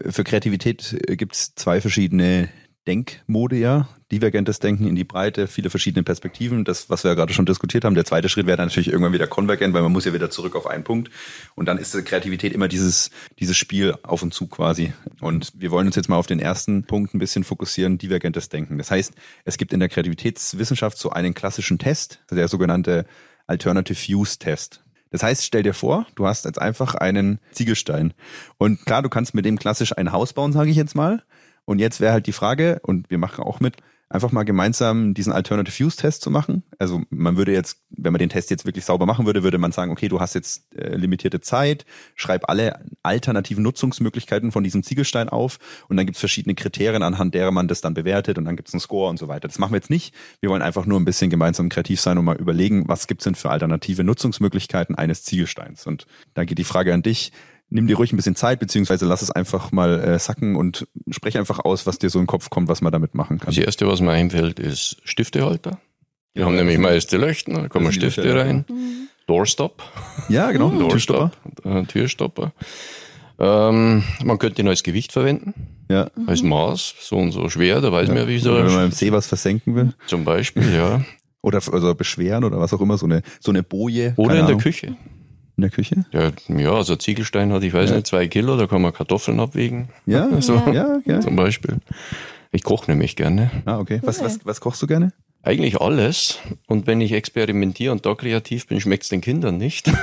für 0.10 0.24
Kreativität 0.24 0.97
gibt 1.10 1.36
es 1.36 1.54
zwei 1.54 1.82
verschiedene 1.82 2.50
Denkmode, 2.88 3.58
ja. 3.58 3.88
Divergentes 4.12 4.60
Denken 4.60 4.88
in 4.88 4.95
die 4.95 5.04
Breite, 5.04 5.47
viele 5.47 5.69
verschiedene 5.69 6.04
Perspektiven. 6.04 6.65
Das, 6.65 6.89
was 6.89 7.04
wir 7.04 7.12
ja 7.12 7.15
gerade 7.15 7.32
schon 7.32 7.45
diskutiert 7.45 7.86
haben. 7.86 7.93
Der 7.93 8.06
zweite 8.06 8.28
Schritt 8.28 8.47
wäre 8.47 8.58
dann 8.58 8.67
natürlich 8.67 8.89
irgendwann 8.89 9.13
wieder 9.13 9.28
konvergent, 9.28 9.74
weil 9.74 9.84
man 9.84 9.91
muss 9.91 10.06
ja 10.06 10.13
wieder 10.13 10.32
zurück 10.32 10.56
auf 10.56 10.65
einen 10.65 10.84
Punkt. 10.84 11.12
Und 11.56 11.67
dann 11.67 11.78
ist 11.78 11.93
Kreativität 12.06 12.54
immer 12.54 12.67
dieses, 12.67 13.12
dieses 13.39 13.56
Spiel 13.56 13.93
auf 14.02 14.24
und 14.24 14.34
zu 14.34 14.47
quasi. 14.47 14.93
Und 15.21 15.54
wir 15.56 15.69
wollen 15.69 15.86
uns 15.86 15.95
jetzt 15.95 16.10
mal 16.10 16.17
auf 16.17 16.28
den 16.28 16.39
ersten 16.39 16.84
Punkt 16.84 17.13
ein 17.13 17.19
bisschen 17.19 17.43
fokussieren, 17.43 18.00
divergentes 18.00 18.50
Denken. 18.50 18.80
Das 18.80 18.89
heißt, 18.89 19.13
es 19.45 19.58
gibt 19.58 19.71
in 19.74 19.80
der 19.80 19.89
Kreativitätswissenschaft 19.89 20.97
so 20.97 21.12
einen 21.12 21.36
klassischen 21.36 21.78
Test, 21.78 22.19
der 22.32 22.47
sogenannte 22.47 23.06
Alternative 23.52 24.00
Use 24.14 24.40
Test. 24.40 24.82
Das 25.10 25.24
heißt, 25.24 25.44
stell 25.44 25.64
dir 25.64 25.74
vor, 25.74 26.08
du 26.16 26.26
hast 26.26 26.46
jetzt 26.46 26.60
einfach 26.62 26.96
einen 26.96 27.40
Ziegelstein. 27.52 28.14
Und 28.58 28.86
klar, 28.86 29.02
du 29.02 29.10
kannst 29.10 29.34
mit 29.36 29.44
dem 29.44 29.60
klassisch 29.60 29.96
ein 29.98 30.14
Haus 30.14 30.32
bauen, 30.32 30.54
sage 30.54 30.72
ich 30.72 30.78
jetzt 30.78 30.96
mal. 30.96 31.22
Und 31.66 31.80
jetzt 31.80 32.00
wäre 32.00 32.14
halt 32.14 32.28
die 32.28 32.32
Frage, 32.32 32.80
und 32.84 33.10
wir 33.10 33.18
machen 33.18 33.44
auch 33.44 33.60
mit, 33.60 33.76
einfach 34.13 34.32
mal 34.32 34.43
gemeinsam 34.43 35.13
diesen 35.13 35.34
Alternative 35.34 35.84
Use 35.84 35.97
Test 35.97 36.21
zu 36.21 36.30
machen. 36.30 36.63
Also 36.80 37.02
man 37.10 37.38
würde 37.38 37.54
jetzt, 37.54 37.78
wenn 37.89 38.13
man 38.13 38.19
den 38.19 38.30
Test 38.30 38.50
jetzt 38.50 38.65
wirklich 38.65 38.86
sauber 38.86 39.06
machen 39.06 39.26
würde, 39.26 39.43
würde 39.43 39.58
man 39.58 39.71
sagen, 39.71 39.91
okay, 39.91 40.08
du 40.08 40.19
hast 40.19 40.36
jetzt 40.36 40.76
äh, 40.76 40.95
limitierte 40.95 41.41
Zeit, 41.41 41.86
schreib 42.15 42.50
alle 42.50 42.80
alternativen 43.04 43.63
Nutzungsmöglichkeiten 43.63 44.52
von 44.52 44.63
diesem 44.63 44.84
Ziegelstein 44.84 45.30
auf 45.30 45.60
und 45.88 45.97
dann 45.97 46.06
gibt 46.06 46.17
es 46.17 46.19
verschiedene 46.19 46.56
Kriterien, 46.56 47.04
anhand 47.04 47.34
derer 47.34 47.52
man 47.52 47.67
das 47.67 47.82
dann 47.82 47.93
bewertet 47.93 48.38
und 48.38 48.45
dann 48.45 48.56
gibt 48.56 48.67
es 48.67 48.74
einen 48.74 48.82
Score 48.82 49.10
und 49.10 49.17
so 49.17 49.28
weiter. 49.28 49.47
Das 49.47 49.60
machen 49.60 49.71
wir 49.71 49.78
jetzt 49.78 49.89
nicht. 49.89 50.13
Wir 50.39 50.50
wollen 50.50 50.62
einfach 50.62 50.86
nur 50.86 51.00
ein 51.00 51.06
bisschen 51.06 51.30
gemeinsam 51.30 51.69
kreativ 51.69 52.00
sein 52.00 52.17
und 52.17 52.26
mal 52.26 52.38
überlegen, 52.38 52.88
was 52.88 53.08
gibt's 53.08 53.24
denn 53.24 53.36
für 53.36 53.50
alternative 53.50 54.04
Nutzungsmöglichkeiten 54.04 54.95
eines 54.95 55.24
Ziegelsteins. 55.24 55.88
Und 55.88 56.06
da 56.34 56.43
geht 56.43 56.58
die 56.58 56.63
Frage 56.63 56.93
an 56.93 57.02
dich. 57.02 57.32
Nimm 57.74 57.88
dir 57.88 57.96
ruhig 57.96 58.12
ein 58.12 58.18
bisschen 58.18 58.36
Zeit, 58.36 58.60
beziehungsweise 58.60 59.06
lass 59.06 59.22
es 59.22 59.32
einfach 59.32 59.72
mal 59.72 60.00
äh, 60.02 60.20
sacken 60.20 60.56
und 60.58 60.88
sprech 61.10 61.38
einfach 61.38 61.60
aus, 61.60 61.88
was 61.88 61.98
dir 61.98 62.10
so 62.10 62.20
in 62.20 62.24
den 62.24 62.28
Kopf 62.28 62.50
kommt, 62.50 62.68
was 62.68 62.82
man 62.82 62.92
damit 62.92 63.16
machen 63.16 63.40
kann. 63.40 63.48
Das 63.48 63.58
erste, 63.58 63.88
was 63.88 64.02
mir 64.02 64.12
einfällt, 64.12 64.60
ist 64.60 64.98
Stiftehalter. 65.06 65.80
Die 66.36 66.44
haben 66.44 66.56
nämlich 66.56 66.78
meist 66.78 67.12
die 67.12 67.18
Leuchten, 67.18 67.54
da 67.56 67.68
kommen 67.70 67.92
Stifte 67.94 68.22
Löcher, 68.24 68.40
rein. 68.46 68.66
Doorstop, 69.28 69.82
Ja, 70.30 70.52
genau. 70.52 70.70
Türstopper. 70.90 71.32
Doorstop, 71.64 71.66
äh, 71.66 71.86
Türstopper. 71.86 72.54
Ähm, 73.40 74.04
man 74.24 74.38
könnte 74.38 74.62
ihn 74.62 74.68
als 74.68 74.84
Gewicht 74.84 75.12
verwenden, 75.12 75.54
Ja. 75.90 76.10
als 76.28 76.44
Maß, 76.44 76.96
so 77.00 77.16
und 77.18 77.32
so 77.32 77.50
schwer, 77.50 77.82
da 77.82 77.92
weiß 77.92 78.10
man 78.10 78.18
ja, 78.18 78.28
wie 78.28 78.40
so 78.40 78.54
wenn 78.56 78.66
man 78.66 78.86
im 78.86 78.92
See 78.92 79.12
was 79.12 79.28
versenken 79.28 79.76
will. 79.76 79.94
zum 80.08 80.24
Beispiel, 80.26 80.74
ja. 80.74 81.04
Oder 81.42 81.58
also 81.58 81.96
beschweren 81.96 82.44
oder 82.44 82.60
was 82.60 82.72
auch 82.74 82.82
immer, 82.82 82.98
so 83.00 83.08
eine, 83.08 83.24
so 83.40 83.52
eine 83.52 83.64
Boje. 83.64 84.14
Oder 84.18 84.32
in 84.32 84.36
der 84.42 84.46
Ahnung. 84.50 84.60
Küche. 84.60 84.96
In 85.62 85.69
der 85.69 85.76
Küche? 85.76 86.06
Ja, 86.12 86.32
ja, 86.58 86.74
also 86.74 86.95
Ziegelstein 86.95 87.54
hat, 87.54 87.62
ich 87.62 87.71
weiß 87.71 87.91
Ja. 87.91 87.97
nicht, 87.97 88.08
zwei 88.08 88.28
Kilo, 88.28 88.58
da 88.58 88.65
kann 88.65 88.82
man 88.82 88.91
Kartoffeln 88.93 89.39
abwiegen, 89.39 89.89
Ja, 90.08 90.28
So. 90.41 90.56
ja, 90.74 90.97
ja. 91.06 91.21
zum 91.21 91.36
Beispiel. 91.36 91.78
Ich 92.52 92.63
koche 92.63 92.89
nämlich 92.89 93.15
gerne. 93.15 93.52
Ah, 93.65 93.78
okay. 93.78 94.00
Was, 94.02 94.24
was, 94.24 94.39
was 94.43 94.60
kochst 94.60 94.82
du 94.82 94.88
gerne? 94.88 95.13
Eigentlich 95.43 95.80
alles. 95.80 96.39
Und 96.67 96.88
wenn 96.88 97.00
ich 97.00 97.12
experimentiere 97.12 97.91
und 97.91 98.08
da 98.08 98.15
kreativ 98.15 98.65
bin, 98.65 98.82
schmeckt's 98.82 99.10
den 99.10 99.21
Kindern 99.21 99.58
nicht. 99.58 99.88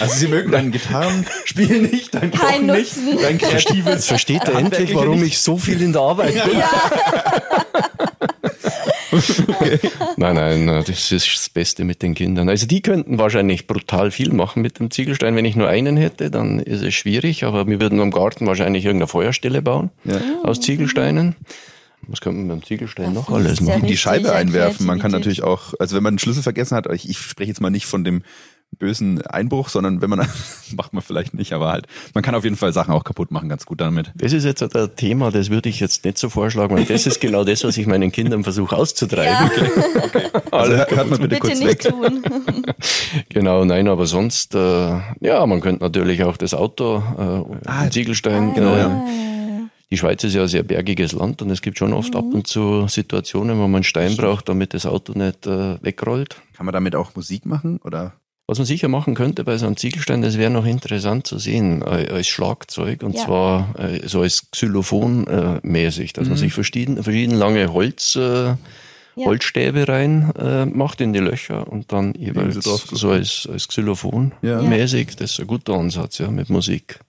Also 0.00 0.14
sie 0.14 0.28
mögen 0.28 0.52
dein 0.52 0.70
Gitarrenspiel 0.70 1.82
nicht, 1.82 2.14
dein 2.14 2.30
Kein 2.30 2.66
Kochen 2.68 2.76
nicht, 2.76 2.96
Nutzen. 2.96 3.18
dein 3.20 3.38
kreatives 3.38 4.06
Versteht 4.06 4.44
er 4.44 4.54
endlich, 4.60 4.94
warum 4.94 5.18
nicht? 5.20 5.32
ich 5.32 5.38
so 5.40 5.56
viel 5.56 5.82
in 5.82 5.92
der 5.92 6.02
Arbeit 6.02 6.34
bin? 6.34 6.62
Nein, 10.16 10.34
nein, 10.34 10.68
äh, 10.68 10.84
das 10.84 11.12
ist 11.12 11.34
das 11.34 11.48
Beste 11.48 11.84
mit 11.84 12.02
den 12.02 12.14
Kindern. 12.14 12.48
Also 12.48 12.66
die 12.66 12.82
könnten 12.82 13.18
wahrscheinlich 13.18 13.66
brutal 13.66 14.10
viel 14.10 14.32
machen 14.32 14.62
mit 14.62 14.78
dem 14.78 14.90
Ziegelstein. 14.90 15.34
Wenn 15.36 15.44
ich 15.44 15.56
nur 15.56 15.68
einen 15.68 15.96
hätte, 15.96 16.30
dann 16.30 16.58
ist 16.60 16.82
es 16.82 16.94
schwierig, 16.94 17.44
aber 17.44 17.66
wir 17.66 17.80
würden 17.80 18.00
am 18.00 18.10
Garten 18.10 18.46
wahrscheinlich 18.46 18.84
irgendeine 18.84 19.08
Feuerstelle 19.08 19.62
bauen 19.62 19.90
Ja. 20.04 20.20
aus 20.42 20.60
Ziegelsteinen. 20.60 21.36
Was 22.02 22.20
könnte 22.20 22.38
man 22.38 22.48
beim 22.48 22.64
Ziegelstein 22.64 23.12
noch 23.12 23.28
alles 23.28 23.60
machen? 23.60 23.86
die 23.86 23.96
Scheibe 23.96 24.32
einwerfen. 24.32 24.86
Man 24.86 24.98
kann 24.98 25.10
natürlich 25.10 25.42
auch, 25.42 25.74
also 25.78 25.96
wenn 25.96 26.02
man 26.02 26.12
einen 26.12 26.18
Schlüssel 26.18 26.42
vergessen 26.42 26.76
hat, 26.76 26.86
ich, 26.92 27.08
ich 27.08 27.18
spreche 27.18 27.48
jetzt 27.48 27.60
mal 27.60 27.70
nicht 27.70 27.86
von 27.86 28.04
dem 28.04 28.22
bösen 28.78 29.22
Einbruch, 29.26 29.68
sondern 29.68 30.00
wenn 30.02 30.10
man, 30.10 30.26
macht 30.76 30.92
man 30.92 31.02
vielleicht 31.02 31.34
nicht, 31.34 31.52
aber 31.52 31.70
halt, 31.72 31.86
man 32.14 32.22
kann 32.22 32.34
auf 32.34 32.44
jeden 32.44 32.56
Fall 32.56 32.72
Sachen 32.72 32.92
auch 32.94 33.04
kaputt 33.04 33.30
machen, 33.30 33.48
ganz 33.48 33.66
gut 33.66 33.80
damit. 33.80 34.12
Das 34.14 34.32
ist 34.32 34.44
jetzt 34.44 34.62
ein 34.62 34.96
Thema, 34.96 35.30
das 35.30 35.50
würde 35.50 35.68
ich 35.68 35.80
jetzt 35.80 36.04
nicht 36.04 36.18
so 36.18 36.28
vorschlagen, 36.28 36.76
weil 36.76 36.84
das 36.84 37.06
ist 37.06 37.20
genau 37.20 37.44
das, 37.44 37.64
was 37.64 37.76
ich 37.76 37.86
meinen 37.86 38.12
Kindern 38.12 38.44
versuche 38.44 38.76
auszutreiben. 38.76 39.50
Also 40.50 40.74
hört, 40.74 40.90
hört 40.90 41.10
mal 41.10 41.18
bitte, 41.18 41.28
Bitte 41.28 41.40
kurz 41.40 41.58
nicht 41.58 41.68
weg. 41.68 41.80
tun. 41.80 42.22
Genau, 43.30 43.64
nein, 43.64 43.88
aber 43.88 44.06
sonst, 44.06 44.54
äh, 44.54 44.58
ja, 45.20 45.44
man 45.46 45.60
könnte 45.60 45.82
natürlich 45.84 46.22
auch 46.24 46.36
das 46.36 46.54
Auto, 46.54 47.02
äh, 47.18 47.58
Ah, 47.66 47.90
Ziegelstein, 47.90 48.54
genau, 48.54 48.74
äh, 48.74 48.78
ja. 48.78 49.06
Die 49.90 49.96
Schweiz 49.96 50.22
ist 50.24 50.34
ja 50.34 50.42
ein 50.42 50.48
sehr 50.48 50.62
bergiges 50.62 51.12
Land 51.12 51.40
und 51.40 51.50
es 51.50 51.62
gibt 51.62 51.78
schon 51.78 51.92
oft 51.94 52.14
ab 52.14 52.24
und 52.32 52.46
zu 52.46 52.86
Situationen, 52.88 53.56
wo 53.56 53.62
man 53.62 53.76
einen 53.76 53.84
Stein 53.84 54.16
braucht, 54.16 54.48
damit 54.48 54.74
das 54.74 54.84
Auto 54.86 55.14
nicht 55.14 55.46
äh, 55.46 55.82
wegrollt. 55.82 56.42
Kann 56.56 56.66
man 56.66 56.74
damit 56.74 56.94
auch 56.94 57.14
Musik 57.14 57.46
machen 57.46 57.80
oder? 57.84 58.12
Was 58.50 58.56
man 58.56 58.64
sicher 58.66 58.88
machen 58.88 59.14
könnte 59.14 59.44
bei 59.44 59.58
so 59.58 59.66
einem 59.66 59.76
Ziegelstein, 59.76 60.22
das 60.22 60.38
wäre 60.38 60.50
noch 60.50 60.64
interessant 60.64 61.26
zu 61.26 61.38
sehen, 61.38 61.82
äh, 61.82 62.08
als 62.10 62.28
Schlagzeug 62.28 63.02
und 63.02 63.14
Ja. 63.14 63.26
zwar 63.26 63.74
äh, 63.78 64.08
so 64.08 64.22
als 64.22 64.50
Xylophon 64.50 65.60
mäßig, 65.62 66.14
dass 66.14 66.28
man 66.28 66.38
Mhm. 66.38 66.40
sich 66.40 66.52
verschieden, 66.54 67.02
verschieden 67.02 67.34
lange 67.34 67.70
Holz, 67.74 68.16
äh, 68.16 68.54
Holzstäbe 69.18 69.86
rein 69.88 70.32
macht 70.72 71.00
in 71.02 71.12
die 71.12 71.18
Löcher 71.18 71.66
und 71.70 71.92
dann 71.92 72.14
jeweils 72.14 72.64
so 72.64 73.10
als, 73.10 73.48
als 73.52 73.66
Xylophon 73.68 74.32
Ja. 74.42 74.62
Ja. 74.62 74.68
mäßig. 74.68 75.16
Das 75.16 75.32
ist 75.32 75.40
ein 75.40 75.46
guter 75.48 75.74
Ansatz, 75.74 76.18
ja, 76.18 76.30
mit 76.30 76.48
Musik. 76.50 77.00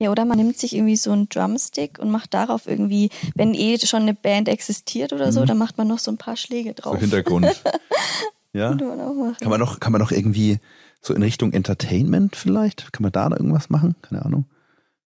Ja, 0.00 0.10
oder 0.12 0.24
man 0.24 0.38
nimmt 0.38 0.56
sich 0.56 0.74
irgendwie 0.76 0.94
so 0.96 1.10
einen 1.10 1.28
Drumstick 1.28 1.98
und 1.98 2.10
macht 2.12 2.32
darauf 2.32 2.68
irgendwie, 2.68 3.10
wenn 3.34 3.52
eh 3.54 3.76
schon 3.84 4.02
eine 4.02 4.14
Band 4.14 4.48
existiert 4.48 5.12
oder 5.12 5.32
so, 5.32 5.40
Mhm. 5.42 5.46
dann 5.46 5.58
macht 5.58 5.76
man 5.76 5.88
noch 5.88 5.98
so 5.98 6.12
ein 6.12 6.16
paar 6.16 6.36
Schläge 6.36 6.70
So 6.76 6.82
drauf. 6.82 7.00
Hintergrund. 7.00 7.46
ja. 8.58 8.68
Könnte 8.70 8.84
man 8.84 9.00
auch 9.00 9.14
machen. 9.14 9.36
Kann 9.40 9.50
man 9.50 9.60
noch, 9.60 9.80
kann 9.80 9.92
man 9.92 10.00
noch 10.00 10.10
irgendwie 10.10 10.58
so 11.00 11.14
in 11.14 11.22
Richtung 11.22 11.52
Entertainment 11.52 12.36
vielleicht? 12.36 12.92
Kann 12.92 13.02
man 13.02 13.12
da 13.12 13.28
noch 13.28 13.36
irgendwas 13.36 13.70
machen? 13.70 13.94
Keine 14.02 14.24
Ahnung. 14.24 14.44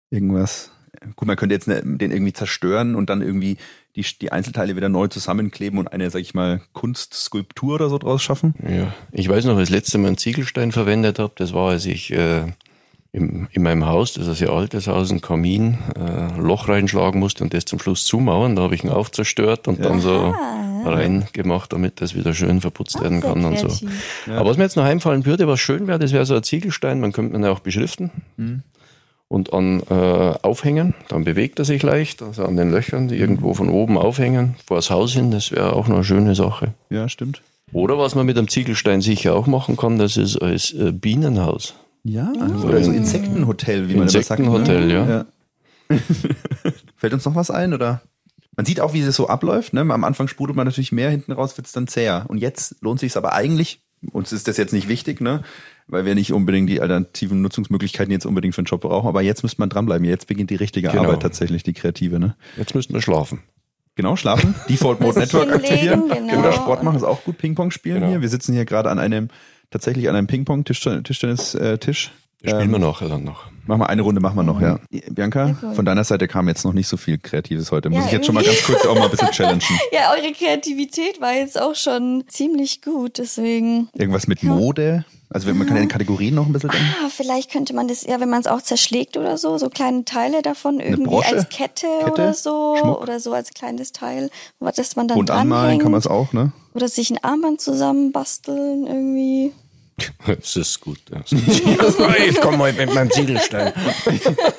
Irgendwas. 0.10 0.72
Gut, 1.16 1.28
man 1.28 1.36
könnte 1.36 1.56
jetzt 1.56 1.68
ne- 1.68 1.82
den 1.84 2.12
irgendwie 2.12 2.34
zerstören 2.34 2.96
und 2.96 3.10
dann 3.10 3.22
irgendwie 3.22 3.58
die, 3.96 4.06
die 4.22 4.32
Einzelteile 4.32 4.76
wieder 4.76 4.90
neu 4.90 5.08
zusammenkleben 5.08 5.80
und 5.80 5.92
eine, 5.92 6.10
sag 6.10 6.20
ich 6.20 6.34
mal, 6.34 6.62
Kunstskulptur 6.74 7.76
oder 7.76 7.90
so 7.90 7.98
draus 7.98 8.22
schaffen. 8.22 8.54
Ja, 8.68 8.94
ich 9.12 9.28
weiß 9.28 9.46
noch, 9.46 9.58
das 9.58 9.70
letzte 9.70 9.98
Mal 9.98 10.08
einen 10.10 10.18
Ziegelstein 10.18 10.72
verwendet 10.72 11.18
habe, 11.18 11.34
das 11.36 11.54
war, 11.54 11.72
als 11.72 11.86
ich 11.88 12.12
äh, 12.12 12.46
im, 13.14 13.48
in 13.52 13.64
meinem 13.64 13.86
Haus, 13.86 14.14
das 14.14 14.24
ist 14.24 14.30
ein 14.30 14.36
sehr 14.36 14.50
altes 14.52 14.88
Haus, 14.88 15.12
ein 15.12 15.22
Kamin, 15.22 15.80
äh, 15.98 16.40
Loch 16.40 16.70
reinschlagen 16.70 17.20
musste 17.20 17.44
und 17.44 17.54
das 17.54 17.66
zum 17.66 17.80
Schluss 17.80 18.06
zumauern. 18.06 18.56
Da 18.56 18.62
habe 18.62 18.76
ich 18.76 18.84
ihn 18.84 18.90
auch 18.90 19.10
zerstört 19.10 19.68
und 19.68 19.84
dann 19.84 20.00
so 20.00 20.34
reingemacht, 20.86 21.72
damit 21.74 22.02
das 22.02 22.16
wieder 22.16 22.34
schön 22.34 22.62
verputzt 22.62 22.98
Ah, 22.98 23.02
werden 23.04 23.22
kann 23.22 23.44
und 23.46 23.58
so. 23.60 23.68
kreativ. 23.68 24.26
Aber 24.28 24.50
was 24.50 24.58
mir 24.58 24.64
jetzt 24.64 24.76
noch 24.78 24.84
einfallen 24.84 25.26
würde, 25.26 25.48
was 25.48 25.60
schön 25.60 25.88
wäre, 25.88 26.00
das 26.00 26.12
wäre 26.14 26.26
so 26.26 26.36
ein 26.36 26.44
Ziegelstein, 26.44 27.00
man 27.00 27.12
könnte 27.12 27.34
man 27.34 27.44
ja 27.44 27.52
auch 27.52 27.60
beschriften 27.60 28.12
Mhm. 28.38 28.64
und 29.28 29.54
an 29.54 29.82
äh, 29.90 29.94
aufhängen, 30.42 30.94
dann 31.10 31.24
bewegt 31.24 31.60
er 31.60 31.66
sich 31.66 31.82
leicht, 31.84 32.22
also 32.22 32.46
an 32.46 32.58
den 32.58 32.72
Löchern, 32.72 33.08
die 33.08 33.16
irgendwo 33.18 33.54
von 33.54 33.70
oben 33.70 33.98
aufhängen, 33.98 34.56
vor 34.66 34.78
das 34.78 34.90
Haus 34.90 35.14
hin, 35.14 35.32
das 35.32 35.52
wäre 35.52 35.74
auch 35.74 35.88
noch 35.88 35.96
eine 35.98 36.04
schöne 36.04 36.36
Sache. 36.36 36.74
Ja, 36.90 37.08
stimmt. 37.10 37.42
Oder 37.74 37.98
was 37.98 38.16
man 38.16 38.26
mit 38.26 38.38
einem 38.38 38.50
Ziegelstein 38.50 39.00
sicher 39.02 39.34
auch 39.34 39.48
machen 39.48 39.78
kann, 39.78 39.98
das 39.98 40.18
ist 40.18 40.38
als 40.42 40.74
äh, 40.74 40.92
Bienenhaus. 40.92 41.76
Ja, 42.04 42.34
also 42.42 42.68
oder 42.68 42.84
so 42.84 42.92
Insektenhotel, 42.92 43.84
wie 43.88 43.94
man 43.94 44.02
immer 44.10 44.10
sagt. 44.10 44.40
Insektenhotel, 44.40 44.88
ne? 44.88 45.26
ja. 45.90 45.98
Fällt 46.98 47.14
uns 47.14 47.26
noch 47.26 47.36
was 47.36 47.52
ein, 47.52 47.74
oder? 47.74 48.02
Man 48.56 48.66
sieht 48.66 48.80
auch, 48.82 48.94
wie 48.94 49.02
das 49.02 49.16
so 49.16 49.28
abläuft. 49.30 49.74
Ne? 49.74 49.82
Am 49.82 50.04
Anfang 50.04 50.28
sprudelt 50.28 50.56
man 50.58 50.66
natürlich 50.68 50.92
mehr, 50.92 51.10
hinten 51.10 51.32
raus 51.32 51.58
wird 51.58 51.68
es 51.68 51.74
dann 51.74 51.88
zäher. 51.88 52.26
Und 52.28 52.38
jetzt 52.38 52.76
lohnt 52.82 53.00
sich 53.00 53.16
aber 53.16 53.34
eigentlich, 53.34 53.82
uns 54.12 54.32
ist 54.34 54.48
das 54.48 54.58
jetzt 54.58 54.74
nicht 54.74 54.88
wichtig, 54.90 55.22
ne? 55.22 55.44
weil 55.88 56.06
wir 56.06 56.16
nicht 56.16 56.34
unbedingt 56.34 56.70
die 56.70 56.82
alternativen 56.82 57.42
Nutzungsmöglichkeiten 57.42 58.12
jetzt 58.12 58.26
unbedingt 58.26 58.56
für 58.56 58.62
den 58.62 58.66
Job 58.66 58.82
brauchen, 58.82 59.08
aber 59.08 59.22
jetzt 59.22 59.44
müsste 59.44 59.62
man 59.62 59.70
dranbleiben. 59.70 60.06
Jetzt 60.06 60.28
beginnt 60.28 60.50
die 60.50 60.56
richtige 60.56 60.90
Genau. 60.90 61.04
Arbeit 61.04 61.22
tatsächlich, 61.22 61.64
die 61.64 61.74
kreative. 61.74 62.20
Ne? 62.20 62.36
Jetzt 62.58 62.76
müssten 62.76 62.94
wir 62.94 63.02
schlafen. 63.02 63.40
Genau, 63.96 64.16
schlafen, 64.16 64.56
Default 64.70 65.00
Mode 65.02 65.20
Network 65.20 65.52
aktivieren. 65.54 66.10
genau. 66.10 66.40
Oder 66.40 66.54
Sport 66.54 66.84
machen 66.84 66.96
ist 66.98 67.04
auch 67.04 67.24
gut, 67.24 67.38
Ping-Pong 67.38 67.72
spielen 67.72 67.96
Genau. 68.00 68.08
hier. 68.10 68.22
Wir 68.22 68.30
sitzen 68.30 68.54
hier 68.54 68.66
gerade 68.66 68.90
an 68.90 69.00
einem, 69.00 69.28
tatsächlich 69.70 70.08
an 70.10 70.16
einem 70.16 70.28
Ping-Pong-Tischtennis-Tisch. 70.28 72.12
Das 72.44 72.52
spielen 72.54 72.72
wir 72.72 72.80
nachher 72.80 73.08
dann 73.10 73.24
noch. 73.24 73.46
Machen 73.68 73.80
wir 73.82 73.90
eine 73.90 74.02
Runde, 74.02 74.20
machen 74.22 74.36
wir 74.36 74.44
noch, 74.44 74.60
ja. 74.60 74.80
Bianca, 75.12 75.56
von 75.76 75.86
deiner 75.86 76.04
Seite 76.04 76.28
kam 76.28 76.48
jetzt 76.48 76.66
noch 76.66 76.74
nicht 76.74 76.88
so 76.88 76.98
viel 76.98 77.18
Kreatives 77.18 77.72
heute. 77.72 77.90
Muss 77.90 78.00
Ja, 78.00 78.06
ich 78.08 78.12
jetzt 78.14 78.26
schon 78.26 78.36
mal 78.36 78.44
ganz 78.44 78.64
kurz 78.64 78.86
auch 78.86 78.96
mal 78.96 79.06
ein 79.06 79.12
bisschen 79.12 79.32
challengen. 79.32 79.62
Ja, 79.92 80.12
eure 80.18 80.32
Kreativität 80.34 81.22
war 81.22 81.34
jetzt 81.34 81.60
auch 81.62 81.76
schon 81.76 82.24
ziemlich 82.28 82.82
gut, 82.82 83.18
deswegen. 83.20 83.90
Irgendwas 83.94 84.28
mit 84.28 84.42
Mode? 84.44 85.06
Also 85.30 85.48
wenn- 85.48 85.58
man 85.58 85.68
kann 85.68 85.78
ja 85.78 85.84
in 85.84 85.88
Kategorien 85.90 86.36
noch 86.36 86.46
ein 86.46 86.52
bisschen 86.52 86.72
denken. 86.72 86.88
Ah, 87.06 87.10
vielleicht 87.10 87.52
könnte 87.52 87.74
man 87.74 87.88
das, 87.88 88.04
ja, 88.04 88.20
wenn 88.20 88.30
man 88.30 88.42
es 88.42 88.48
auch 88.48 88.62
zerschlägt 88.62 89.16
oder 89.16 89.38
so, 89.38 89.58
so 89.58 89.70
kleine 89.70 90.04
Teile 90.04 90.42
davon 90.42 90.80
irgendwie 90.82 91.16
als 91.24 91.48
Kette, 91.50 91.86
Kette? 92.00 92.12
oder 92.12 92.34
so 92.34 92.76
Schmuck? 92.78 93.02
oder 93.02 93.20
so 93.22 93.32
als 93.32 93.52
kleines 93.52 93.94
Teil, 93.94 94.30
das 94.60 94.96
man 94.98 95.08
dann 95.08 95.18
Und 95.18 95.32
anmalen 95.32 95.50
dranhängt. 95.62 95.84
kann 95.84 95.92
man 95.92 96.00
es 96.00 96.08
auch, 96.08 96.34
ne? 96.34 96.52
Oder 96.74 96.90
sich 96.90 97.12
ein 97.12 97.24
Armband 97.24 97.62
zusammenbasteln 97.62 98.88
irgendwie. 98.88 99.54
Das 100.26 100.56
ist 100.56 100.80
gut. 100.82 101.00
Ja. 101.12 101.22
ich 102.28 102.40
komme 102.42 102.58
mal 102.58 102.74
mit 102.74 102.94
meinem 102.94 103.12
Ziegelstein. 103.12 103.74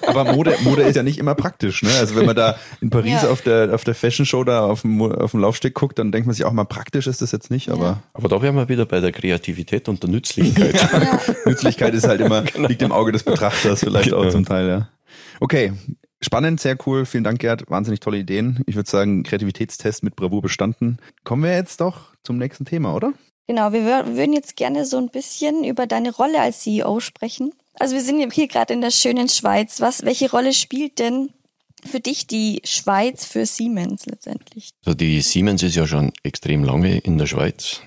Aber 0.06 0.32
Mode, 0.32 0.56
Mode 0.62 0.82
ist 0.82 0.96
ja 0.96 1.02
nicht 1.02 1.18
immer 1.18 1.34
praktisch, 1.34 1.82
ne? 1.82 1.90
Also 1.98 2.14
wenn 2.16 2.26
man 2.26 2.36
da 2.36 2.56
in 2.80 2.90
Paris 2.90 3.22
Ja. 3.22 3.30
auf 3.30 3.42
der 3.42 3.74
auf 3.74 3.84
der 3.84 3.94
Fashion 3.94 4.26
Show 4.26 4.44
da 4.44 4.60
auf 4.66 4.82
dem, 4.82 5.00
auf 5.00 5.30
dem 5.32 5.40
Laufsteg 5.40 5.74
guckt, 5.74 5.98
dann 5.98 6.12
denkt 6.12 6.26
man 6.26 6.34
sich 6.34 6.44
auch 6.44 6.52
mal 6.52 6.64
praktisch 6.64 7.06
ist 7.06 7.22
das 7.22 7.32
jetzt 7.32 7.50
nicht, 7.50 7.68
aber 7.70 8.02
Aber 8.12 8.28
da 8.28 8.42
wären 8.42 8.54
wir 8.56 8.68
wieder 8.68 8.86
bei 8.86 9.00
der 9.00 9.12
Kreativität 9.12 9.88
und 9.88 10.02
der 10.02 10.10
Nützlichkeit. 10.10 10.74
Nützlichkeit 11.46 11.94
ist 11.94 12.06
halt 12.06 12.20
immer, 12.20 12.44
liegt 12.68 12.82
im 12.82 12.92
Auge 12.92 13.12
des 13.12 13.22
Betrachters 13.22 13.80
vielleicht 13.80 14.12
auch 14.12 14.20
Genau. 14.20 14.30
zum 14.32 14.44
Teil, 14.44 14.68
ja. 14.68 14.88
Okay, 15.40 15.72
spannend, 16.20 16.60
sehr 16.60 16.76
cool. 16.86 17.04
Vielen 17.06 17.24
Dank, 17.24 17.40
Gerd. 17.40 17.68
Wahnsinnig 17.68 18.00
tolle 18.00 18.18
Ideen. 18.18 18.62
Ich 18.66 18.76
würde 18.76 18.88
sagen, 18.88 19.22
Kreativitätstest 19.24 20.02
mit 20.04 20.14
Bravour 20.16 20.40
bestanden. 20.42 20.98
Kommen 21.24 21.42
wir 21.42 21.52
jetzt 21.54 21.80
doch 21.80 22.12
zum 22.22 22.38
nächsten 22.38 22.64
Thema, 22.64 22.94
oder? 22.94 23.12
Genau, 23.52 23.70
wir 23.74 23.82
wür- 23.82 24.16
würden 24.16 24.32
jetzt 24.32 24.56
gerne 24.56 24.86
so 24.86 24.96
ein 24.96 25.10
bisschen 25.10 25.62
über 25.62 25.86
deine 25.86 26.10
Rolle 26.10 26.40
als 26.40 26.60
CEO 26.60 27.00
sprechen. 27.00 27.52
Also 27.78 27.94
wir 27.94 28.00
sind 28.00 28.32
hier 28.32 28.48
gerade 28.48 28.72
in 28.72 28.80
der 28.80 28.90
schönen 28.90 29.28
Schweiz. 29.28 29.82
Was, 29.82 30.06
welche 30.06 30.30
Rolle 30.30 30.54
spielt 30.54 30.98
denn 30.98 31.28
für 31.84 32.00
dich 32.00 32.26
die 32.26 32.62
Schweiz 32.64 33.26
für 33.26 33.44
Siemens 33.44 34.06
letztendlich? 34.06 34.70
Also 34.86 34.96
die 34.96 35.20
Siemens 35.20 35.62
ist 35.62 35.76
ja 35.76 35.86
schon 35.86 36.14
extrem 36.22 36.64
lange 36.64 36.96
in 36.96 37.18
der 37.18 37.26
Schweiz. 37.26 37.82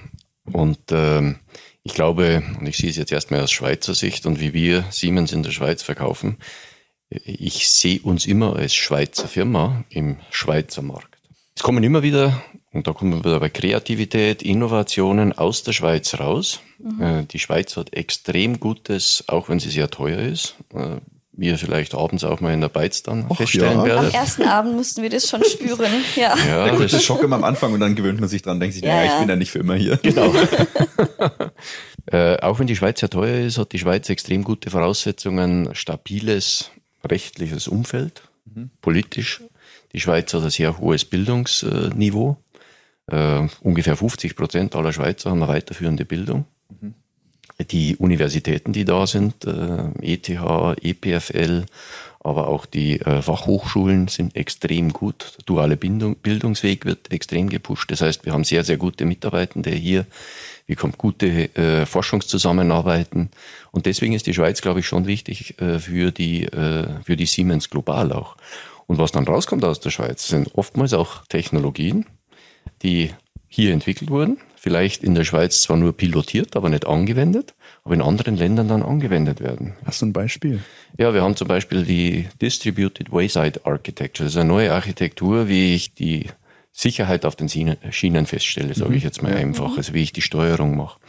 Und 0.54 0.78
ähm, 0.92 1.40
ich 1.82 1.96
glaube, 1.96 2.44
und 2.60 2.68
ich 2.68 2.78
sehe 2.78 2.92
es 2.92 2.98
jetzt 2.98 3.12
erstmal 3.12 3.42
aus 3.42 3.52
Schweizer 3.52 3.96
Sicht 3.96 4.28
und 4.28 4.40
wie 4.40 4.54
wir 4.54 4.86
Siemens 4.92 5.34
in 5.34 5.42
der 5.42 5.50
Schweiz 5.50 5.82
verkaufen, 5.82 6.38
ich 7.10 7.68
sehe 7.70 8.02
uns 8.02 8.28
immer 8.28 8.56
als 8.56 8.76
Schweizer 8.76 9.28
Firma 9.28 9.84
im 9.90 10.18
Schweizer 10.30 10.84
Markt. 10.84 11.18
Es 11.56 11.64
kommen 11.64 11.84
immer 11.84 12.04
wieder, 12.04 12.44
und 12.76 12.88
da 12.88 12.94
kommen 12.94 13.14
wir 13.14 13.24
wieder 13.26 13.40
bei 13.40 13.50
Kreativität, 13.50 14.44
Innovationen 14.44 15.34
aus 15.34 15.64
der 15.64 15.72
Schweiz 15.74 16.20
raus. 16.20 16.60
Äh, 17.00 17.24
Die 17.32 17.40
Schweiz 17.40 17.76
hat 17.78 17.94
extrem 17.94 18.60
gutes, 18.60 19.24
auch 19.28 19.50
wenn 19.50 19.60
sie 19.60 19.70
sehr 19.72 19.90
teuer 19.90 20.20
ist, 20.20 20.56
äh, 20.74 20.98
wie 21.38 21.48
ihr 21.48 21.58
vielleicht 21.58 21.96
abends 21.96 22.24
auch 22.24 22.40
mal 22.42 22.54
in 22.54 22.62
der 22.62 22.70
Beiz 22.70 23.02
dann 23.04 23.26
Och, 23.30 23.38
feststellen 23.38 23.74
ja. 23.74 23.80
Am 23.82 23.86
werdet. 23.88 24.14
ersten 24.14 24.44
Abend 24.44 24.76
mussten 24.76 25.02
wir 25.02 25.10
das 25.10 25.28
schon 25.30 25.44
spüren. 25.44 25.90
Ja. 26.16 26.36
Ja, 26.48 26.76
das- 26.78 27.04
Schock 27.04 27.24
immer 27.24 27.36
am 27.38 27.44
Anfang 27.44 27.74
und 27.74 27.80
dann 27.80 27.96
gewöhnt 27.96 28.20
man 28.20 28.30
sich 28.30 28.42
dran, 28.42 28.60
denkt 28.60 28.76
sich, 28.76 28.84
Ja, 28.84 28.90
naja, 28.96 29.06
ich 29.06 29.12
ja. 29.12 29.20
bin 29.20 29.30
ja 29.30 29.36
nicht 29.36 29.52
für 29.52 29.60
immer 29.60 29.76
hier. 29.76 29.98
Genau. 29.98 30.34
äh, 32.12 32.38
auch 32.40 32.60
wenn 32.60 32.68
die 32.68 32.76
Schweiz 32.76 33.00
sehr 33.00 33.10
teuer 33.10 33.46
ist, 33.46 33.58
hat 33.58 33.72
die 33.74 33.80
Schweiz 33.80 34.10
extrem 34.10 34.44
gute 34.44 34.70
Voraussetzungen, 34.70 35.70
stabiles 35.74 36.72
rechtliches 37.04 37.68
Umfeld, 37.68 38.24
politisch. 38.82 39.42
Die 39.94 40.00
Schweiz 40.00 40.34
hat 40.34 40.44
ein 40.44 40.50
sehr 40.50 40.78
hohes 40.80 41.06
Bildungsniveau. 41.06 42.38
Äh, 43.08 43.48
ungefähr 43.62 43.96
50 43.96 44.36
Prozent 44.36 44.76
aller 44.76 44.94
Schweizer 44.94 45.30
haben 45.30 45.44
eine 45.44 45.52
weiterführende 45.52 46.06
Bildung. 46.06 46.46
Die 47.72 47.96
Universitäten, 47.96 48.74
die 48.74 48.84
da 48.84 49.08
sind, 49.08 49.46
äh, 49.46 49.90
ETH, 50.02 50.30
EPFL, 50.30 51.66
aber 52.20 52.48
auch 52.48 52.66
die 52.66 53.00
äh, 53.00 53.22
Fachhochschulen 53.22 54.08
sind 54.08 54.36
extrem 54.36 54.92
gut. 54.92 55.36
Der 55.38 55.46
duale 55.46 55.78
Bildung, 55.78 56.16
Bildungsweg 56.16 56.84
wird 56.84 57.12
extrem 57.14 57.50
gepusht. 57.50 57.92
Das 57.92 58.02
heißt, 58.02 58.26
wir 58.26 58.34
haben 58.34 58.44
sehr, 58.44 58.64
sehr 58.64 58.78
gute 58.78 59.06
Mitarbeitende 59.06 59.70
hier. 59.70 60.06
Wir 60.66 60.76
haben 60.78 60.94
gute 60.98 61.56
äh, 61.56 61.86
Forschungszusammenarbeiten. 61.86 63.30
Und 63.72 63.86
deswegen 63.86 64.14
ist 64.14 64.26
die 64.26 64.34
Schweiz, 64.34 64.62
glaube 64.62 64.80
ich, 64.80 64.88
schon 64.88 65.06
wichtig 65.06 65.62
äh, 65.62 65.80
für, 65.80 66.12
die, 66.12 66.46
äh, 66.46 66.88
für 67.04 67.16
die 67.16 67.28
Siemens 67.28 67.70
global 67.70 68.12
auch. 68.12 68.36
Und 68.88 68.98
was 68.98 69.12
dann 69.12 69.26
rauskommt 69.26 69.64
aus 69.64 69.80
der 69.80 69.92
Schweiz, 69.92 70.28
sind 70.28 70.56
oftmals 70.56 70.94
auch 70.94 71.26
Technologien, 71.28 72.06
die 72.82 73.12
hier 73.48 73.72
entwickelt 73.72 74.10
wurden, 74.10 74.38
vielleicht 74.56 75.04
in 75.04 75.16
der 75.16 75.24
Schweiz 75.24 75.62
zwar 75.62 75.78
nur 75.78 75.96
pilotiert, 75.96 76.56
aber 76.56 76.70
nicht 76.70 76.86
angewendet, 76.86 77.54
aber 77.84 77.94
in 77.94 78.02
anderen 78.02 78.36
Ländern 78.36 78.68
dann 78.68 78.84
angewendet 78.84 79.40
werden. 79.40 79.76
Hast 79.86 80.02
du 80.02 80.08
ein 80.08 80.14
Beispiel? 80.14 80.62
Ja, 80.98 81.14
wir 81.14 81.22
haben 81.22 81.36
zum 81.36 81.48
Beispiel 81.48 81.84
die 81.84 82.28
Distributed 82.42 83.12
Wayside 83.12 83.62
Architecture. 83.64 84.26
Das 84.26 84.34
ist 84.34 84.40
eine 84.40 84.50
neue 84.50 84.74
Architektur, 84.74 85.48
wie 85.48 85.76
ich 85.76 85.94
die 85.94 86.26
Sicherheit 86.74 87.24
auf 87.24 87.38
den 87.38 87.48
Schienen- 87.48 88.26
feststelle, 88.26 88.74
sage 88.74 88.96
ich 88.96 89.04
jetzt 89.04 89.22
mal 89.22 89.34
einfach, 89.34 89.78
also 89.78 89.94
wie 89.94 90.02
ich 90.04 90.12
die 90.12 90.22
Steuerung 90.22 90.76
mache. 90.76 91.00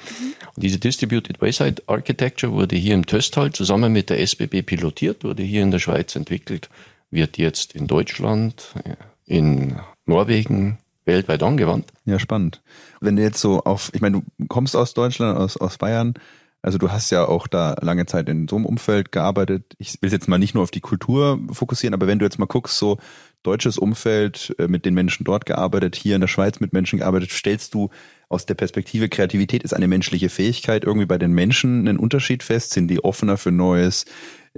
Und 0.55 0.63
diese 0.63 0.79
Distributed 0.79 1.41
Wayside 1.41 1.83
Architecture 1.89 2.53
wurde 2.53 2.77
hier 2.77 2.95
im 2.95 3.07
Töstal 3.07 3.53
zusammen 3.53 3.93
mit 3.93 4.09
der 4.09 4.21
SBB 4.21 4.63
pilotiert, 4.63 5.25
wurde 5.25 5.43
hier 5.43 5.65
in 5.65 5.73
der 5.73 5.81
Schweiz 5.81 6.15
entwickelt, 6.15 6.69
wird 7.11 7.37
jetzt 7.37 7.73
in 7.73 7.89
Deutschland, 7.89 8.75
in 9.25 9.81
Norwegen 10.05 10.79
weltweit 11.07 11.43
angewandt. 11.43 11.91
Ja, 12.05 12.19
spannend. 12.19 12.63
Wenn 13.01 13.17
du 13.17 13.23
jetzt 13.23 13.41
so 13.41 13.63
auf, 13.63 13.91
ich 13.95 14.01
meine, 14.01 14.23
du 14.39 14.47
kommst 14.49 14.77
aus 14.77 14.93
Deutschland, 14.93 15.39
aus, 15.39 15.57
aus 15.57 15.79
Bayern, 15.79 16.15
also 16.63 16.79
du 16.79 16.91
hast 16.91 17.11
ja 17.11 17.27
auch 17.27 17.47
da 17.47 17.77
lange 17.81 18.07
Zeit 18.07 18.29
in 18.29 18.49
so 18.49 18.57
einem 18.57 18.65
Umfeld 18.65 19.13
gearbeitet. 19.13 19.75
Ich 19.79 20.03
will 20.03 20.11
jetzt 20.11 20.27
mal 20.27 20.39
nicht 20.39 20.55
nur 20.55 20.65
auf 20.65 20.73
die 20.73 20.81
Kultur 20.81 21.39
fokussieren, 21.53 21.95
aber 21.95 22.09
wenn 22.09 22.19
du 22.19 22.25
jetzt 22.25 22.41
mal 22.41 22.47
guckst, 22.47 22.77
so 22.77 22.99
deutsches 23.45 23.79
Umfeld, 23.79 24.53
äh, 24.59 24.67
mit 24.67 24.85
den 24.85 24.95
Menschen 24.95 25.23
dort 25.23 25.47
gearbeitet, 25.47 25.95
hier 25.95 26.17
in 26.17 26.21
der 26.21 26.29
Schweiz 26.29 26.59
mit 26.59 26.73
Menschen 26.73 26.99
gearbeitet, 26.99 27.31
stellst 27.31 27.73
du 27.75 27.91
aus 28.29 28.47
der 28.47 28.55
Perspektive 28.55 29.09
Kreativität 29.09 29.63
ist 29.63 29.75
eine 29.75 29.87
menschliche 29.87 30.29
Fähigkeit 30.29 30.83
irgendwie 30.83 31.07
bei 31.07 31.19
den 31.19 31.33
Menschen 31.33 31.87
einen 31.87 31.99
Unterschied 31.99 32.43
fest? 32.43 32.73
Sind 32.73 32.89
die 32.89 33.05
offener 33.05 33.37
für 33.37 33.53
Neues? 33.53 34.05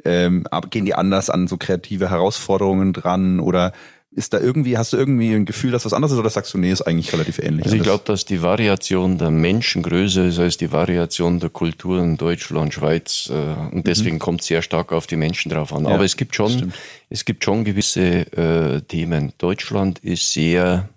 Ähm, 0.07 0.47
gehen 0.71 0.87
die 0.87 0.95
anders 0.95 1.29
an 1.29 1.47
so 1.47 1.59
kreative 1.59 2.09
Herausforderungen 2.09 2.95
dran 2.95 3.41
oder 3.41 3.73
ist 4.11 4.33
da 4.33 4.41
irgendwie, 4.41 4.79
hast 4.79 4.93
du 4.93 4.97
irgendwie 4.97 5.35
ein 5.35 5.45
Gefühl, 5.45 5.71
dass 5.71 5.85
was 5.85 5.93
anderes 5.93 6.13
ist 6.13 6.19
oder 6.19 6.31
sagst 6.31 6.55
du, 6.55 6.59
nee, 6.59 6.73
ist 6.73 6.83
eigentlich 6.83 7.13
relativ 7.13 7.39
ähnlich? 7.39 7.67
Also 7.67 7.77
ich 7.77 7.83
glaube, 7.83 8.05
dass 8.07 8.25
die 8.25 8.43
Variation 8.43 9.19
der 9.19 9.31
Menschen 9.31 9.83
größer 9.83 10.25
ist 10.27 10.39
als 10.39 10.57
die 10.57 10.73
Variation 10.73 11.41
der 11.41 11.51
Kulturen 11.51 12.17
Deutschland, 12.17 12.73
Schweiz. 12.73 13.31
Äh, 13.31 13.75
und 13.75 13.87
deswegen 13.87 14.19
kommt 14.19 14.41
es 14.41 14.47
sehr 14.47 14.63
stark 14.63 14.93
auf 14.93 15.07
die 15.07 15.17
Menschen 15.17 15.51
drauf 15.51 15.73
an. 15.75 15.85
Ja, 15.85 15.91
Aber 15.91 16.05
es 16.05 16.17
gibt 16.17 16.35
schon, 16.35 16.51
stimmt. 16.51 16.75
es 17.11 17.25
gibt 17.25 17.45
schon 17.45 17.65
gewisse 17.65 18.33
äh, 18.33 18.81
Themen. 18.81 19.33
Deutschland 19.39 19.99
ist 19.99 20.33
sehr 20.33 20.89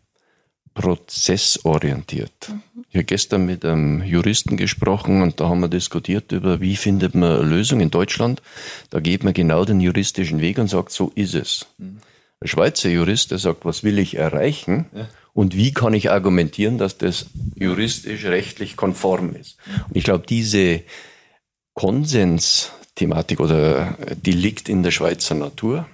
prozessorientiert. 0.73 2.53
Ich 2.89 2.95
habe 2.95 3.03
gestern 3.03 3.45
mit 3.45 3.65
einem 3.65 4.03
Juristen 4.03 4.55
gesprochen 4.55 5.21
und 5.21 5.39
da 5.39 5.49
haben 5.49 5.59
wir 5.59 5.67
diskutiert 5.67 6.31
über, 6.31 6.61
wie 6.61 6.77
findet 6.77 7.13
man 7.13 7.39
eine 7.39 7.43
Lösung 7.43 7.81
in 7.81 7.91
Deutschland. 7.91 8.41
Da 8.89 9.01
geht 9.01 9.23
man 9.23 9.33
genau 9.33 9.65
den 9.65 9.81
juristischen 9.81 10.39
Weg 10.39 10.57
und 10.57 10.69
sagt, 10.69 10.91
so 10.91 11.11
ist 11.15 11.35
es. 11.35 11.67
Der 11.77 11.87
Schweizer 12.43 12.89
Jurist, 12.89 13.31
der 13.31 13.37
sagt, 13.37 13.65
was 13.65 13.83
will 13.83 13.99
ich 13.99 14.17
erreichen 14.17 14.85
und 15.33 15.55
wie 15.55 15.73
kann 15.73 15.93
ich 15.93 16.11
argumentieren, 16.11 16.77
dass 16.77 16.97
das 16.97 17.27
juristisch 17.55 18.25
rechtlich 18.25 18.75
konform 18.75 19.35
ist. 19.35 19.57
Und 19.87 19.95
ich 19.95 20.03
glaube, 20.03 20.25
diese 20.27 20.81
Konsensthematik 21.73 23.39
oder 23.39 23.97
äh, 24.05 24.15
die 24.15 24.31
liegt 24.33 24.69
in 24.69 24.83
der 24.83 24.91
Schweizer 24.91 25.35
Natur. 25.35 25.85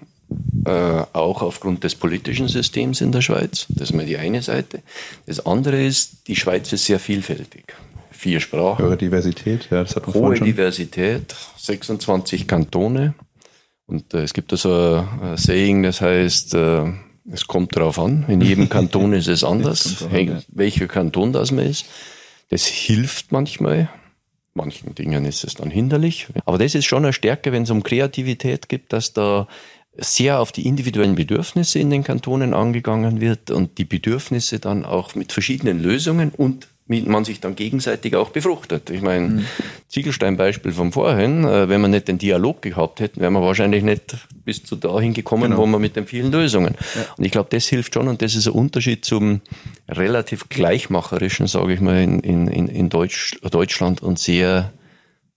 äh, 0.66 1.04
auch 1.14 1.42
aufgrund 1.42 1.84
des 1.84 1.96
politischen 1.96 2.48
Systems 2.50 3.00
in 3.00 3.12
der 3.12 3.22
Schweiz. 3.22 3.66
Das 3.70 3.90
ist 3.90 3.96
mal 3.96 4.06
die 4.06 4.18
eine 4.18 4.42
Seite. 4.42 4.82
Das 5.26 5.46
andere 5.46 5.82
ist, 5.82 6.28
die 6.28 6.36
Schweiz 6.36 6.74
ist 6.74 6.86
sehr 6.86 7.00
vielfältig. 7.00 7.74
Vier 8.12 8.40
Sprachen. 8.40 8.84
Höhere 8.84 8.98
Diversität, 8.98 9.70
ja, 9.72 9.84
das 9.84 9.96
hat 9.96 10.08
man 10.08 10.16
Hohe. 10.16 10.40
Diversität, 10.40 11.36
26 11.58 12.48
Kantone. 12.48 13.14
Und 13.88 14.14
äh, 14.14 14.24
es 14.24 14.34
gibt 14.34 14.52
da 14.52 14.58
so 14.58 15.06
ein 15.22 15.38
Saying, 15.38 15.84
das 15.84 16.02
heißt, 16.02 16.54
äh, 16.54 16.92
es 17.32 17.48
kommt 17.48 17.76
darauf 17.76 17.98
an. 18.00 18.26
In 18.28 18.42
jedem 18.42 18.70
Kanton 18.70 19.14
ist 19.14 19.28
es 19.28 19.44
anders, 19.44 20.00
drauf 20.00 20.12
hängt, 20.12 20.46
welcher 20.50 20.88
Kanton 20.88 21.34
das 21.34 21.52
man 21.52 21.66
ist. 21.66 21.86
Das 22.50 22.66
hilft 22.66 23.32
manchmal. 23.32 23.90
Manchen 24.54 24.96
Dingen 24.96 25.26
ist 25.26 25.44
es 25.44 25.54
dann 25.54 25.70
hinderlich. 25.70 26.28
Aber 26.46 26.58
das 26.58 26.76
ist 26.76 26.86
schon 26.86 27.04
eine 27.04 27.14
Stärke, 27.14 27.52
wenn 27.52 27.64
es 27.64 27.70
um 27.70 27.84
Kreativität 27.84 28.70
geht, 28.70 28.92
dass 28.92 29.14
da 29.14 29.48
sehr 29.96 30.40
auf 30.40 30.52
die 30.52 30.68
individuellen 30.68 31.16
Bedürfnisse 31.16 31.80
in 31.80 31.90
den 31.90 32.04
Kantonen 32.04 32.54
angegangen 32.54 33.22
wird 33.22 33.52
und 33.52 33.78
die 33.78 33.86
Bedürfnisse 33.86 34.60
dann 34.60 34.86
auch 34.86 35.16
mit 35.16 35.32
verschiedenen 35.32 35.82
Lösungen 35.82 36.32
und 36.36 36.68
man 36.88 37.26
sich 37.26 37.40
dann 37.42 37.56
gegenseitig 37.56 38.16
auch 38.16 38.30
befruchtet. 38.30 38.90
Ich 38.90 39.02
meine, 39.02 39.28
Mhm. 39.28 39.46
Ziegelstein-Beispiel 39.90 40.72
von 40.72 40.92
vorhin, 40.92 41.44
äh, 41.44 41.68
wenn 41.70 41.82
wir 41.82 41.88
nicht 41.88 42.08
den 42.08 42.18
Dialog 42.18 42.62
gehabt 42.62 43.00
hätten, 43.00 43.20
wären 43.22 43.34
wir 43.34 43.42
wahrscheinlich 43.42 43.84
nicht 43.84 44.16
bis 44.46 44.64
zu 44.64 44.76
dahin 44.76 45.14
gekommen, 45.14 45.52
Genau. 45.52 45.58
wo 45.58 45.66
wir 45.66 45.80
mit 45.80 45.96
den 45.96 46.08
vielen 46.08 46.32
Lösungen. 46.32 46.76
Und 47.18 47.26
ich 47.26 47.32
glaube, 47.32 47.50
das 47.52 47.66
hilft 47.68 47.94
schon 47.94 48.08
und 48.08 48.22
das 48.22 48.36
ist 48.36 48.48
ein 48.48 48.54
Unterschied 48.54 49.04
zum 49.06 49.42
relativ 49.90 50.50
gleichmacherischen, 50.50 51.48
sage 51.48 51.74
ich 51.74 51.82
mal, 51.82 52.02
in, 52.02 52.20
in, 52.20 52.48
in, 52.48 52.68
in 52.68 52.90
Deutsch, 52.90 53.38
Deutschland 53.52 54.02
und 54.04 54.20
sehr 54.20 54.72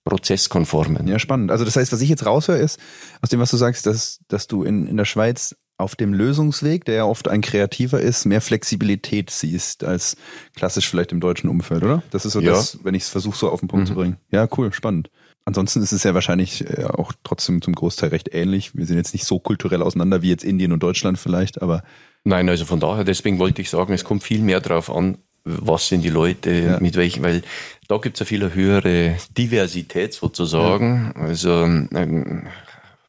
prozesskonformen. 0.05 1.07
Ja, 1.09 1.19
spannend. 1.19 1.51
Also 1.51 1.65
das 1.65 1.77
heißt, 1.77 1.93
was 1.93 2.01
ich 2.01 2.09
jetzt 2.09 2.25
raushöre, 2.27 2.59
ist, 2.59 2.79
aus 3.23 3.29
dem, 3.29 3.41
was 3.41 3.51
du 3.51 3.57
sagst, 3.57 3.87
dass, 3.87 4.21
dass 4.29 4.47
du 4.47 4.65
in, 4.65 4.87
in 4.87 4.97
der 4.97 5.05
Schweiz 5.05 5.55
auf 5.81 5.97
dem 5.97 6.13
Lösungsweg, 6.15 6.85
der 6.85 6.95
ja 6.95 7.05
oft 7.05 7.27
ein 7.29 7.41
kreativer 7.41 8.01
ist, 8.01 8.25
mehr 8.27 8.41
Flexibilität 8.41 9.31
siehst 9.31 9.83
als 9.85 10.17
klassisch 10.55 10.89
vielleicht 10.89 11.13
im 11.13 11.21
deutschen 11.21 11.49
Umfeld, 11.51 11.83
oder? 11.83 12.03
Das 12.11 12.25
ist 12.25 12.33
so 12.35 12.41
Ja. 12.41 12.53
das, 12.53 12.79
wenn 12.85 12.95
ich 12.95 13.03
es 13.05 13.09
versuche, 13.09 13.37
so 13.37 13.51
auf 13.51 13.61
den 13.61 13.69
Punkt 13.69 13.85
Mhm. 13.85 13.89
zu 13.89 13.95
bringen. 13.95 14.17
Ja, 14.31 14.47
cool, 14.57 14.73
spannend. 14.73 15.11
Ansonsten 15.47 15.83
ist 15.83 15.93
es 15.93 16.05
ja 16.05 16.15
wahrscheinlich 16.15 16.69
äh, 16.69 16.85
auch 16.85 17.13
trotzdem 17.25 17.63
zum 17.63 17.75
Großteil 17.75 18.11
recht 18.11 18.29
ähnlich. 18.33 18.77
Wir 18.77 18.87
sind 18.87 18.99
jetzt 18.99 19.15
nicht 19.15 19.25
so 19.25 19.39
kulturell 19.39 19.83
auseinander 19.83 20.23
wie 20.23 20.29
jetzt 20.29 20.45
Indien 20.45 20.73
und 20.73 20.83
Deutschland 20.83 21.19
vielleicht, 21.19 21.61
aber 21.63 21.83
Nein, 22.25 22.49
also 22.51 22.67
von 22.67 22.79
daher, 22.81 23.05
deswegen 23.05 23.39
wollte 23.39 23.63
ich 23.63 23.71
sagen, 23.71 23.95
es 23.95 24.05
kommt 24.05 24.23
viel 24.23 24.41
mehr 24.43 24.61
darauf 24.61 24.91
an, 24.95 25.17
was 25.45 25.89
sind 25.89 26.03
die 26.03 26.11
Leute, 26.11 26.51
Ja. 26.51 26.81
mit 26.81 26.95
welchen, 26.97 27.23
weil 27.23 27.43
da 27.89 27.97
gibt 27.97 28.17
es 28.17 28.21
ja 28.21 28.27
viel 28.27 28.53
höhere 28.53 29.17
Diversität 29.37 30.13
sozusagen. 30.13 31.13
Also 31.17 31.51
ähm, 31.65 32.47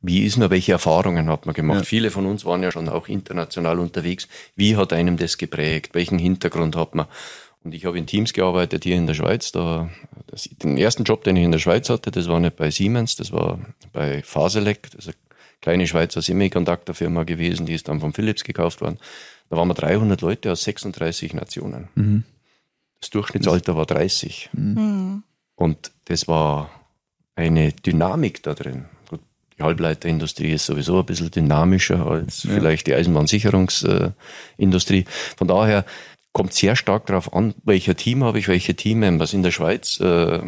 wie 0.02 0.24
ist 0.24 0.38
man, 0.38 0.50
welche 0.50 0.72
Erfahrungen 0.72 1.30
hat 1.30 1.46
man 1.46 1.54
gemacht? 1.54 1.80
Ja. 1.80 1.86
Viele 1.86 2.12
von 2.12 2.26
uns 2.26 2.44
waren 2.46 2.64
ja 2.64 2.72
schon 2.72 2.90
auch 2.90 3.08
international 3.08 3.80
unterwegs. 3.80 4.28
Wie 4.56 4.76
hat 4.76 4.94
einem 4.94 5.18
das 5.18 5.38
geprägt? 5.38 5.94
Welchen 5.94 6.18
Hintergrund 6.18 6.76
hat 6.76 6.96
man? 6.96 7.06
Und 7.64 7.76
ich 7.76 7.86
habe 7.86 7.98
in 7.98 8.08
Teams 8.08 8.34
gearbeitet 8.34 8.84
hier 8.84 8.96
in 8.96 9.06
der 9.06 9.14
Schweiz. 9.14 9.52
Da, 9.52 9.90
das, 10.28 10.50
den 10.64 10.78
ersten 10.78 11.04
Job, 11.04 11.24
den 11.24 11.36
ich 11.36 11.44
in 11.44 11.52
der 11.52 11.60
Schweiz 11.60 11.90
hatte, 11.90 12.10
das 12.10 12.28
war 12.28 12.40
nicht 12.40 12.56
bei 12.56 12.72
Siemens, 12.72 13.16
das 13.16 13.32
war 13.32 13.60
bei 13.94 14.24
Faselec, 14.24 14.90
das 14.92 15.06
ist 15.06 15.08
eine 15.10 15.16
kleine 15.62 15.88
Schweizer 15.88 16.24
Semiconductor-Firma 16.24 17.24
gewesen, 17.24 17.68
die 17.68 17.76
ist 17.76 17.88
dann 17.88 18.00
von 18.00 18.14
Philips 18.14 18.44
gekauft 18.44 18.82
worden. 18.82 18.98
Da 19.52 19.58
waren 19.58 19.68
wir 19.68 19.76
300 19.76 20.22
Leute 20.22 20.52
aus 20.52 20.64
36 20.64 21.36
Nationen. 21.36 21.90
Mhm. 21.94 22.24
Das 23.02 23.10
Durchschnittsalter 23.10 23.76
war 23.76 23.86
30. 23.86 24.50
Hm. 24.54 25.24
Und 25.56 25.92
das 26.06 26.28
war 26.28 26.70
eine 27.36 27.74
Dynamik 27.74 28.44
da 28.44 28.54
drin. 28.54 28.86
Halbleiterindustrie 29.64 30.52
ist 30.54 30.66
sowieso 30.66 31.00
ein 31.00 31.06
bisschen 31.06 31.32
dynamischer 31.32 32.06
als 32.06 32.44
Ja. 32.44 32.52
vielleicht 32.54 32.88
die 32.88 32.94
Eisenbahnsicherungsindustrie. 32.96 35.06
Von 35.38 35.48
daher 35.48 35.86
kommt 36.34 36.54
sehr 36.54 36.76
stark 36.78 37.08
darauf 37.08 37.34
an, 37.34 37.54
welcher 37.64 37.96
Team 37.96 38.24
habe 38.24 38.40
ich, 38.40 38.48
welche 38.48 38.74
Teammembers. 38.76 39.34
In 39.34 39.44
der 39.44 39.52
Schweiz 39.52 40.00
äh, 40.00 40.40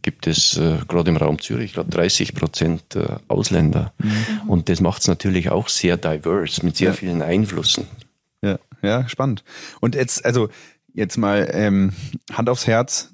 gibt 0.00 0.26
es 0.26 0.56
äh, 0.56 0.78
gerade 0.88 1.10
im 1.10 1.16
Raum 1.18 1.38
Zürich, 1.40 1.66
ich 1.66 1.72
glaube 1.74 1.90
30 1.90 2.34
Prozent 2.34 2.96
äh, 2.96 3.16
Ausländer. 3.28 3.92
Und 4.46 4.68
das 4.70 4.80
macht 4.80 5.02
es 5.02 5.08
natürlich 5.08 5.50
auch 5.50 5.68
sehr 5.68 5.96
diverse, 5.98 6.64
mit 6.64 6.76
sehr 6.76 6.88
Ja. 6.88 6.94
vielen 6.94 7.20
Einflüssen. 7.22 7.86
Ja, 8.42 8.58
ja, 8.82 9.06
spannend. 9.08 9.44
Und 9.80 9.94
jetzt, 9.94 10.24
also 10.24 10.48
jetzt 10.94 11.18
mal 11.18 11.48
ähm, 11.52 11.92
Hand 12.32 12.48
aufs 12.48 12.66
Herz 12.66 13.12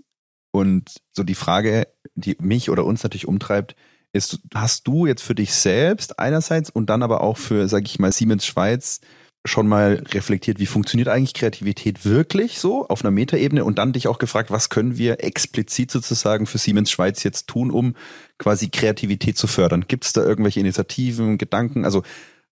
und 0.53 0.91
so 1.12 1.24
die 1.24 1.34
Frage, 1.34 1.89
die 2.14 2.36
mich 2.41 2.70
oder 2.70 2.84
uns 2.84 3.03
natürlich 3.03 3.26
umtreibt, 3.28 3.74
ist, 4.19 4.41
hast 4.55 4.87
du 4.87 5.07
jetzt 5.07 5.23
für 5.23 5.35
dich 5.35 5.55
selbst 5.55 6.19
einerseits 6.19 6.69
und 6.69 6.91
dann 6.91 7.03
aber 7.03 7.23
auch 7.23 7.39
für, 7.39 7.69
sag 7.69 7.85
ich 7.87 7.99
mal, 7.99 8.12
Siemens 8.12 8.45
Schweiz 8.45 9.01
schon 9.45 9.66
mal 9.69 10.03
reflektiert, 10.12 10.59
wie 10.59 10.66
funktioniert 10.66 11.09
eigentlich 11.09 11.33
Kreativität 11.33 12.05
wirklich 12.05 12.59
so 12.59 12.87
auf 12.89 13.03
einer 13.03 13.11
Metaebene 13.11 13.64
und 13.64 13.79
dann 13.79 13.93
dich 13.93 14.09
auch 14.09 14.19
gefragt, 14.19 14.51
was 14.51 14.69
können 14.69 14.99
wir 14.99 15.25
explizit 15.25 15.91
sozusagen 15.91 16.47
für 16.47 16.59
Siemens 16.59 16.91
Schweiz 16.91 17.23
jetzt 17.23 17.47
tun, 17.47 17.71
um 17.71 17.95
quasi 18.39 18.69
Kreativität 18.69 19.39
zu 19.39 19.47
fördern? 19.47 19.87
Gibt 19.89 20.05
es 20.05 20.12
da 20.12 20.23
irgendwelche 20.23 20.61
Initiativen, 20.61 21.39
Gedanken? 21.39 21.85
Also 21.85 22.03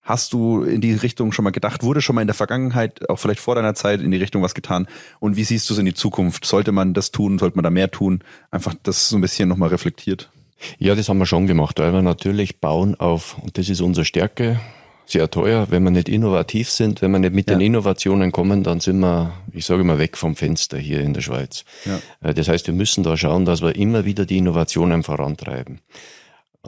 Hast 0.07 0.31
du 0.31 0.63
in 0.63 0.79
die 0.79 0.93
Richtung 0.93 1.33
schon 1.33 1.43
mal 1.43 1.51
gedacht? 1.51 1.83
Wurde 1.83 2.01
schon 2.01 2.15
mal 2.15 2.21
in 2.21 2.29
der 2.29 2.33
Vergangenheit, 2.33 3.09
auch 3.09 3.17
vielleicht 3.17 3.41
vor 3.41 3.55
deiner 3.55 3.75
Zeit, 3.75 3.99
in 3.99 4.09
die 4.09 4.15
Richtung 4.15 4.41
was 4.41 4.55
getan? 4.55 4.87
Und 5.19 5.35
wie 5.35 5.43
siehst 5.43 5.69
du 5.69 5.73
es 5.73 5.79
in 5.79 5.85
die 5.85 5.93
Zukunft? 5.93 6.45
Sollte 6.45 6.71
man 6.71 6.93
das 6.93 7.11
tun? 7.11 7.37
Sollte 7.37 7.57
man 7.57 7.63
da 7.63 7.69
mehr 7.69 7.91
tun? 7.91 8.23
Einfach 8.49 8.73
das 8.83 9.09
so 9.09 9.17
ein 9.17 9.21
bisschen 9.21 9.49
nochmal 9.49 9.67
reflektiert. 9.67 10.31
Ja, 10.79 10.95
das 10.95 11.09
haben 11.09 11.17
wir 11.19 11.25
schon 11.25 11.47
gemacht, 11.47 11.79
weil 11.79 11.93
wir 11.93 12.01
natürlich 12.01 12.59
bauen 12.59 12.95
auf, 12.99 13.37
und 13.41 13.57
das 13.57 13.69
ist 13.69 13.81
unsere 13.81 14.05
Stärke, 14.05 14.59
sehr 15.05 15.29
teuer, 15.31 15.67
wenn 15.69 15.83
wir 15.83 15.91
nicht 15.91 16.09
innovativ 16.09 16.69
sind, 16.69 17.01
wenn 17.01 17.11
wir 17.11 17.19
nicht 17.19 17.33
mit 17.33 17.49
Ja. 17.49 17.55
den 17.55 17.61
Innovationen 17.61 18.33
kommen, 18.33 18.63
dann 18.63 18.81
sind 18.81 18.99
wir, 18.99 19.31
ich 19.53 19.65
sage 19.65 19.85
mal, 19.85 19.99
weg 19.99 20.17
vom 20.17 20.35
Fenster 20.35 20.77
hier 20.77 20.99
in 20.99 21.13
der 21.13 21.21
Schweiz. 21.21 21.63
Ja. 21.85 21.99
Äh, 22.29 22.33
Das 22.33 22.49
heißt, 22.49 22.67
wir 22.67 22.73
müssen 22.73 23.03
da 23.03 23.15
schauen, 23.15 23.45
dass 23.45 23.61
wir 23.61 23.75
immer 23.77 24.03
wieder 24.03 24.25
die 24.25 24.37
Innovationen 24.37 25.03
vorantreiben. 25.03 25.79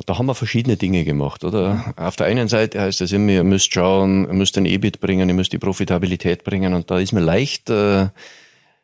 Da 0.06 0.18
haben 0.18 0.28
wir 0.28 0.36
verschiedene 0.36 0.78
Dinge 0.78 1.04
gemacht, 1.04 1.44
oder? 1.44 1.94
Auf 1.98 2.16
der 2.16 2.28
einen 2.28 2.48
Seite 2.48 2.80
heißt 2.80 3.02
es 3.02 3.12
immer, 3.12 3.34
ihr 3.34 3.44
müsst 3.44 3.74
schauen, 3.74 4.26
ihr 4.26 4.34
müsst 4.34 4.56
den 4.56 4.66
EBIT 4.66 5.02
bringen, 5.02 5.28
ihr 5.28 5.36
müsst 5.36 5.52
die 5.52 5.58
Profitabilität 5.58 6.46
bringen 6.46 6.74
und 6.74 6.90
da 6.90 7.00
ist 7.00 7.12
mir 7.12 7.20
leicht 7.20 7.70
äh, 7.70 8.08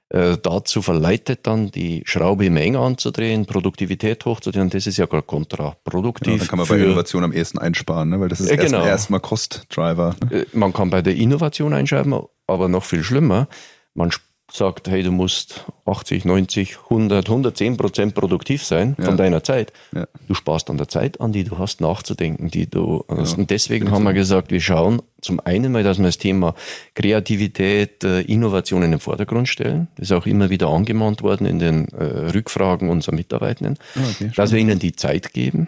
äh, 0.10 0.38
dazu 0.42 0.82
verleitet, 0.82 1.48
dann 1.48 1.72
die 1.72 2.04
Schraube 2.06 2.46
immer 2.46 2.62
enger 2.62 2.82
anzudrehen, 2.82 3.46
Produktivität 3.46 4.24
hochzudrehen. 4.26 4.70
Das 4.70 4.86
ist 4.86 4.98
ja 4.98 5.08
gar 5.08 5.24
kontraproduktiv. 5.24 6.34
Ja, 6.34 6.38
dann 6.38 6.48
kann 6.48 6.60
man 6.60 6.68
bei 6.68 6.78
Innovation 6.78 7.24
am 7.24 7.34
ehesten 7.34 7.58
einsparen, 7.58 8.10
ne? 8.10 8.20
weil 8.20 8.30
das 8.30 8.40
ist 8.40 8.50
erstmal 8.50 8.82
genau. 8.82 8.86
erstmal 8.86 9.20
Cost-Driver. 9.20 10.16
Ne? 10.30 10.42
Äh, 10.42 10.46
Man 10.54 10.74
kann 10.74 10.90
bei 10.92 11.02
der 11.02 11.16
Innovation 11.16 11.74
einschreiben, 11.74 12.16
aber 12.46 12.68
noch 12.68 12.84
viel 12.84 13.04
schlimmer, 13.04 13.48
man 13.96 14.12
sagt, 14.52 14.88
hey, 14.88 15.02
du 15.04 15.12
musst 15.12 15.66
80, 15.86 16.24
90, 16.24 16.78
100, 16.90 17.28
110 17.28 17.78
Prozent 17.78 18.14
produktiv 18.16 18.64
sein 18.64 18.96
Ja. 19.00 19.06
von 19.06 19.18
deiner 19.18 19.44
Zeit. 19.44 19.74
Ja. 19.94 20.06
Du 20.28 20.34
sparst 20.36 20.70
an 20.70 20.78
der 20.78 20.88
Zeit 20.88 21.20
an, 21.20 21.32
die 21.32 21.44
du 21.44 21.58
hast, 21.58 21.82
nachzudenken, 21.82 22.50
die 22.50 22.70
du 22.70 23.04
hast. 23.08 23.34
Ja. 23.34 23.38
Und 23.40 23.50
deswegen 23.50 23.92
haben 23.92 24.04
wir 24.04 24.14
gesagt, 24.14 24.52
wir 24.52 24.62
schauen 24.62 25.02
zum 25.22 25.40
einen 25.40 25.72
mal, 25.72 25.84
dass 25.84 25.98
wir 25.98 26.06
das 26.06 26.20
Thema 26.20 26.54
Kreativität, 26.94 28.04
äh, 28.04 28.22
Innovation 28.22 28.84
in 28.84 28.92
den 28.92 29.00
Vordergrund 29.00 29.48
stellen. 29.48 29.88
Das 29.96 30.10
ist 30.10 30.12
auch 30.12 30.26
immer 30.26 30.50
wieder 30.50 30.68
angemahnt 30.70 31.22
worden 31.22 31.46
in 31.48 31.60
den 31.60 31.88
äh, 31.90 32.04
Rückfragen 32.04 32.90
unserer 32.90 33.16
Mitarbeitenden 33.16 33.78
Ah, 33.96 34.00
okay, 34.10 34.32
dass 34.36 34.52
wir 34.52 34.60
ihnen 34.60 34.80
die 34.80 34.96
Zeit 34.96 35.34
geben. 35.34 35.68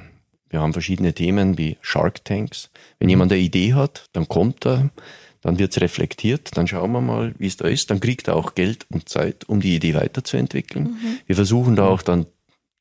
Wir 0.50 0.62
haben 0.62 0.74
verschiedene 0.74 1.14
Themen 1.14 1.58
wie 1.58 1.78
Shark 1.82 2.24
Tanks. 2.26 2.70
Mhm. 2.72 2.80
Wenn 3.00 3.10
jemand 3.10 3.32
eine 3.32 3.42
Idee 3.42 3.74
hat, 3.74 4.10
dann 4.14 4.28
kommt 4.28 4.66
er, 4.66 4.90
dann 5.48 5.60
wird 5.60 5.72
es 5.72 5.82
reflektiert, 5.82 6.58
dann 6.58 6.68
schauen 6.68 6.92
wir 6.92 7.00
mal, 7.00 7.34
wie 7.38 7.48
es 7.48 7.56
da 7.56 7.70
ist. 7.70 7.90
Dann 7.90 8.02
kriegt 8.02 8.28
er 8.28 8.36
auch 8.36 8.54
Geld 8.54 8.86
und 8.92 9.08
Zeit, 9.08 9.48
um 9.48 9.62
die 9.62 9.78
Idee 9.78 9.94
weiterzuentwickeln. 9.94 10.98
Wir 11.26 11.38
versuchen 11.38 11.78
da 11.78 11.88
auch 11.88 12.02
dann 12.02 12.26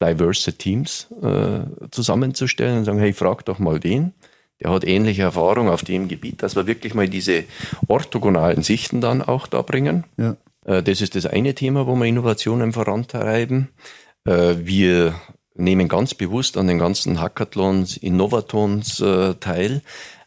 diverse 0.03 0.53
Teams 0.53 1.07
äh, 1.23 1.61
zusammenzustellen 1.93 2.79
und 2.79 2.85
sagen, 2.85 2.99
hey, 2.99 3.13
frag 3.13 3.45
doch 3.45 3.61
mal 3.61 3.79
den. 3.79 4.15
Der 4.61 4.73
hat 4.73 4.85
ähnliche 4.85 5.23
Erfahrung 5.23 5.69
auf 5.69 5.85
dem 5.85 6.09
Gebiet, 6.09 6.43
dass 6.43 6.57
wir 6.57 6.67
wirklich 6.67 6.93
mal 6.93 7.09
diese 7.09 7.45
orthogonalen 7.87 8.65
Sichten 8.65 9.01
dann 9.01 9.23
auch 9.23 9.47
da 9.47 9.63
bringen. 9.63 10.03
Ja. 10.17 10.37
Äh, 10.65 10.83
Das 10.83 11.01
ist 11.01 11.15
das 11.15 11.25
eine 11.25 11.55
Thema, 11.55 11.87
wo 11.87 11.95
wir 11.95 12.07
Innovationen 12.07 12.73
vorantreiben. 12.73 13.69
Äh, 14.25 14.57
Wir 14.65 15.15
nehmen 15.55 15.87
ganz 15.87 16.15
bewusst 16.15 16.57
an 16.57 16.67
den 16.67 16.81
ganzen 16.81 17.21
Hackathons, 17.21 17.97
Innovatons 17.97 19.01
äh, 19.01 19.35
teil 19.35 19.83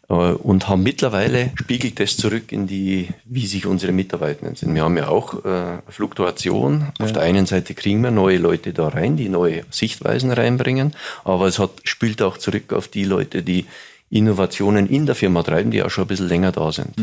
und 0.10 0.68
haben 0.68 0.82
mittlerweile 0.82 1.52
spiegelt 1.56 2.00
das 2.00 2.18
zurück 2.18 2.52
in 2.52 2.66
die, 2.66 3.10
wie 3.26 3.46
sich 3.46 3.68
unsere 3.68 3.92
Mitarbeitenden 3.92 4.56
sind. 4.56 4.74
Wir 4.74 4.84
haben 4.84 4.98
ja 4.98 5.08
auch 5.08 5.46
äh, 5.46 5.78
Fluktuation. 5.88 6.88
Auf 6.98 7.14
der 7.14 7.22
einen 7.22 7.46
Seite 7.46 7.76
kriegen 7.76 8.02
wir 8.02 8.10
neue 8.10 8.40
Leute 8.40 8.74
da 8.74 8.88
rein, 8.88 9.18
die 9.18 9.30
neue 9.30 9.66
Sichtweisen 9.70 10.32
reinbringen, 10.32 10.96
aber 11.24 11.46
es 11.46 11.60
hat, 11.60 11.70
spielt 11.84 12.24
auch 12.24 12.40
zurück 12.40 12.74
auf 12.74 12.88
die 12.88 13.04
Leute, 13.04 13.44
die 13.44 13.68
Innovationen 14.10 14.90
in 14.90 15.06
der 15.06 15.14
Firma 15.14 15.44
treiben, 15.44 15.70
die 15.70 15.84
auch 15.84 15.92
schon 15.92 16.06
ein 16.06 16.08
bisschen 16.08 16.28
länger 16.28 16.52
da 16.52 16.72
sind. 16.72 16.96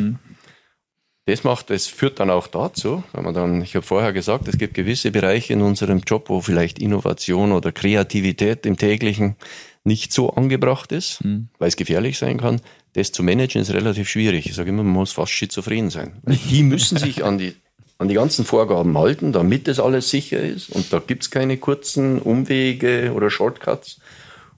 Das 1.26 1.44
macht, 1.44 1.70
das 1.70 1.86
führt 1.86 2.18
dann 2.18 2.30
auch 2.30 2.48
dazu, 2.48 3.04
wenn 3.12 3.24
man 3.24 3.34
dann, 3.34 3.62
ich 3.62 3.76
habe 3.76 3.86
vorher 3.86 4.12
gesagt, 4.12 4.48
es 4.48 4.58
gibt 4.58 4.74
gewisse 4.74 5.12
Bereiche 5.12 5.52
in 5.52 5.62
unserem 5.62 6.00
Job, 6.00 6.28
wo 6.28 6.40
vielleicht 6.40 6.80
Innovation 6.80 7.52
oder 7.52 7.70
Kreativität 7.70 8.66
im 8.66 8.76
täglichen 8.76 9.36
nicht 9.82 10.12
so 10.12 10.30
angebracht 10.30 10.90
ist, 10.92 11.20
weil 11.58 11.68
es 11.68 11.76
gefährlich 11.76 12.18
sein 12.18 12.38
kann. 12.38 12.60
Das 12.96 13.12
zu 13.12 13.22
managen 13.22 13.60
ist 13.60 13.72
relativ 13.74 14.08
schwierig. 14.08 14.46
Ich 14.46 14.54
sage 14.54 14.70
immer, 14.70 14.82
man 14.82 14.94
muss 14.94 15.12
fast 15.12 15.30
schizophren 15.30 15.90
sein. 15.90 16.14
Die 16.50 16.62
müssen 16.62 16.96
sich 16.96 17.22
an 17.24 17.36
die, 17.36 17.54
an 17.98 18.08
die 18.08 18.14
ganzen 18.14 18.46
Vorgaben 18.46 18.96
halten, 18.96 19.32
damit 19.32 19.68
das 19.68 19.78
alles 19.78 20.08
sicher 20.08 20.40
ist. 20.40 20.70
Und 20.70 20.90
da 20.92 20.98
gibt's 20.98 21.30
keine 21.30 21.58
kurzen 21.58 22.18
Umwege 22.18 23.12
oder 23.14 23.28
Shortcuts. 23.28 24.00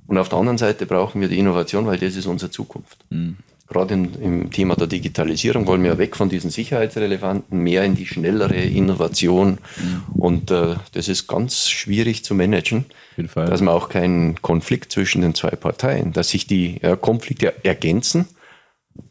Und 0.07 0.19
auf 0.19 0.29
der 0.29 0.39
anderen 0.39 0.57
Seite 0.57 0.87
brauchen 0.87 1.21
wir 1.21 1.27
die 1.27 1.39
Innovation, 1.39 1.87
weil 1.87 1.99
das 1.99 2.15
ist 2.15 2.27
unsere 2.27 2.53
Zukunft. 2.53 3.05
Mhm. 3.11 3.39
Gerade 3.69 3.95
im, 3.95 4.11
im, 4.21 4.51
Thema 4.51 4.77
der 4.77 4.87
Digitalisierung 4.87 5.67
wollen 5.67 5.85
wir 5.85 5.99
weg 5.99 6.17
von 6.17 6.29
diesen 6.29 6.51
sicherheitsrelevanten, 6.51 7.59
mehr 7.59 7.85
in 7.85 7.95
die 7.95 8.07
schnellere 8.07 8.57
Innovation. 8.57 9.59
Mhm. 9.77 10.21
Und 10.21 10.51
äh, 10.51 10.77
das 10.93 11.09
ist 11.09 11.27
ganz 11.27 11.69
schwierig 11.69 12.25
zu 12.25 12.35
managen, 12.35 12.87
dass 13.35 13.61
man 13.61 13.75
auch 13.75 13.91
keinen 13.91 14.41
Konflikt 14.41 14.91
zwischen 14.91 15.21
den 15.21 15.35
zwei 15.35 15.51
Parteien, 15.51 16.13
dass 16.13 16.31
sich 16.31 16.47
die 16.47 16.79
ja, 16.83 16.97
Konflikte 16.97 17.53
ergänzen, 17.63 18.27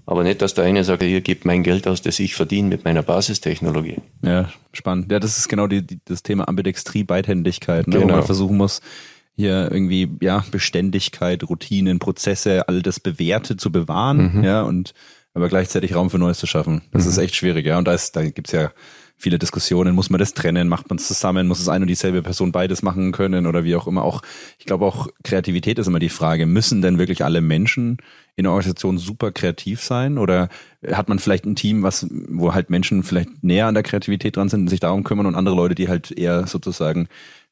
aber 0.05 0.23
nicht, 0.23 0.41
dass 0.41 0.53
der 0.53 0.63
eine 0.63 0.83
sagt, 0.83 1.03
hier 1.03 1.21
gibt 1.21 1.43
mein 1.43 1.63
Geld 1.63 1.87
aus, 1.87 2.01
das 2.01 2.19
ich 2.19 2.33
verdiene 2.33 2.69
mit 2.69 2.85
meiner 2.85 3.03
Basistechnologie. 3.03 3.97
Ja, 4.21 4.49
spannend. 4.71 5.11
Ja, 5.11 5.19
das 5.19 5.37
ist 5.37 5.49
genau 5.49 5.67
die, 5.67 5.85
die, 5.85 5.99
das 6.05 6.23
Thema 6.23 6.47
Ambidextrie, 6.47 7.03
Beidhändigkeit, 7.03 7.87
ne, 7.87 7.99
genau. 7.99 8.07
wo 8.07 8.15
man 8.17 8.23
versuchen 8.23 8.55
muss, 8.55 8.81
hier 9.37 9.71
irgendwie 9.71 10.09
ja 10.19 10.43
Beständigkeit, 10.51 11.43
Routinen, 11.43 11.99
Prozesse, 11.99 12.67
all 12.67 12.81
das 12.81 12.99
Bewährte 12.99 13.55
zu 13.55 13.71
bewahren, 13.71 14.39
mhm. 14.39 14.43
ja 14.43 14.63
und 14.63 14.93
aber 15.33 15.49
gleichzeitig 15.49 15.93
Raum 15.93 16.09
für 16.09 16.17
Neues 16.17 16.39
zu 16.39 16.47
schaffen. 16.47 16.81
Das 16.91 17.05
mhm. 17.05 17.11
ist 17.11 17.17
echt 17.19 17.35
schwierig, 17.35 17.65
ja. 17.65 17.77
Und 17.77 17.87
da 17.87 17.93
ist, 17.93 18.15
da 18.15 18.27
gibt's 18.27 18.51
ja 18.51 18.71
viele 19.17 19.37
Diskussionen. 19.37 19.95
Muss 19.95 20.09
man 20.09 20.19
das 20.19 20.33
trennen? 20.33 20.67
Macht 20.67 20.89
man 20.89 20.97
es 20.97 21.07
zusammen? 21.07 21.47
Muss 21.47 21.59
es 21.59 21.69
eine 21.69 21.83
und 21.83 21.87
dieselbe 21.87 22.23
Person 22.23 22.51
beides 22.51 22.81
machen 22.81 23.11
können 23.11 23.45
oder 23.45 23.63
wie 23.63 23.75
auch 23.75 23.87
immer? 23.87 24.03
Auch 24.03 24.21
ich 24.57 24.65
glaube 24.65 24.85
auch 24.85 25.07
Kreativität 25.23 25.79
ist 25.79 25.87
immer 25.87 25.99
die 25.99 26.09
Frage. 26.09 26.45
Müssen 26.45 26.81
denn 26.81 26.97
wirklich 26.97 27.23
alle 27.23 27.41
Menschen 27.41 27.97
in 28.35 28.43
der 28.43 28.51
Organisation 28.51 28.97
super 28.97 29.31
kreativ 29.31 29.81
sein 29.83 30.17
oder 30.17 30.49
hat 30.91 31.09
man 31.09 31.19
vielleicht 31.19 31.45
ein 31.45 31.55
Team, 31.55 31.83
was 31.83 32.07
wo 32.29 32.53
halt 32.53 32.69
Menschen 32.69 33.03
vielleicht 33.03 33.43
näher 33.43 33.67
an 33.67 33.73
der 33.73 33.83
Kreativität 33.83 34.37
dran 34.37 34.49
sind 34.49 34.61
und 34.61 34.67
sich 34.69 34.79
darum 34.79 35.03
kümmern 35.03 35.25
und 35.25 35.35
andere 35.35 35.55
Leute, 35.55 35.75
die 35.75 35.87
halt 35.87 36.11
eher 36.11 36.45
sozusagen 36.45 37.07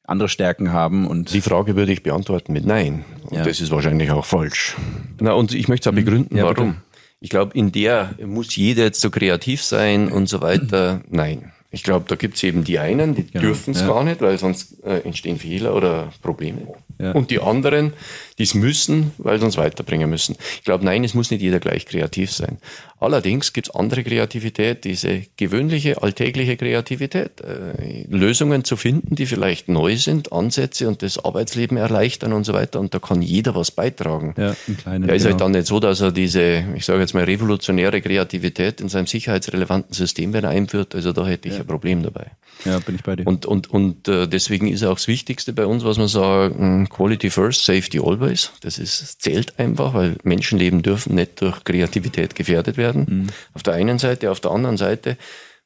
andere 0.07 0.29
Stärken 0.29 0.71
haben 0.71 1.07
und 1.07 1.33
die 1.33 1.41
Frage 1.41 1.75
würde 1.75 1.91
ich 1.91 2.03
beantworten 2.03 2.53
mit 2.53 2.65
Nein. 2.65 3.05
Und 3.23 3.37
ja. 3.37 3.43
das 3.43 3.59
ist 3.59 3.71
wahrscheinlich 3.71 4.11
auch 4.11 4.25
falsch. 4.25 4.75
Na 5.19 5.33
und 5.33 5.53
ich 5.53 5.67
möchte 5.67 5.89
es 5.89 5.93
auch 5.93 5.97
mhm. 5.99 6.05
begründen, 6.05 6.37
ja, 6.37 6.43
warum. 6.43 6.73
Bitte. 6.73 6.81
Ich 7.21 7.29
glaube, 7.29 7.57
in 7.57 7.71
der 7.71 8.13
muss 8.25 8.55
jeder 8.55 8.83
jetzt 8.83 9.01
so 9.01 9.09
kreativ 9.09 9.63
sein 9.63 10.11
und 10.11 10.27
so 10.27 10.41
weiter. 10.41 11.01
Nein. 11.09 11.51
Ich 11.71 11.83
glaube, 11.83 12.05
da 12.07 12.15
gibt 12.15 12.35
es 12.35 12.43
eben 12.43 12.63
die 12.63 12.79
einen, 12.79 13.15
die 13.15 13.27
genau. 13.27 13.47
dürfen 13.47 13.73
es 13.73 13.81
ja. 13.81 13.87
gar 13.87 14.03
nicht, 14.03 14.21
weil 14.21 14.37
sonst 14.37 14.81
äh, 14.85 14.99
entstehen 14.99 15.37
Fehler 15.37 15.75
oder 15.75 16.13
Probleme. 16.21 16.61
Ja. 16.99 17.11
Und 17.11 17.31
die 17.31 17.41
anderen, 17.41 17.93
die 18.37 18.43
es 18.43 18.53
müssen, 18.53 19.11
weil 19.17 19.39
sie 19.39 19.45
uns 19.45 19.57
weiterbringen 19.57 20.09
müssen. 20.09 20.35
Ich 20.57 20.63
glaube, 20.63 20.85
nein, 20.85 21.03
es 21.03 21.13
muss 21.13 21.31
nicht 21.31 21.41
jeder 21.41 21.59
gleich 21.59 21.85
kreativ 21.85 22.31
sein. 22.31 22.57
Allerdings 22.99 23.51
gibt 23.53 23.67
es 23.67 23.75
andere 23.75 24.03
Kreativität, 24.03 24.85
diese 24.85 25.23
gewöhnliche, 25.35 26.01
alltägliche 26.01 26.55
Kreativität, 26.55 27.41
äh, 27.41 28.05
Lösungen 28.09 28.63
zu 28.63 28.77
finden, 28.77 29.15
die 29.15 29.25
vielleicht 29.25 29.67
neu 29.67 29.97
sind, 29.97 30.31
Ansätze 30.31 30.87
und 30.87 31.01
das 31.01 31.23
Arbeitsleben 31.23 31.77
erleichtern 31.77 32.31
und 32.31 32.45
so 32.45 32.53
weiter. 32.53 32.79
Und 32.79 32.93
da 32.93 32.99
kann 32.99 33.21
jeder 33.21 33.53
was 33.53 33.71
beitragen. 33.71 34.33
Ja, 34.37 34.55
im 34.67 34.77
Kleinen, 34.77 35.09
er 35.09 35.15
ist 35.15 35.25
halt 35.25 35.33
genau. 35.33 35.45
halt 35.45 35.55
dann 35.55 35.59
nicht 35.59 35.67
so, 35.67 35.79
dass 35.79 35.99
er 35.99 36.11
diese, 36.11 36.63
ich 36.75 36.85
sage 36.85 37.01
jetzt 37.01 37.13
mal, 37.13 37.25
revolutionäre 37.25 38.01
Kreativität 38.01 38.79
in 38.79 38.87
seinem 38.87 39.07
sicherheitsrelevanten 39.07 39.93
System 39.93 40.33
wieder 40.33 40.49
einführt. 40.49 40.95
Also 40.95 41.11
da 41.11 41.27
hätte 41.27 41.49
ich 41.49 41.55
ja. 41.55 41.61
ein 41.61 41.67
Problem 41.67 42.01
dabei. 42.01 42.31
Ja, 42.63 42.79
bin 42.79 42.95
ich 42.95 43.03
bei 43.03 43.15
dir. 43.15 43.27
Und, 43.27 43.45
und, 43.45 43.69
und 43.69 44.07
äh, 44.07 44.27
deswegen 44.27 44.67
ist 44.67 44.83
auch 44.83 44.95
das 44.95 45.07
Wichtigste 45.07 45.53
bei 45.53 45.65
uns, 45.65 45.83
was 45.83 45.97
man 45.97 46.07
sagen, 46.07 46.87
Quality 46.89 47.29
first, 47.29 47.65
Safety 47.65 47.99
always. 47.99 48.51
Das 48.61 48.79
ist, 48.79 49.21
zählt 49.21 49.59
einfach, 49.59 49.93
weil 49.93 50.15
Menschenleben 50.23 50.81
dürfen 50.81 51.15
nicht 51.15 51.41
durch 51.41 51.63
Kreativität 51.63 52.35
gefährdet 52.35 52.77
werden. 52.77 53.05
Mhm. 53.07 53.27
Auf 53.53 53.63
der 53.63 53.73
einen 53.73 53.99
Seite, 53.99 54.31
auf 54.31 54.39
der 54.39 54.51
anderen 54.51 54.77
Seite 54.77 55.17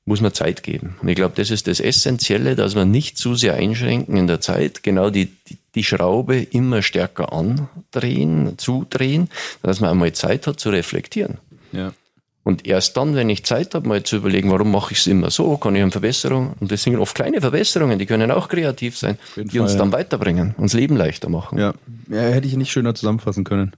muss 0.06 0.22
man 0.22 0.34
Zeit 0.34 0.64
geben. 0.64 0.98
Und 1.02 1.08
ich 1.08 1.16
glaube, 1.16 1.36
das 1.36 1.52
ist 1.52 1.68
das 1.68 1.80
Essentielle, 1.80 2.56
dass 2.56 2.76
wir 2.76 2.86
nicht 2.86 3.18
zu 3.18 3.36
sehr 3.36 3.54
einschränken 3.56 4.18
in 4.18 4.28
der 4.28 4.42
Zeit, 4.42 4.82
genau 4.82 5.10
die, 5.10 5.26
die, 5.26 5.58
die 5.76 5.84
Schraube 5.84 6.42
immer 6.42 6.82
stärker 6.82 7.32
andrehen, 7.32 8.58
zudrehen, 8.58 9.30
dass 9.62 9.80
man 9.80 9.92
einmal 9.92 10.12
Zeit 10.14 10.48
hat 10.48 10.60
zu 10.60 10.72
reflektieren. 10.72 11.38
Ja. 11.72 11.94
Und 12.44 12.66
erst 12.66 12.98
dann, 12.98 13.16
wenn 13.16 13.30
ich 13.30 13.44
Zeit 13.46 13.76
habe, 13.76 13.88
mal 13.88 14.04
zu 14.04 14.16
überlegen, 14.16 14.52
warum 14.52 14.72
mache 14.72 14.94
ich 14.94 15.00
es 15.00 15.08
immer 15.08 15.30
so, 15.30 15.58
kann 15.58 15.76
ich 15.76 15.82
eine 15.82 15.92
Verbesserung, 15.92 16.54
und 16.60 16.72
das 16.72 16.84
sind 16.84 16.96
oft 16.98 17.14
kleine 17.14 17.42
Verbesserungen, 17.42 18.00
die 18.00 18.06
können 18.06 18.32
auch 18.32 18.48
kreativ 18.48 18.98
sein, 18.98 19.18
die 19.36 19.50
Fall, 19.50 19.62
uns 19.62 19.76
dann 19.76 19.92
weiterbringen, 19.92 20.56
uns 20.58 20.74
Leben 20.74 20.96
leichter 20.96 21.30
machen. 21.30 21.60
Ja. 21.60 21.74
ja, 22.10 22.22
hätte 22.22 22.48
ich 22.48 22.56
nicht 22.56 22.72
schöner 22.72 22.96
zusammenfassen 22.96 23.44
können. 23.44 23.74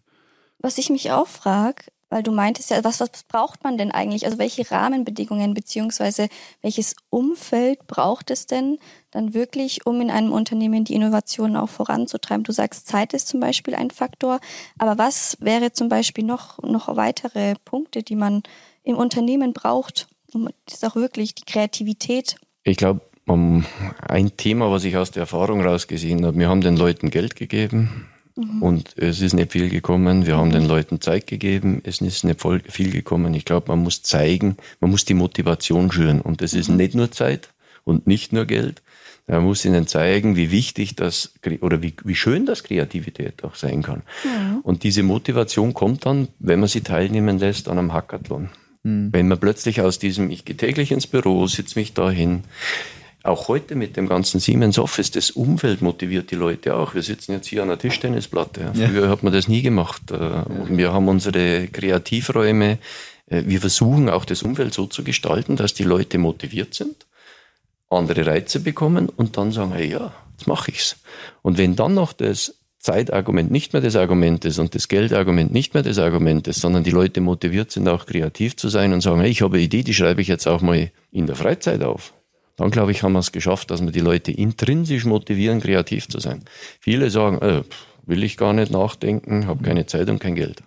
Was 0.59 0.77
ich 0.77 0.89
mich 0.89 1.11
auch 1.11 1.27
frage, 1.27 1.83
weil 2.11 2.23
du 2.23 2.31
meintest 2.31 2.69
ja, 2.69 2.83
was, 2.83 2.99
was 2.99 3.23
braucht 3.27 3.63
man 3.63 3.77
denn 3.77 3.89
eigentlich? 3.89 4.25
Also 4.25 4.37
welche 4.37 4.69
Rahmenbedingungen 4.69 5.53
beziehungsweise 5.53 6.27
welches 6.61 6.95
Umfeld 7.09 7.87
braucht 7.87 8.29
es 8.29 8.45
denn 8.45 8.77
dann 9.11 9.33
wirklich, 9.33 9.85
um 9.85 9.99
in 10.01 10.11
einem 10.11 10.33
Unternehmen 10.33 10.83
die 10.83 10.93
Innovationen 10.93 11.55
auch 11.55 11.69
voranzutreiben? 11.69 12.43
Du 12.43 12.51
sagst, 12.51 12.87
Zeit 12.87 13.13
ist 13.13 13.29
zum 13.29 13.39
Beispiel 13.39 13.75
ein 13.75 13.91
Faktor, 13.91 14.39
aber 14.77 14.97
was 14.97 15.37
wäre 15.39 15.71
zum 15.71 15.87
Beispiel 15.87 16.25
noch, 16.25 16.61
noch 16.61 16.93
weitere 16.97 17.55
Punkte, 17.63 18.03
die 18.03 18.15
man 18.15 18.43
im 18.83 18.97
Unternehmen 18.97 19.53
braucht, 19.53 20.07
um 20.33 20.49
das 20.65 20.83
auch 20.83 20.95
wirklich 20.95 21.33
die 21.33 21.45
Kreativität? 21.45 22.35
Ich 22.63 22.75
glaube, 22.75 22.99
um, 23.25 23.65
ein 24.05 24.35
Thema, 24.35 24.69
was 24.69 24.83
ich 24.83 24.97
aus 24.97 25.11
der 25.11 25.21
Erfahrung 25.21 25.61
rausgesehen 25.61 26.25
habe, 26.25 26.37
wir 26.37 26.49
haben 26.49 26.59
den 26.59 26.75
Leuten 26.75 27.09
Geld 27.09 27.37
gegeben 27.37 28.10
mhm. 28.41 28.61
und 28.61 28.97
es 28.97 29.21
ist 29.21 29.33
nicht 29.33 29.51
viel 29.51 29.69
gekommen. 29.69 30.25
Wir 30.25 30.37
haben 30.37 30.51
den 30.51 30.67
Leuten 30.67 31.01
Zeit 31.01 31.27
gegeben, 31.27 31.81
es 31.83 32.01
ist 32.01 32.23
nicht 32.23 32.41
voll 32.41 32.61
viel 32.67 32.91
gekommen. 32.91 33.33
Ich 33.33 33.45
glaube, 33.45 33.67
man 33.69 33.79
muss 33.79 34.03
zeigen, 34.03 34.57
man 34.79 34.91
muss 34.91 35.05
die 35.05 35.13
Motivation 35.13 35.91
schüren 35.91 36.21
und 36.21 36.41
das 36.41 36.53
ist 36.53 36.69
mhm. 36.69 36.77
nicht 36.77 36.95
nur 36.95 37.11
Zeit 37.11 37.49
und 37.83 38.07
nicht 38.07 38.33
nur 38.33 38.45
Geld, 38.45 38.81
man 39.27 39.43
muss 39.43 39.63
ihnen 39.63 39.87
zeigen, 39.87 40.35
wie 40.35 40.51
wichtig 40.51 40.95
das 40.95 41.33
oder 41.61 41.81
wie, 41.81 41.93
wie 42.03 42.15
schön 42.15 42.45
das 42.45 42.63
Kreativität 42.63 43.43
auch 43.43 43.55
sein 43.55 43.81
kann. 43.81 44.01
Ja. 44.25 44.59
Und 44.63 44.83
diese 44.83 45.03
Motivation 45.03 45.73
kommt 45.73 46.05
dann, 46.05 46.27
wenn 46.39 46.59
man 46.59 46.67
sie 46.67 46.81
teilnehmen 46.81 47.39
lässt 47.39 47.69
an 47.69 47.77
einem 47.77 47.93
Hackathon. 47.93 48.49
Mhm. 48.83 49.09
Wenn 49.13 49.27
man 49.27 49.39
plötzlich 49.39 49.81
aus 49.81 49.99
diesem, 49.99 50.31
ich 50.31 50.43
gehe 50.43 50.57
täglich 50.57 50.91
ins 50.91 51.07
Büro, 51.07 51.47
sitze 51.47 51.79
mich 51.79 51.93
dahin, 51.93 52.43
auch 53.23 53.47
heute 53.47 53.75
mit 53.75 53.97
dem 53.97 54.07
ganzen 54.07 54.39
Siemens 54.39 54.79
Office, 54.79 55.11
das 55.11 55.31
Umfeld 55.31 55.81
motiviert 55.81 56.31
die 56.31 56.35
Leute 56.35 56.75
auch. 56.75 56.95
Wir 56.95 57.03
sitzen 57.03 57.33
jetzt 57.33 57.47
hier 57.47 57.61
an 57.61 57.67
der 57.67 57.77
Tischtennisplatte. 57.77 58.71
Früher 58.73 59.03
ja. 59.03 59.09
hat 59.09 59.23
man 59.23 59.31
das 59.31 59.47
nie 59.47 59.61
gemacht. 59.61 60.11
Äh, 60.11 60.15
ja. 60.17 60.45
Wir 60.69 60.93
haben 60.93 61.07
unsere 61.07 61.67
Kreativräume. 61.67 62.79
Äh, 63.27 63.43
wir 63.45 63.61
versuchen 63.61 64.09
auch 64.09 64.25
das 64.25 64.43
Umfeld 64.43 64.73
so 64.73 64.87
zu 64.87 65.03
gestalten, 65.03 65.55
dass 65.55 65.73
die 65.73 65.83
Leute 65.83 66.17
motiviert 66.17 66.73
sind 66.73 67.05
andere 67.91 68.25
Reize 68.25 68.59
bekommen 68.61 69.09
und 69.09 69.37
dann 69.37 69.51
sagen, 69.51 69.73
hey, 69.73 69.91
ja, 69.91 70.13
jetzt 70.31 70.47
mache 70.47 70.71
ich's. 70.71 70.97
Und 71.41 71.57
wenn 71.57 71.75
dann 71.75 71.93
noch 71.93 72.13
das 72.13 72.55
Zeitargument 72.79 73.51
nicht 73.51 73.73
mehr 73.73 73.81
das 73.81 73.95
Argument 73.95 74.43
ist 74.45 74.57
und 74.57 74.73
das 74.73 74.87
Geldargument 74.87 75.51
nicht 75.53 75.73
mehr 75.73 75.83
das 75.83 75.99
Argument 75.99 76.47
ist, 76.47 76.61
sondern 76.61 76.83
die 76.83 76.91
Leute 76.91 77.21
motiviert 77.21 77.71
sind, 77.71 77.87
auch 77.87 78.05
kreativ 78.05 78.55
zu 78.55 78.69
sein 78.69 78.93
und 78.93 79.01
sagen, 79.01 79.21
hey, 79.21 79.29
ich 79.29 79.43
habe 79.43 79.57
eine 79.57 79.63
Idee, 79.63 79.83
die 79.83 79.93
schreibe 79.93 80.21
ich 80.21 80.27
jetzt 80.27 80.47
auch 80.47 80.61
mal 80.61 80.89
in 81.11 81.27
der 81.27 81.35
Freizeit 81.35 81.83
auf. 81.83 82.13
Dann 82.61 82.69
glaube 82.69 82.91
ich, 82.91 83.01
haben 83.01 83.13
wir 83.13 83.19
es 83.19 83.31
geschafft, 83.31 83.71
dass 83.71 83.81
wir 83.81 83.91
die 83.91 84.01
Leute 84.01 84.31
intrinsisch 84.31 85.05
motivieren, 85.05 85.61
kreativ 85.61 86.07
zu 86.07 86.19
sein. 86.19 86.43
Viele 86.79 87.09
sagen, 87.09 87.39
äh, 87.39 87.63
will 88.05 88.23
ich 88.23 88.37
gar 88.37 88.53
nicht 88.53 88.71
nachdenken, 88.71 89.47
habe 89.47 89.63
keine 89.63 89.87
Zeit 89.87 90.11
und 90.11 90.19
kein 90.19 90.35
Geld. 90.35 90.61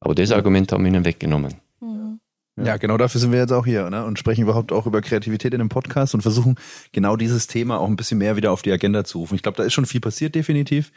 Aber 0.00 0.16
das 0.16 0.32
Argument 0.32 0.72
haben 0.72 0.82
wir 0.82 0.90
ihnen 0.90 1.04
weggenommen. 1.04 1.54
Ja. 2.56 2.76
genau 2.76 2.98
dafür 2.98 3.20
sind 3.20 3.32
wir 3.32 3.38
jetzt 3.38 3.52
auch 3.52 3.64
hier 3.64 3.88
ne? 3.88 4.04
und 4.04 4.18
sprechen 4.18 4.42
überhaupt 4.42 4.70
auch 4.70 4.86
über 4.86 5.00
Kreativität 5.00 5.54
in 5.54 5.60
dem 5.60 5.70
Podcast 5.70 6.14
und 6.14 6.20
versuchen 6.20 6.56
genau 6.92 7.16
dieses 7.16 7.46
Thema 7.46 7.78
auch 7.78 7.86
ein 7.86 7.96
bisschen 7.96 8.18
mehr 8.18 8.36
wieder 8.36 8.52
auf 8.52 8.62
die 8.62 8.72
Agenda 8.72 9.04
zu 9.04 9.18
rufen. 9.18 9.36
Ich 9.36 9.42
glaube, 9.42 9.56
da 9.56 9.62
ist 9.62 9.72
schon 9.72 9.86
viel 9.86 10.00
passiert, 10.00 10.34
definitiv. 10.34 10.92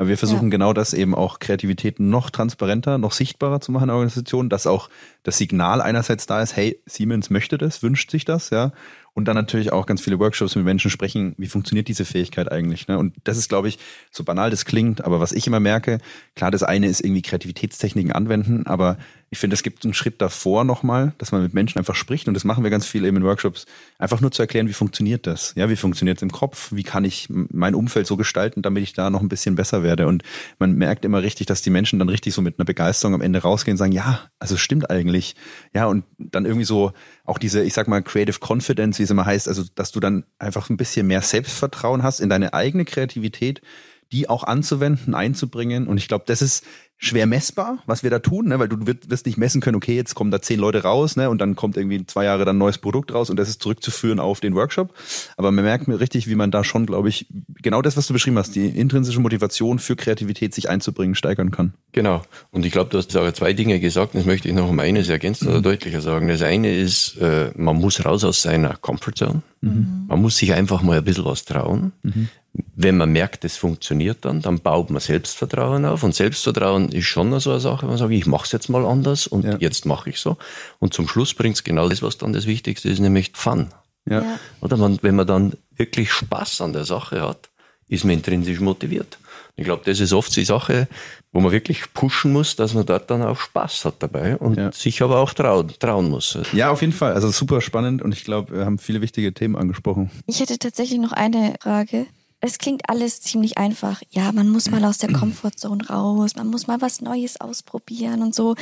Aber 0.00 0.08
wir 0.08 0.16
versuchen 0.18 0.46
ja. 0.46 0.50
genau 0.50 0.72
das 0.72 0.94
eben 0.94 1.14
auch 1.14 1.40
Kreativität 1.40 2.00
noch 2.00 2.30
transparenter, 2.30 2.96
noch 2.96 3.12
sichtbarer 3.12 3.60
zu 3.60 3.72
machen 3.72 3.84
in 3.84 3.88
der 3.88 3.96
Organisation, 3.96 4.48
dass 4.48 4.66
auch 4.66 4.88
das 5.24 5.36
Signal 5.36 5.82
einerseits 5.82 6.26
da 6.26 6.40
ist, 6.42 6.54
hey, 6.54 6.80
Siemens 6.86 7.28
möchte 7.28 7.58
das, 7.58 7.82
wünscht 7.82 8.10
sich 8.10 8.24
das, 8.24 8.50
ja. 8.50 8.72
Und 9.12 9.26
dann 9.26 9.34
natürlich 9.34 9.72
auch 9.72 9.86
ganz 9.86 10.00
viele 10.00 10.18
Workshops 10.18 10.54
mit 10.56 10.64
Menschen 10.64 10.90
sprechen, 10.90 11.34
wie 11.36 11.48
funktioniert 11.48 11.88
diese 11.88 12.04
Fähigkeit 12.04 12.50
eigentlich. 12.50 12.88
Ne? 12.88 12.98
Und 12.98 13.14
das 13.24 13.36
ist, 13.36 13.48
glaube 13.48 13.68
ich, 13.68 13.78
so 14.10 14.24
banal 14.24 14.50
das 14.50 14.64
klingt, 14.64 15.04
aber 15.04 15.20
was 15.20 15.32
ich 15.32 15.46
immer 15.46 15.60
merke, 15.60 15.98
klar, 16.36 16.50
das 16.50 16.62
eine 16.62 16.86
ist 16.86 17.00
irgendwie 17.00 17.22
Kreativitätstechniken 17.22 18.12
anwenden, 18.12 18.66
aber 18.66 18.98
ich 19.32 19.38
finde, 19.38 19.54
es 19.54 19.62
gibt 19.62 19.84
einen 19.84 19.94
Schritt 19.94 20.20
davor 20.20 20.64
nochmal, 20.64 21.14
dass 21.18 21.30
man 21.30 21.40
mit 21.40 21.54
Menschen 21.54 21.78
einfach 21.78 21.94
spricht 21.94 22.26
und 22.26 22.34
das 22.34 22.42
machen 22.42 22.64
wir 22.64 22.70
ganz 22.70 22.84
viel 22.84 23.04
eben 23.04 23.18
in 23.18 23.22
Workshops, 23.22 23.64
einfach 23.96 24.20
nur 24.20 24.32
zu 24.32 24.42
erklären, 24.42 24.66
wie 24.68 24.72
funktioniert 24.72 25.24
das? 25.28 25.52
Ja, 25.54 25.70
wie 25.70 25.76
funktioniert 25.76 26.18
es 26.18 26.22
im 26.22 26.32
Kopf? 26.32 26.72
Wie 26.72 26.82
kann 26.82 27.04
ich 27.04 27.28
mein 27.30 27.76
Umfeld 27.76 28.08
so 28.08 28.16
gestalten, 28.16 28.60
damit 28.60 28.82
ich 28.82 28.92
da 28.92 29.08
noch 29.08 29.20
ein 29.20 29.28
bisschen 29.28 29.54
besser 29.54 29.84
werde? 29.84 30.08
Und 30.08 30.24
man 30.58 30.72
merkt 30.72 31.04
immer 31.04 31.22
richtig, 31.22 31.46
dass 31.46 31.62
die 31.62 31.70
Menschen 31.70 32.00
dann 32.00 32.08
richtig 32.08 32.34
so 32.34 32.42
mit 32.42 32.58
einer 32.58 32.64
Begeisterung 32.64 33.14
am 33.14 33.20
Ende 33.20 33.40
rausgehen 33.40 33.74
und 33.74 33.78
sagen, 33.78 33.92
ja, 33.92 34.20
also 34.40 34.56
stimmt 34.56 34.90
eigentlich. 34.90 35.36
Ja, 35.72 35.86
und 35.86 36.04
dann 36.18 36.44
irgendwie 36.44 36.66
so 36.66 36.92
auch 37.24 37.38
diese, 37.38 37.62
ich 37.62 37.72
sag 37.72 37.86
mal, 37.86 38.02
Creative 38.02 38.38
Confidence, 38.44 38.98
wie 38.98 39.04
es 39.04 39.10
immer 39.10 39.26
heißt, 39.26 39.46
also 39.46 39.62
dass 39.76 39.92
du 39.92 40.00
dann 40.00 40.24
einfach 40.40 40.70
ein 40.70 40.76
bisschen 40.76 41.06
mehr 41.06 41.22
Selbstvertrauen 41.22 42.02
hast 42.02 42.18
in 42.18 42.30
deine 42.30 42.52
eigene 42.52 42.84
Kreativität, 42.84 43.62
die 44.10 44.28
auch 44.28 44.42
anzuwenden, 44.42 45.14
einzubringen. 45.14 45.86
Und 45.86 45.98
ich 45.98 46.08
glaube, 46.08 46.24
das 46.26 46.42
ist 46.42 46.64
schwer 47.02 47.26
messbar, 47.26 47.78
was 47.86 48.02
wir 48.02 48.10
da 48.10 48.18
tun, 48.18 48.48
ne? 48.48 48.58
weil 48.58 48.68
du 48.68 48.76
wirst 48.86 49.24
nicht 49.24 49.38
messen 49.38 49.62
können, 49.62 49.76
okay, 49.76 49.96
jetzt 49.96 50.14
kommen 50.14 50.30
da 50.30 50.42
zehn 50.42 50.60
Leute 50.60 50.82
raus, 50.82 51.16
ne? 51.16 51.30
und 51.30 51.40
dann 51.40 51.56
kommt 51.56 51.78
irgendwie 51.78 52.04
zwei 52.04 52.24
Jahre 52.24 52.44
dann 52.44 52.56
ein 52.56 52.58
neues 52.58 52.76
Produkt 52.76 53.14
raus 53.14 53.30
und 53.30 53.38
das 53.38 53.48
ist 53.48 53.62
zurückzuführen 53.62 54.20
auf 54.20 54.40
den 54.40 54.54
Workshop. 54.54 54.92
Aber 55.38 55.50
man 55.50 55.64
merkt 55.64 55.88
mir 55.88 55.98
richtig, 55.98 56.28
wie 56.28 56.34
man 56.34 56.50
da 56.50 56.62
schon, 56.62 56.84
glaube 56.84 57.08
ich, 57.08 57.26
genau 57.62 57.80
das, 57.80 57.96
was 57.96 58.06
du 58.06 58.12
beschrieben 58.12 58.36
hast, 58.36 58.54
die 58.54 58.66
intrinsische 58.66 59.18
Motivation 59.18 59.78
für 59.78 59.96
Kreativität 59.96 60.54
sich 60.54 60.68
einzubringen, 60.68 61.14
steigern 61.14 61.50
kann. 61.50 61.72
Genau. 61.92 62.22
Und 62.50 62.66
ich 62.66 62.72
glaube, 62.72 62.90
du 62.90 62.98
hast 62.98 63.16
auch 63.16 63.32
zwei 63.32 63.54
Dinge 63.54 63.80
gesagt, 63.80 64.14
das 64.14 64.26
möchte 64.26 64.48
ich 64.48 64.54
noch 64.54 64.68
um 64.68 64.78
eines 64.78 65.08
ergänzen 65.08 65.48
oder 65.48 65.58
mhm. 65.58 65.62
deutlicher 65.62 66.02
sagen. 66.02 66.28
Das 66.28 66.42
eine 66.42 66.76
ist, 66.76 67.16
äh, 67.16 67.50
man 67.56 67.76
muss 67.76 68.04
raus 68.04 68.24
aus 68.24 68.42
seiner 68.42 68.76
Comfortzone. 68.76 69.40
Mhm. 69.62 70.04
Man 70.06 70.20
muss 70.20 70.36
sich 70.36 70.52
einfach 70.52 70.82
mal 70.82 70.98
ein 70.98 71.04
bisschen 71.04 71.24
was 71.24 71.46
trauen. 71.46 71.92
Mhm. 72.02 72.28
Wenn 72.52 72.96
man 72.96 73.10
merkt, 73.10 73.44
es 73.44 73.56
funktioniert 73.56 74.24
dann, 74.24 74.42
dann 74.42 74.58
baut 74.58 74.90
man 74.90 75.00
Selbstvertrauen 75.00 75.84
auf. 75.84 76.02
Und 76.02 76.14
Selbstvertrauen 76.14 76.90
ist 76.90 77.04
schon 77.04 77.38
so 77.38 77.50
eine 77.50 77.60
Sache, 77.60 77.82
wenn 77.82 77.90
man 77.90 77.98
sagt, 77.98 78.12
ich 78.12 78.26
mache 78.26 78.44
es 78.44 78.52
jetzt 78.52 78.68
mal 78.68 78.84
anders 78.84 79.26
und 79.26 79.44
ja. 79.44 79.56
jetzt 79.58 79.86
mache 79.86 80.10
ich 80.10 80.18
so. 80.18 80.36
Und 80.80 80.92
zum 80.92 81.06
Schluss 81.06 81.34
bringt 81.34 81.56
es 81.56 81.64
genau 81.64 81.88
das, 81.88 82.02
was 82.02 82.18
dann 82.18 82.32
das 82.32 82.46
Wichtigste 82.46 82.88
ist, 82.88 82.98
nämlich 82.98 83.30
Fun. 83.34 83.68
Ja. 84.08 84.38
Oder 84.60 84.76
man, 84.76 84.98
wenn 85.02 85.14
man 85.14 85.26
dann 85.26 85.52
wirklich 85.76 86.10
Spaß 86.10 86.62
an 86.62 86.72
der 86.72 86.84
Sache 86.84 87.22
hat, 87.22 87.50
ist 87.86 88.04
man 88.04 88.14
intrinsisch 88.14 88.60
motiviert. 88.60 89.18
Ich 89.56 89.64
glaube, 89.64 89.82
das 89.84 90.00
ist 90.00 90.12
oft 90.12 90.34
die 90.36 90.44
Sache, 90.44 90.88
wo 91.32 91.40
man 91.40 91.52
wirklich 91.52 91.92
pushen 91.92 92.32
muss, 92.32 92.56
dass 92.56 92.72
man 92.72 92.86
dort 92.86 93.10
dann 93.10 93.22
auch 93.22 93.38
Spaß 93.38 93.84
hat 93.84 93.96
dabei 93.98 94.36
und 94.36 94.56
ja. 94.56 94.72
sich 94.72 95.02
aber 95.02 95.18
auch 95.18 95.34
trauen, 95.34 95.72
trauen 95.78 96.08
muss. 96.08 96.38
Ja, 96.52 96.70
auf 96.70 96.80
jeden 96.80 96.92
Fall. 96.92 97.12
Also 97.12 97.30
super 97.30 97.60
spannend 97.60 98.00
und 98.00 98.12
ich 98.12 98.24
glaube, 98.24 98.56
wir 98.56 98.64
haben 98.64 98.78
viele 98.78 99.00
wichtige 99.02 99.34
Themen 99.34 99.56
angesprochen. 99.56 100.10
Ich 100.26 100.40
hätte 100.40 100.58
tatsächlich 100.58 100.98
noch 100.98 101.12
eine 101.12 101.54
Frage. 101.60 102.06
Es 102.40 102.58
klingt 102.58 102.88
alles 102.88 103.20
ziemlich 103.20 103.58
einfach. 103.58 104.02
Ja, 104.10 104.32
man 104.32 104.48
muss 104.48 104.70
mal 104.70 104.84
aus 104.84 104.98
der 104.98 105.12
Komfortzone 105.12 105.86
raus, 105.88 106.36
man 106.36 106.48
muss 106.48 106.66
mal 106.66 106.80
was 106.80 107.02
Neues 107.02 107.40
ausprobieren 107.40 108.22
und 108.22 108.34
so. 108.34 108.54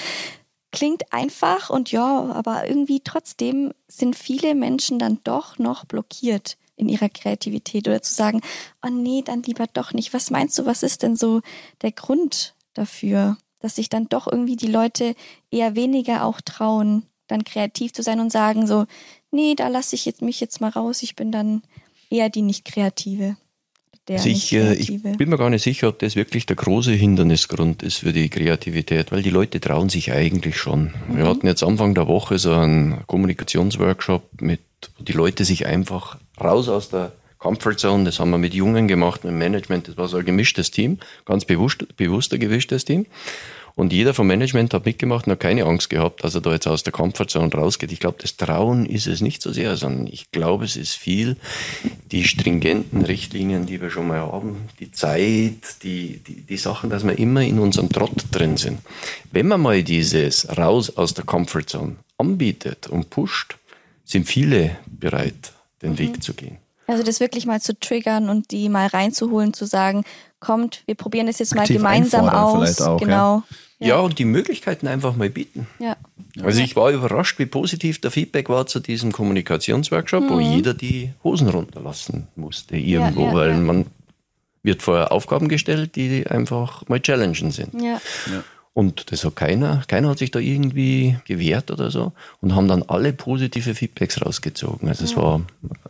Klingt 0.72 1.12
einfach 1.12 1.70
und 1.70 1.92
ja, 1.92 2.30
aber 2.32 2.68
irgendwie 2.68 3.00
trotzdem 3.02 3.72
sind 3.86 4.16
viele 4.16 4.54
Menschen 4.54 4.98
dann 4.98 5.20
doch 5.22 5.58
noch 5.58 5.84
blockiert 5.84 6.58
in 6.76 6.88
ihrer 6.88 7.08
Kreativität 7.08 7.88
oder 7.88 8.02
zu 8.02 8.12
sagen, 8.12 8.40
oh 8.84 8.90
nee, 8.90 9.22
dann 9.24 9.42
lieber 9.42 9.66
doch 9.72 9.92
nicht. 9.92 10.12
Was 10.12 10.30
meinst 10.30 10.58
du, 10.58 10.66
was 10.66 10.82
ist 10.82 11.02
denn 11.02 11.16
so 11.16 11.40
der 11.82 11.92
Grund 11.92 12.54
dafür, 12.74 13.36
dass 13.60 13.76
sich 13.76 13.88
dann 13.88 14.08
doch 14.08 14.26
irgendwie 14.26 14.56
die 14.56 14.68
Leute 14.70 15.14
eher 15.50 15.74
weniger 15.74 16.24
auch 16.24 16.40
trauen, 16.40 17.04
dann 17.28 17.44
kreativ 17.44 17.92
zu 17.92 18.02
sein 18.02 18.20
und 18.20 18.30
sagen 18.30 18.66
so, 18.66 18.86
nee, 19.30 19.54
da 19.54 19.68
lasse 19.68 19.94
ich 19.94 20.04
jetzt 20.04 20.22
mich 20.22 20.40
jetzt 20.40 20.60
mal 20.60 20.70
raus, 20.70 21.02
ich 21.02 21.16
bin 21.16 21.32
dann 21.32 21.62
eher 22.10 22.28
die 22.28 22.42
nicht 22.42 22.64
kreative. 22.64 23.36
Also 24.10 24.28
ich, 24.28 24.52
äh, 24.52 24.74
ich, 24.74 25.02
bin 25.02 25.28
mir 25.28 25.38
gar 25.38 25.50
nicht 25.50 25.62
sicher, 25.62 25.88
ob 25.88 25.98
das 25.98 26.16
wirklich 26.16 26.46
der 26.46 26.56
große 26.56 26.92
Hindernisgrund 26.92 27.82
ist 27.82 27.98
für 27.98 28.12
die 28.12 28.28
Kreativität, 28.28 29.12
weil 29.12 29.22
die 29.22 29.30
Leute 29.30 29.60
trauen 29.60 29.88
sich 29.88 30.12
eigentlich 30.12 30.56
schon. 30.56 30.94
Mhm. 31.08 31.16
Wir 31.16 31.26
hatten 31.26 31.46
jetzt 31.46 31.62
Anfang 31.62 31.94
der 31.94 32.08
Woche 32.08 32.38
so 32.38 32.52
einen 32.52 33.06
Kommunikationsworkshop, 33.06 34.40
mit, 34.40 34.60
wo 34.96 35.04
die 35.04 35.12
Leute 35.12 35.44
sich 35.44 35.66
einfach 35.66 36.18
raus 36.40 36.68
aus 36.68 36.88
der 36.88 37.12
Comfortzone, 37.38 38.04
das 38.04 38.18
haben 38.18 38.30
wir 38.30 38.38
mit 38.38 38.52
Jungen 38.52 38.88
gemacht, 38.88 39.24
mit 39.24 39.32
dem 39.32 39.38
Management, 39.38 39.88
das 39.88 39.96
war 39.96 40.08
so 40.08 40.16
ein 40.16 40.24
gemischtes 40.24 40.70
Team, 40.72 40.98
ganz 41.24 41.44
bewusst, 41.44 41.96
bewusster 41.96 42.36
gewischtes 42.36 42.84
Team. 42.84 43.06
Und 43.78 43.92
jeder 43.92 44.12
vom 44.12 44.26
Management 44.26 44.74
hat 44.74 44.86
mitgemacht 44.86 45.28
und 45.28 45.34
hat 45.34 45.38
keine 45.38 45.64
Angst 45.64 45.88
gehabt, 45.88 46.24
dass 46.24 46.34
er 46.34 46.40
da 46.40 46.50
jetzt 46.50 46.66
aus 46.66 46.82
der 46.82 46.92
Comfortzone 46.92 47.52
rausgeht. 47.52 47.92
Ich 47.92 48.00
glaube, 48.00 48.18
das 48.20 48.36
Trauen 48.36 48.84
ist 48.84 49.06
es 49.06 49.20
nicht 49.20 49.40
so 49.40 49.52
sehr, 49.52 49.76
sondern 49.76 50.08
ich 50.08 50.32
glaube, 50.32 50.64
es 50.64 50.74
ist 50.74 50.96
viel 50.96 51.36
die 52.10 52.24
stringenten 52.24 53.04
Richtlinien, 53.04 53.66
die 53.66 53.80
wir 53.80 53.90
schon 53.90 54.08
mal 54.08 54.18
haben, 54.18 54.68
die 54.80 54.90
Zeit, 54.90 55.84
die, 55.84 56.18
die, 56.26 56.40
die 56.42 56.56
Sachen, 56.56 56.90
dass 56.90 57.06
wir 57.06 57.16
immer 57.20 57.42
in 57.42 57.60
unserem 57.60 57.88
Trott 57.88 58.24
drin 58.32 58.56
sind. 58.56 58.80
Wenn 59.30 59.46
man 59.46 59.60
mal 59.60 59.84
dieses 59.84 60.58
raus 60.58 60.96
aus 60.96 61.14
der 61.14 61.22
Comfortzone 61.22 61.98
anbietet 62.16 62.88
und 62.88 63.10
pusht, 63.10 63.58
sind 64.04 64.26
viele 64.26 64.76
bereit, 64.88 65.52
den 65.82 65.92
mhm. 65.92 65.98
Weg 65.98 66.20
zu 66.24 66.34
gehen. 66.34 66.58
Also 66.88 67.04
das 67.04 67.20
wirklich 67.20 67.46
mal 67.46 67.60
zu 67.60 67.78
triggern 67.78 68.28
und 68.28 68.50
die 68.50 68.68
mal 68.70 68.88
reinzuholen, 68.88 69.52
zu 69.52 69.66
sagen, 69.66 70.04
kommt, 70.40 70.82
wir 70.86 70.94
probieren 70.94 71.26
das 71.26 71.38
jetzt 71.38 71.54
mal 71.54 71.66
gemeinsam 71.66 72.28
aus. 72.28 72.80
Auch, 72.80 72.98
genau. 72.98 73.42
Ja. 73.78 73.88
ja. 73.88 74.00
und 74.00 74.18
die 74.18 74.24
Möglichkeiten 74.24 74.86
einfach 74.86 75.16
mal 75.16 75.30
bieten. 75.30 75.66
Ja. 75.78 75.96
Also 76.42 76.60
ich 76.60 76.76
war 76.76 76.90
überrascht, 76.90 77.38
wie 77.38 77.46
positiv 77.46 78.00
der 78.00 78.10
Feedback 78.10 78.48
war 78.48 78.66
zu 78.66 78.80
diesem 78.80 79.12
Kommunikationsworkshop, 79.12 80.24
mhm. 80.24 80.30
wo 80.30 80.40
jeder 80.40 80.74
die 80.74 81.12
Hosen 81.24 81.48
runterlassen 81.48 82.28
musste 82.36 82.76
irgendwo, 82.76 83.26
ja, 83.26 83.34
weil 83.34 83.56
man 83.56 83.86
wird 84.62 84.82
vorher 84.82 85.12
Aufgaben 85.12 85.48
gestellt, 85.48 85.96
die 85.96 86.26
einfach 86.26 86.86
mal 86.88 87.00
challengen 87.00 87.50
sind. 87.50 87.80
Ja. 87.80 88.00
Und 88.74 89.10
das 89.10 89.24
hat 89.24 89.34
keiner, 89.34 89.82
keiner 89.88 90.10
hat 90.10 90.18
sich 90.18 90.30
da 90.30 90.38
irgendwie 90.38 91.16
gewehrt 91.24 91.72
oder 91.72 91.90
so 91.90 92.12
und 92.40 92.54
haben 92.54 92.68
dann 92.68 92.84
alle 92.84 93.12
positive 93.12 93.74
Feedbacks 93.74 94.24
rausgezogen. 94.24 94.88
Also 94.88 95.04
es 95.04 95.16
war, 95.16 95.40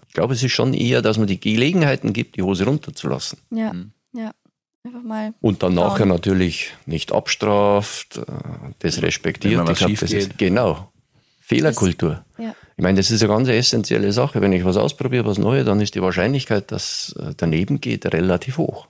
ich 0.06 0.14
glaube, 0.14 0.32
es 0.32 0.42
ist 0.42 0.52
schon 0.52 0.72
eher, 0.72 1.02
dass 1.02 1.18
man 1.18 1.26
die 1.26 1.38
Gelegenheiten 1.38 2.14
gibt, 2.14 2.36
die 2.36 2.42
Hose 2.42 2.64
runterzulassen. 2.64 3.40
Ja. 3.50 3.74
Mhm. 3.74 3.92
Ja, 4.14 4.30
einfach 4.88 5.02
mal. 5.02 5.34
Und 5.40 5.62
dann 5.62 5.74
nachher 5.74 6.06
natürlich 6.06 6.74
nicht 6.86 7.12
abstraft, 7.12 8.18
äh, 8.18 8.22
das 8.80 9.02
respektiert. 9.02 9.58
Wenn 9.58 9.66
was 9.66 9.80
ich 9.80 9.86
glaub, 9.86 10.00
das 10.00 10.12
ist, 10.12 10.38
genau. 10.38 10.90
Fehlerkultur. 11.40 12.24
Das, 12.36 12.46
ja. 12.46 12.54
Ich 12.76 12.82
meine, 12.82 12.98
das 12.98 13.10
ist 13.10 13.22
eine 13.22 13.32
ganz 13.32 13.48
essentielle 13.48 14.12
Sache. 14.12 14.40
Wenn 14.40 14.52
ich 14.52 14.64
was 14.64 14.76
ausprobiere, 14.76 15.24
was 15.24 15.38
Neues, 15.38 15.64
dann 15.64 15.80
ist 15.80 15.94
die 15.94 16.02
Wahrscheinlichkeit, 16.02 16.70
dass 16.72 17.14
äh, 17.18 17.32
daneben 17.36 17.80
geht, 17.80 18.06
relativ 18.06 18.58
hoch. 18.58 18.88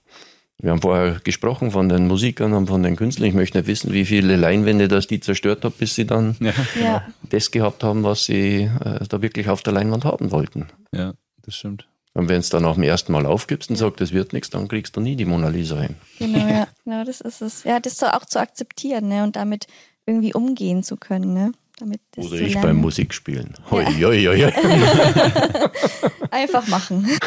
Wir 0.61 0.73
haben 0.73 0.83
vorher 0.83 1.21
gesprochen 1.23 1.71
von 1.71 1.89
den 1.89 2.09
Musikern 2.09 2.53
und 2.53 2.67
von 2.67 2.83
den 2.83 2.97
Künstlern. 2.97 3.29
Ich 3.29 3.35
möchte 3.35 3.59
nicht 3.59 3.69
wissen, 3.69 3.93
wie 3.93 4.05
viele 4.05 4.35
Leinwände 4.35 4.89
das 4.89 5.07
die 5.07 5.21
zerstört 5.21 5.65
hat, 5.65 5.79
bis 5.79 5.95
sie 5.95 6.05
dann 6.05 6.37
ja. 6.41 6.53
Ja. 6.83 7.07
das 7.23 7.53
gehabt 7.53 7.85
haben, 7.85 8.03
was 8.03 8.25
sie 8.25 8.63
äh, 8.63 9.07
da 9.09 9.23
wirklich 9.23 9.49
auf 9.49 9.63
der 9.63 9.73
Leinwand 9.73 10.05
haben 10.05 10.33
wollten. 10.33 10.67
Ja, 10.93 11.15
das 11.43 11.55
stimmt. 11.55 11.88
Und 12.19 12.29
wenn 12.29 12.41
es 12.41 12.49
dann 12.49 12.65
auch 12.65 12.75
dem 12.75 12.83
ersten 12.83 13.13
Mal 13.13 13.27
aufgibst 13.27 13.71
und 13.71 13.77
ja. 13.77 13.87
sagst, 13.87 14.01
das 14.01 14.13
wird 14.13 14.33
nichts, 14.33 14.51
dann 14.51 14.67
kriegst 14.67 14.97
du 14.97 15.01
nie 15.01 15.15
die 15.15 15.25
Mona 15.25 15.51
Lisa 15.51 15.81
hin. 15.81 15.95
Genau, 16.19 16.49
ja. 16.49 16.67
genau 16.85 17.05
das 17.05 17.21
ist 17.21 17.41
es. 17.41 17.63
Ja, 17.63 17.79
das 17.79 18.03
auch 18.03 18.25
zu 18.25 18.41
akzeptieren 18.41 19.07
ne? 19.07 19.23
und 19.23 19.37
damit 19.37 19.69
irgendwie 20.05 20.35
umgehen 20.35 20.83
zu 20.83 20.97
können. 20.97 21.33
Ne? 21.33 21.53
Damit 21.79 22.01
Oder 22.17 22.41
ich 22.41 22.61
beim 22.61 22.79
Musikspielen. 22.79 23.55
Hoi, 23.71 23.85
ja. 23.85 24.09
hoi, 24.09 24.25
hoi, 24.25 24.47
Einfach 26.33 26.67
machen. 26.67 27.07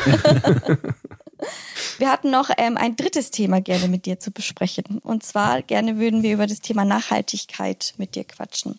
Wir 1.98 2.12
hatten 2.12 2.30
noch 2.30 2.50
ähm, 2.58 2.76
ein 2.76 2.98
drittes 2.98 3.32
Thema 3.32 3.62
gerne 3.62 3.88
mit 3.88 4.06
dir 4.06 4.20
zu 4.20 4.32
besprechen. 4.32 5.00
Und 5.02 5.24
zwar 5.24 5.62
gerne 5.62 6.00
würden 6.00 6.22
wir 6.22 6.34
über 6.34 6.48
das 6.48 6.60
Thema 6.60 6.84
Nachhaltigkeit 6.84 7.94
mit 7.98 8.16
dir 8.16 8.26
quatschen. 8.26 8.78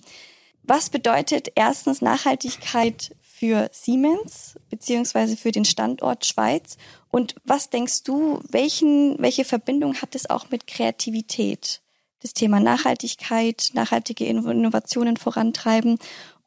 Was 0.63 0.91
bedeutet 0.91 1.49
erstens 1.55 2.03
Nachhaltigkeit 2.03 3.13
für 3.43 3.69
Siemens 3.73 4.55
beziehungsweise 4.71 5.37
für 5.37 5.51
den 5.51 5.65
Standort 5.65 6.25
Schweiz? 6.25 6.77
Und 7.11 7.35
was 7.45 7.71
denkst 7.71 8.05
du, 8.05 8.41
welchen, 8.49 9.17
welche 9.19 9.45
Verbindung 9.45 9.97
hat 9.97 10.15
es 10.15 10.31
auch 10.31 10.51
mit 10.51 10.69
Kreativität? 10.69 11.81
Das 12.21 12.35
Thema 12.35 12.61
Nachhaltigkeit, 12.61 13.71
nachhaltige 13.75 14.27
Innovationen 14.27 15.17
vorantreiben. 15.17 15.99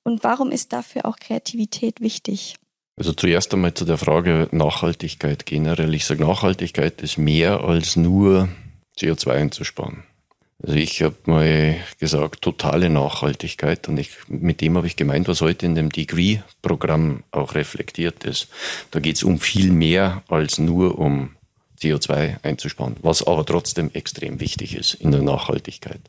Und 0.04 0.24
warum 0.24 0.52
ist 0.52 0.72
dafür 0.72 1.06
auch 1.06 1.18
Kreativität 1.18 2.00
wichtig? 2.00 2.56
Also 2.96 3.12
zuerst 3.12 3.54
einmal 3.54 3.74
zu 3.74 3.84
der 3.84 3.98
Frage 3.98 4.48
Nachhaltigkeit 4.54 5.46
generell. 5.46 5.93
Ich 5.93 6.06
sage, 6.06 6.24
Nachhaltigkeit 6.24 7.02
ist 7.02 7.18
mehr 7.18 7.66
als 7.66 7.98
nur 7.98 8.48
CO2 8.98 9.32
einzusparen. 9.32 10.06
Also 10.66 10.80
ich 10.80 11.03
habe 11.03 11.16
mal 11.26 11.76
gesagt, 11.99 12.41
totale 12.41 12.89
Nachhaltigkeit 12.89 13.88
und 13.88 13.99
ich, 13.99 14.09
mit 14.28 14.61
dem 14.61 14.78
habe 14.78 14.88
ich 14.88 14.95
gemeint, 14.95 15.28
was 15.28 15.41
heute 15.41 15.68
in 15.68 15.76
dem 15.76 15.91
Degree-Programm 15.91 17.24
auch 17.30 17.53
reflektiert 17.53 18.24
ist. 18.24 18.47
Da 18.89 18.99
geht 18.99 19.18
es 19.18 19.24
um 19.24 19.39
viel 19.39 19.72
mehr 19.72 20.24
als 20.28 20.57
nur 20.57 20.97
um 20.97 21.36
CO2 21.80 22.43
einzusparen, 22.43 22.95
was 23.03 23.22
aber 23.28 23.45
trotzdem 23.45 23.91
extrem 23.93 24.39
wichtig 24.39 24.76
ist 24.76 24.95
in 24.95 25.11
der 25.11 25.22
Nachhaltigkeit. 25.22 26.01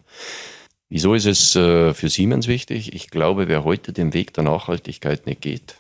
Wieso 0.88 1.12
ist 1.12 1.26
es 1.26 1.54
äh, 1.54 1.92
für 1.92 2.08
Siemens 2.08 2.48
wichtig? 2.48 2.94
Ich 2.94 3.10
glaube, 3.10 3.48
wer 3.48 3.62
heute 3.64 3.92
den 3.92 4.14
Weg 4.14 4.32
der 4.32 4.44
Nachhaltigkeit 4.44 5.26
nicht 5.26 5.42
geht, 5.42 5.74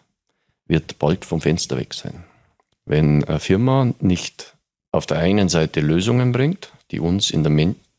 wird 0.66 0.98
bald 0.98 1.24
vom 1.24 1.40
Fenster 1.40 1.78
weg 1.78 1.94
sein. 1.94 2.24
Wenn 2.84 3.24
eine 3.24 3.40
Firma 3.40 3.94
nicht 4.00 4.54
auf 4.92 5.06
der 5.06 5.18
einen 5.18 5.48
Seite 5.48 5.80
Lösungen 5.80 6.32
bringt, 6.32 6.72
die 6.90 7.00
uns 7.00 7.30
in 7.30 7.42
der 7.42 7.52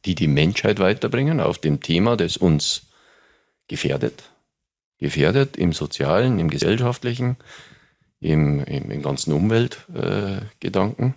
die 0.07 0.15
die 0.15 0.27
Menschheit 0.29 0.79
weiterbringen 0.79 1.41
auf 1.41 1.57
dem 1.57 1.81
Thema, 1.81 2.15
das 2.15 2.37
uns 2.37 2.87
gefährdet. 3.67 4.23
Gefährdet 4.99 5.57
im 5.57 5.73
sozialen, 5.73 6.39
im 6.39 6.49
gesellschaftlichen, 6.49 7.35
im, 8.21 8.63
im, 8.63 8.89
im 8.89 9.01
ganzen 9.01 9.33
Umweltgedanken. 9.33 11.09
Äh, 11.09 11.13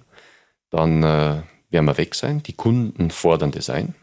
dann 0.70 1.03
äh, 1.03 1.43
werden 1.70 1.86
wir 1.86 1.99
weg 1.99 2.16
sein. 2.16 2.43
Die 2.43 2.53
Kunden 2.53 3.11
fordern 3.11 3.53
das 3.53 3.70
ein. 3.70 3.95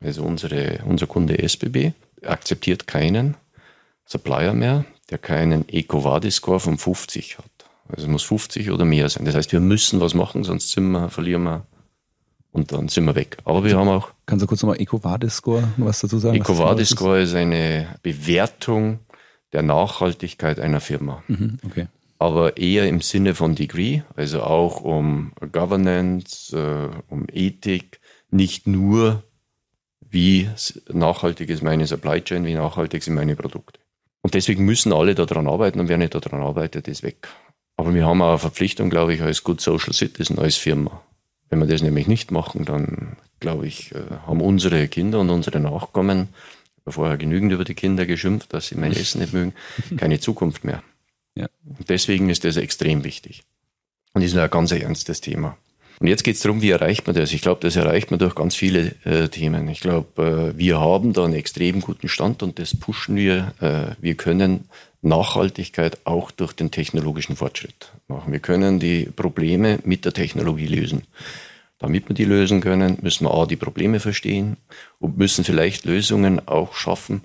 Also 0.00 0.22
unsere, 0.24 0.80
unser 0.84 1.06
Kunde 1.06 1.38
SBB 1.38 1.92
akzeptiert 2.22 2.86
keinen 2.86 3.36
Supplier 4.04 4.52
mehr, 4.52 4.84
der 5.10 5.18
keinen 5.18 5.68
EcoVadis-Score 5.68 6.60
von 6.60 6.76
50 6.76 7.38
hat. 7.38 7.44
Also 7.88 8.02
es 8.04 8.08
muss 8.08 8.22
50 8.24 8.70
oder 8.70 8.84
mehr 8.84 9.08
sein. 9.08 9.24
Das 9.24 9.34
heißt, 9.34 9.52
wir 9.52 9.60
müssen 9.60 10.00
was 10.00 10.12
machen, 10.12 10.44
sonst 10.44 10.76
wir, 10.76 11.08
verlieren 11.08 11.44
wir 11.44 11.66
und 12.52 12.72
dann 12.72 12.88
sind 12.88 13.04
wir 13.04 13.14
weg. 13.14 13.38
Aber 13.44 13.64
wir 13.64 13.76
haben 13.76 13.88
auch. 13.88 14.10
Kannst 14.26 14.42
du 14.42 14.46
kurz 14.46 14.62
nochmal 14.62 14.80
EcoVadis-Score 14.80 15.64
was 15.78 16.00
dazu 16.00 16.18
sagen? 16.18 16.36
EcoVadis-Score 16.36 17.22
ist 17.22 17.34
eine 17.34 17.88
Bewertung 18.02 19.00
der 19.52 19.62
Nachhaltigkeit 19.62 20.60
einer 20.60 20.80
Firma. 20.80 21.22
Mhm, 21.28 21.58
okay. 21.64 21.86
Aber 22.18 22.56
eher 22.56 22.88
im 22.88 23.00
Sinne 23.00 23.34
von 23.34 23.54
Degree, 23.54 24.02
also 24.14 24.42
auch 24.42 24.82
um 24.82 25.32
Governance, 25.50 26.56
äh, 26.56 27.12
um 27.12 27.26
Ethik, 27.32 28.00
nicht 28.30 28.66
nur 28.66 29.24
wie 30.08 30.48
nachhaltig 30.92 31.48
ist 31.48 31.62
meine 31.62 31.86
Supply 31.86 32.22
Chain, 32.22 32.44
wie 32.44 32.54
nachhaltig 32.54 33.02
sind 33.02 33.14
meine 33.14 33.34
Produkte. 33.34 33.80
Und 34.20 34.34
deswegen 34.34 34.64
müssen 34.64 34.92
alle 34.92 35.14
daran 35.14 35.48
arbeiten 35.48 35.80
und 35.80 35.88
wer 35.88 35.98
nicht 35.98 36.14
daran 36.14 36.42
arbeitet, 36.42 36.86
ist 36.86 37.02
weg. 37.02 37.28
Aber 37.76 37.92
wir 37.94 38.06
haben 38.06 38.22
auch 38.22 38.28
eine 38.28 38.38
Verpflichtung, 38.38 38.90
glaube 38.90 39.14
ich, 39.14 39.22
als 39.22 39.42
Good 39.42 39.60
Social 39.60 39.92
Citizen, 39.92 40.38
als 40.38 40.56
Firma. 40.56 41.02
Wenn 41.52 41.58
wir 41.58 41.66
das 41.66 41.82
nämlich 41.82 42.08
nicht 42.08 42.30
machen, 42.30 42.64
dann, 42.64 43.18
glaube 43.38 43.66
ich, 43.66 43.94
äh, 43.94 43.98
haben 44.26 44.40
unsere 44.40 44.88
Kinder 44.88 45.20
und 45.20 45.28
unsere 45.28 45.60
Nachkommen, 45.60 46.28
vorher 46.86 47.18
genügend 47.18 47.52
über 47.52 47.64
die 47.64 47.74
Kinder 47.74 48.06
geschimpft, 48.06 48.54
dass 48.54 48.68
sie 48.68 48.74
mein 48.74 48.92
Essen 48.92 49.20
nicht 49.20 49.34
mögen, 49.34 49.52
keine 49.98 50.18
Zukunft 50.18 50.64
mehr. 50.64 50.82
Ja. 51.34 51.48
Und 51.66 51.90
deswegen 51.90 52.30
ist 52.30 52.44
das 52.44 52.56
extrem 52.56 53.04
wichtig. 53.04 53.42
Und 54.14 54.24
das 54.24 54.32
ist 54.32 54.38
ein 54.38 54.48
ganz 54.48 54.72
ernstes 54.72 55.20
Thema. 55.20 55.58
Und 56.00 56.06
jetzt 56.06 56.24
geht 56.24 56.36
es 56.36 56.40
darum, 56.40 56.62
wie 56.62 56.70
erreicht 56.70 57.06
man 57.06 57.14
das? 57.14 57.34
Ich 57.34 57.42
glaube, 57.42 57.60
das 57.60 57.76
erreicht 57.76 58.10
man 58.10 58.18
durch 58.18 58.34
ganz 58.34 58.54
viele 58.54 58.94
äh, 59.04 59.28
Themen. 59.28 59.68
Ich 59.68 59.80
glaube, 59.80 60.54
äh, 60.54 60.58
wir 60.58 60.80
haben 60.80 61.12
da 61.12 61.26
einen 61.26 61.34
extrem 61.34 61.82
guten 61.82 62.08
Stand 62.08 62.42
und 62.42 62.58
das 62.58 62.74
pushen 62.74 63.14
wir. 63.14 63.52
Äh, 63.60 64.02
wir 64.02 64.14
können 64.14 64.70
Nachhaltigkeit 65.02 65.98
auch 66.06 66.30
durch 66.30 66.52
den 66.52 66.70
technologischen 66.70 67.36
Fortschritt 67.36 67.92
machen. 68.08 68.32
Wir 68.32 68.40
können 68.40 68.78
die 68.78 69.06
Probleme 69.06 69.80
mit 69.84 70.04
der 70.04 70.12
Technologie 70.12 70.66
lösen. 70.66 71.02
Damit 71.78 72.08
wir 72.08 72.14
die 72.14 72.24
lösen 72.24 72.60
können, 72.60 72.98
müssen 73.02 73.26
wir 73.26 73.34
A, 73.34 73.44
die 73.44 73.56
Probleme 73.56 73.98
verstehen 73.98 74.56
und 75.00 75.18
müssen 75.18 75.44
vielleicht 75.44 75.84
Lösungen 75.84 76.46
auch 76.46 76.74
schaffen, 76.74 77.22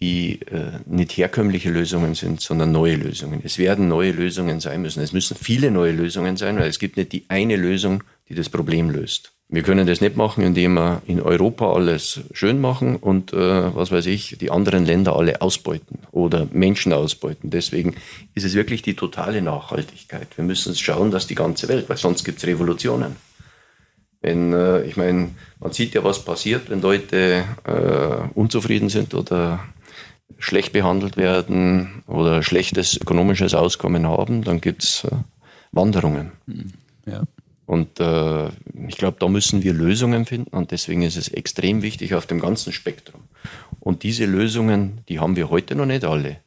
die 0.00 0.40
äh, 0.42 0.78
nicht 0.86 1.16
herkömmliche 1.16 1.70
Lösungen 1.70 2.14
sind, 2.14 2.40
sondern 2.40 2.72
neue 2.72 2.94
Lösungen. 2.94 3.42
Es 3.44 3.58
werden 3.58 3.88
neue 3.88 4.12
Lösungen 4.12 4.60
sein 4.60 4.80
müssen. 4.80 5.02
Es 5.02 5.12
müssen 5.12 5.36
viele 5.36 5.70
neue 5.70 5.92
Lösungen 5.92 6.36
sein, 6.36 6.58
weil 6.58 6.68
es 6.68 6.78
gibt 6.78 6.96
nicht 6.96 7.12
die 7.12 7.24
eine 7.28 7.56
Lösung, 7.56 8.04
die 8.28 8.34
das 8.34 8.48
Problem 8.48 8.88
löst. 8.88 9.32
Wir 9.52 9.64
können 9.64 9.84
das 9.84 10.00
nicht 10.00 10.16
machen, 10.16 10.44
indem 10.44 10.74
wir 10.74 11.02
in 11.08 11.20
Europa 11.20 11.72
alles 11.72 12.20
schön 12.32 12.60
machen 12.60 12.94
und 12.94 13.32
äh, 13.32 13.74
was 13.74 13.90
weiß 13.90 14.06
ich, 14.06 14.38
die 14.38 14.52
anderen 14.52 14.86
Länder 14.86 15.16
alle 15.16 15.42
ausbeuten 15.42 15.98
oder 16.12 16.46
Menschen 16.52 16.92
ausbeuten. 16.92 17.50
Deswegen 17.50 17.96
ist 18.34 18.44
es 18.44 18.54
wirklich 18.54 18.82
die 18.82 18.94
totale 18.94 19.42
Nachhaltigkeit. 19.42 20.28
Wir 20.36 20.44
müssen 20.44 20.76
schauen, 20.76 21.10
dass 21.10 21.26
die 21.26 21.34
ganze 21.34 21.66
Welt, 21.66 21.88
weil 21.88 21.96
sonst 21.96 22.22
gibt 22.22 22.38
es 22.38 22.46
Revolutionen. 22.46 23.16
Wenn, 24.20 24.52
äh, 24.52 24.82
ich 24.84 24.96
meine, 24.96 25.30
man 25.58 25.72
sieht 25.72 25.94
ja, 25.94 26.04
was 26.04 26.24
passiert, 26.24 26.70
wenn 26.70 26.80
Leute 26.80 27.44
äh, 27.64 28.38
unzufrieden 28.38 28.88
sind 28.88 29.14
oder 29.14 29.58
schlecht 30.38 30.72
behandelt 30.72 31.16
werden 31.16 32.04
oder 32.06 32.44
schlechtes 32.44 32.96
ökonomisches 33.00 33.54
Auskommen 33.54 34.06
haben, 34.06 34.44
dann 34.44 34.60
gibt 34.60 34.84
es 34.84 35.04
äh, 35.04 35.10
Wanderungen. 35.72 36.30
Hm, 36.46 36.72
ja. 37.06 37.22
Und 37.70 38.00
äh, 38.00 38.48
ich 38.88 38.96
glaube, 38.96 39.18
da 39.20 39.28
müssen 39.28 39.62
wir 39.62 39.72
Lösungen 39.72 40.26
finden 40.26 40.50
und 40.50 40.72
deswegen 40.72 41.02
ist 41.02 41.16
es 41.16 41.28
extrem 41.28 41.82
wichtig 41.82 42.16
auf 42.16 42.26
dem 42.26 42.40
ganzen 42.40 42.72
Spektrum. 42.72 43.20
Und 43.78 44.02
diese 44.02 44.24
Lösungen, 44.24 45.02
die 45.08 45.20
haben 45.20 45.36
wir 45.36 45.50
heute 45.50 45.76
noch 45.76 45.86
nicht 45.86 46.04
alle. 46.04 46.38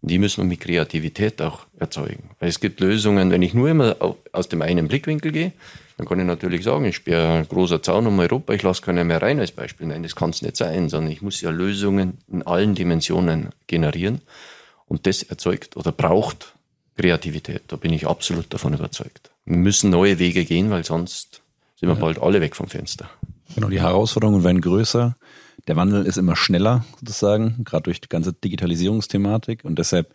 Und 0.00 0.10
die 0.10 0.18
müssen 0.18 0.38
wir 0.38 0.48
mit 0.48 0.60
Kreativität 0.60 1.42
auch 1.42 1.66
erzeugen. 1.78 2.30
Weil 2.38 2.48
es 2.48 2.60
gibt 2.60 2.80
Lösungen, 2.80 3.30
wenn 3.30 3.42
ich 3.42 3.52
nur 3.52 3.68
immer 3.68 3.94
aus 4.32 4.48
dem 4.48 4.62
einen 4.62 4.88
Blickwinkel 4.88 5.32
gehe, 5.32 5.52
dann 5.98 6.06
kann 6.08 6.18
ich 6.18 6.24
natürlich 6.24 6.64
sagen, 6.64 6.86
ich 6.86 6.96
sperre 6.96 7.40
ein 7.40 7.46
großer 7.46 7.82
Zaun 7.82 8.06
um 8.06 8.18
Europa, 8.18 8.54
ich 8.54 8.62
lasse 8.62 8.80
keinen 8.80 9.06
mehr 9.06 9.20
rein 9.20 9.38
als 9.38 9.52
Beispiel. 9.52 9.86
Nein, 9.86 10.02
das 10.02 10.16
kann 10.16 10.30
es 10.30 10.40
nicht 10.40 10.56
sein, 10.56 10.88
sondern 10.88 11.12
ich 11.12 11.20
muss 11.20 11.42
ja 11.42 11.50
Lösungen 11.50 12.16
in 12.32 12.40
allen 12.46 12.74
Dimensionen 12.74 13.50
generieren. 13.66 14.22
Und 14.86 15.06
das 15.06 15.24
erzeugt 15.24 15.76
oder 15.76 15.92
braucht 15.92 16.54
Kreativität. 16.96 17.64
Da 17.68 17.76
bin 17.76 17.92
ich 17.92 18.06
absolut 18.06 18.50
davon 18.54 18.72
überzeugt. 18.72 19.29
Müssen 19.50 19.90
neue 19.90 20.18
Wege 20.18 20.44
gehen, 20.44 20.70
weil 20.70 20.84
sonst 20.84 21.42
sind 21.76 21.88
wir 21.88 21.94
ja. 21.94 22.00
bald 22.00 22.20
alle 22.20 22.40
weg 22.40 22.56
vom 22.56 22.68
Fenster. 22.68 23.10
Genau, 23.54 23.68
die 23.68 23.80
Herausforderungen 23.80 24.44
werden 24.44 24.60
größer. 24.60 25.16
Der 25.66 25.76
Wandel 25.76 26.06
ist 26.06 26.16
immer 26.16 26.36
schneller, 26.36 26.84
sozusagen, 27.00 27.64
gerade 27.64 27.82
durch 27.84 28.00
die 28.00 28.08
ganze 28.08 28.32
Digitalisierungsthematik. 28.32 29.64
Und 29.64 29.78
deshalb 29.78 30.14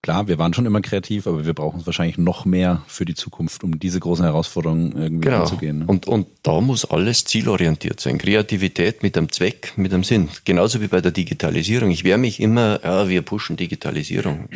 Klar, 0.00 0.28
wir 0.28 0.38
waren 0.38 0.54
schon 0.54 0.64
immer 0.64 0.80
kreativ, 0.80 1.26
aber 1.26 1.44
wir 1.44 1.54
brauchen 1.54 1.80
es 1.80 1.86
wahrscheinlich 1.86 2.18
noch 2.18 2.44
mehr 2.44 2.82
für 2.86 3.04
die 3.04 3.16
Zukunft, 3.16 3.64
um 3.64 3.80
diese 3.80 3.98
großen 3.98 4.24
Herausforderungen 4.24 4.92
irgendwie 4.92 5.26
genau. 5.26 5.40
anzugehen. 5.40 5.80
Ne? 5.80 5.86
Und, 5.88 6.06
und 6.06 6.28
da 6.44 6.60
muss 6.60 6.84
alles 6.84 7.24
zielorientiert 7.24 7.98
sein. 7.98 8.16
Kreativität 8.16 9.02
mit 9.02 9.18
einem 9.18 9.32
Zweck, 9.32 9.72
mit 9.76 9.92
einem 9.92 10.04
Sinn. 10.04 10.28
Genauso 10.44 10.80
wie 10.80 10.86
bei 10.86 11.00
der 11.00 11.10
Digitalisierung. 11.10 11.90
Ich 11.90 12.04
wehre 12.04 12.18
mich 12.18 12.38
immer, 12.38 12.80
ja, 12.84 13.08
wir 13.08 13.22
pushen 13.22 13.56
Digitalisierung. 13.56 14.48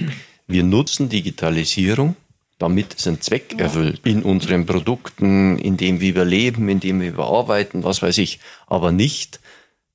Wir 0.46 0.62
nutzen 0.62 1.08
Digitalisierung, 1.08 2.14
damit 2.62 2.94
es 2.96 3.08
einen 3.08 3.20
Zweck 3.20 3.58
erfüllt. 3.58 4.00
In 4.04 4.22
unseren 4.22 4.66
Produkten, 4.66 5.58
in 5.58 5.76
dem 5.76 6.00
wie 6.00 6.14
wir 6.14 6.24
leben, 6.24 6.68
in 6.68 6.78
dem 6.78 7.00
wir 7.00 7.18
arbeiten, 7.18 7.82
was 7.82 8.02
weiß 8.02 8.18
ich. 8.18 8.38
Aber 8.68 8.92
nicht 8.92 9.40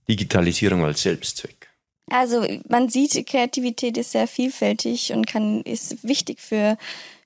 Digitalisierung 0.10 0.84
als 0.84 1.02
Selbstzweck. 1.02 1.70
Also 2.12 2.46
man 2.68 2.90
sieht, 2.90 3.26
Kreativität 3.26 3.98
ist 3.98 4.12
sehr 4.12 4.28
vielfältig 4.28 5.14
und 5.14 5.26
kann 5.26 5.62
ist 5.62 6.04
wichtig 6.04 6.42
für 6.42 6.78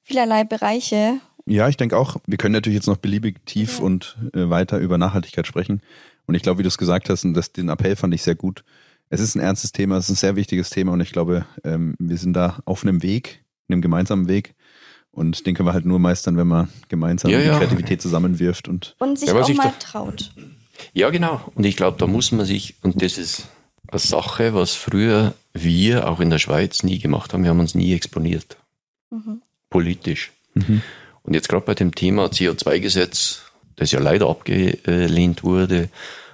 vielerlei 0.04 0.44
Bereiche. 0.44 1.20
Ja, 1.48 1.68
ich 1.68 1.78
denke 1.78 1.98
auch. 1.98 2.18
Wir 2.28 2.38
können 2.38 2.54
natürlich 2.54 2.78
jetzt 2.78 2.88
noch 2.88 2.98
beliebig 2.98 3.44
tief 3.48 3.80
ja. 3.80 3.86
und 3.86 4.18
äh, 4.34 4.48
weiter 4.50 4.78
über 4.78 5.00
Nachhaltigkeit 5.00 5.48
sprechen. 5.48 5.82
Und 6.28 6.36
ich 6.36 6.44
glaube, 6.44 6.60
wie 6.60 6.64
du 6.64 6.70
es 6.70 6.78
gesagt 6.78 7.10
hast, 7.10 7.26
und 7.26 7.34
das, 7.34 7.52
den 7.52 7.70
Appell 7.70 7.96
fand 7.96 8.14
ich 8.14 8.22
sehr 8.22 8.36
gut. 8.36 8.64
Es 9.10 9.20
ist 9.20 9.34
ein 9.36 9.42
ernstes 9.42 9.72
Thema, 9.72 9.98
es 9.98 10.06
ist 10.06 10.12
ein 10.12 10.16
sehr 10.18 10.36
wichtiges 10.36 10.70
Thema 10.70 10.94
und 10.94 11.02
ich 11.02 11.12
glaube, 11.12 11.48
ähm, 11.64 11.96
wir 11.98 12.18
sind 12.18 12.34
da 12.34 12.60
auf 12.66 12.84
einem 12.84 13.02
Weg, 13.02 13.44
einem 13.70 13.82
gemeinsamen 13.82 14.28
Weg. 14.28 14.54
Und 15.12 15.46
den 15.46 15.56
können 15.56 15.68
wir 15.68 15.74
halt 15.74 15.86
nur 15.86 16.00
meistern, 16.00 16.38
wenn 16.38 16.48
man 16.48 16.70
gemeinsam 16.88 17.32
ja, 17.32 17.40
die 17.40 17.46
ja. 17.46 17.58
Kreativität 17.58 18.02
zusammenwirft 18.02 18.68
und, 18.68 18.96
und 19.00 19.20
sich 19.20 19.32
auch 19.32 19.48
mal 19.54 19.74
traut. 19.80 20.32
Ja, 20.94 21.10
genau. 21.10 21.42
Und 21.54 21.66
ich 21.66 21.76
glaube, 21.76 21.98
da 22.00 22.08
muss 22.08 22.32
man 22.32 22.46
sich, 22.46 22.76
und 22.82 23.02
das 23.02 23.18
ist 23.18 23.48
eine 23.90 24.00
Sache, 24.00 24.54
was 24.54 24.74
früher 24.74 25.34
wir 25.54 26.08
auch 26.08 26.22
in 26.22 26.30
der 26.30 26.40
Schweiz 26.40 26.84
nie 26.84 27.00
gemacht 27.00 27.34
haben. 27.34 27.44
Wir 27.44 27.50
haben 27.50 27.60
uns 27.60 27.76
nie 27.76 27.94
exponiert. 27.94 28.58
Mhm. 29.10 29.42
Politisch. 29.70 30.32
Mhm. 30.54 30.82
Und 31.24 31.34
jetzt 31.34 31.50
gerade 31.50 31.66
bei 31.66 31.76
dem 31.76 31.94
Thema 31.94 32.28
CO2-Gesetz, 32.28 33.42
das 33.76 33.92
ja 33.92 34.00
leider 34.00 34.30
abgelehnt 34.30 35.44
wurde, 35.44 35.90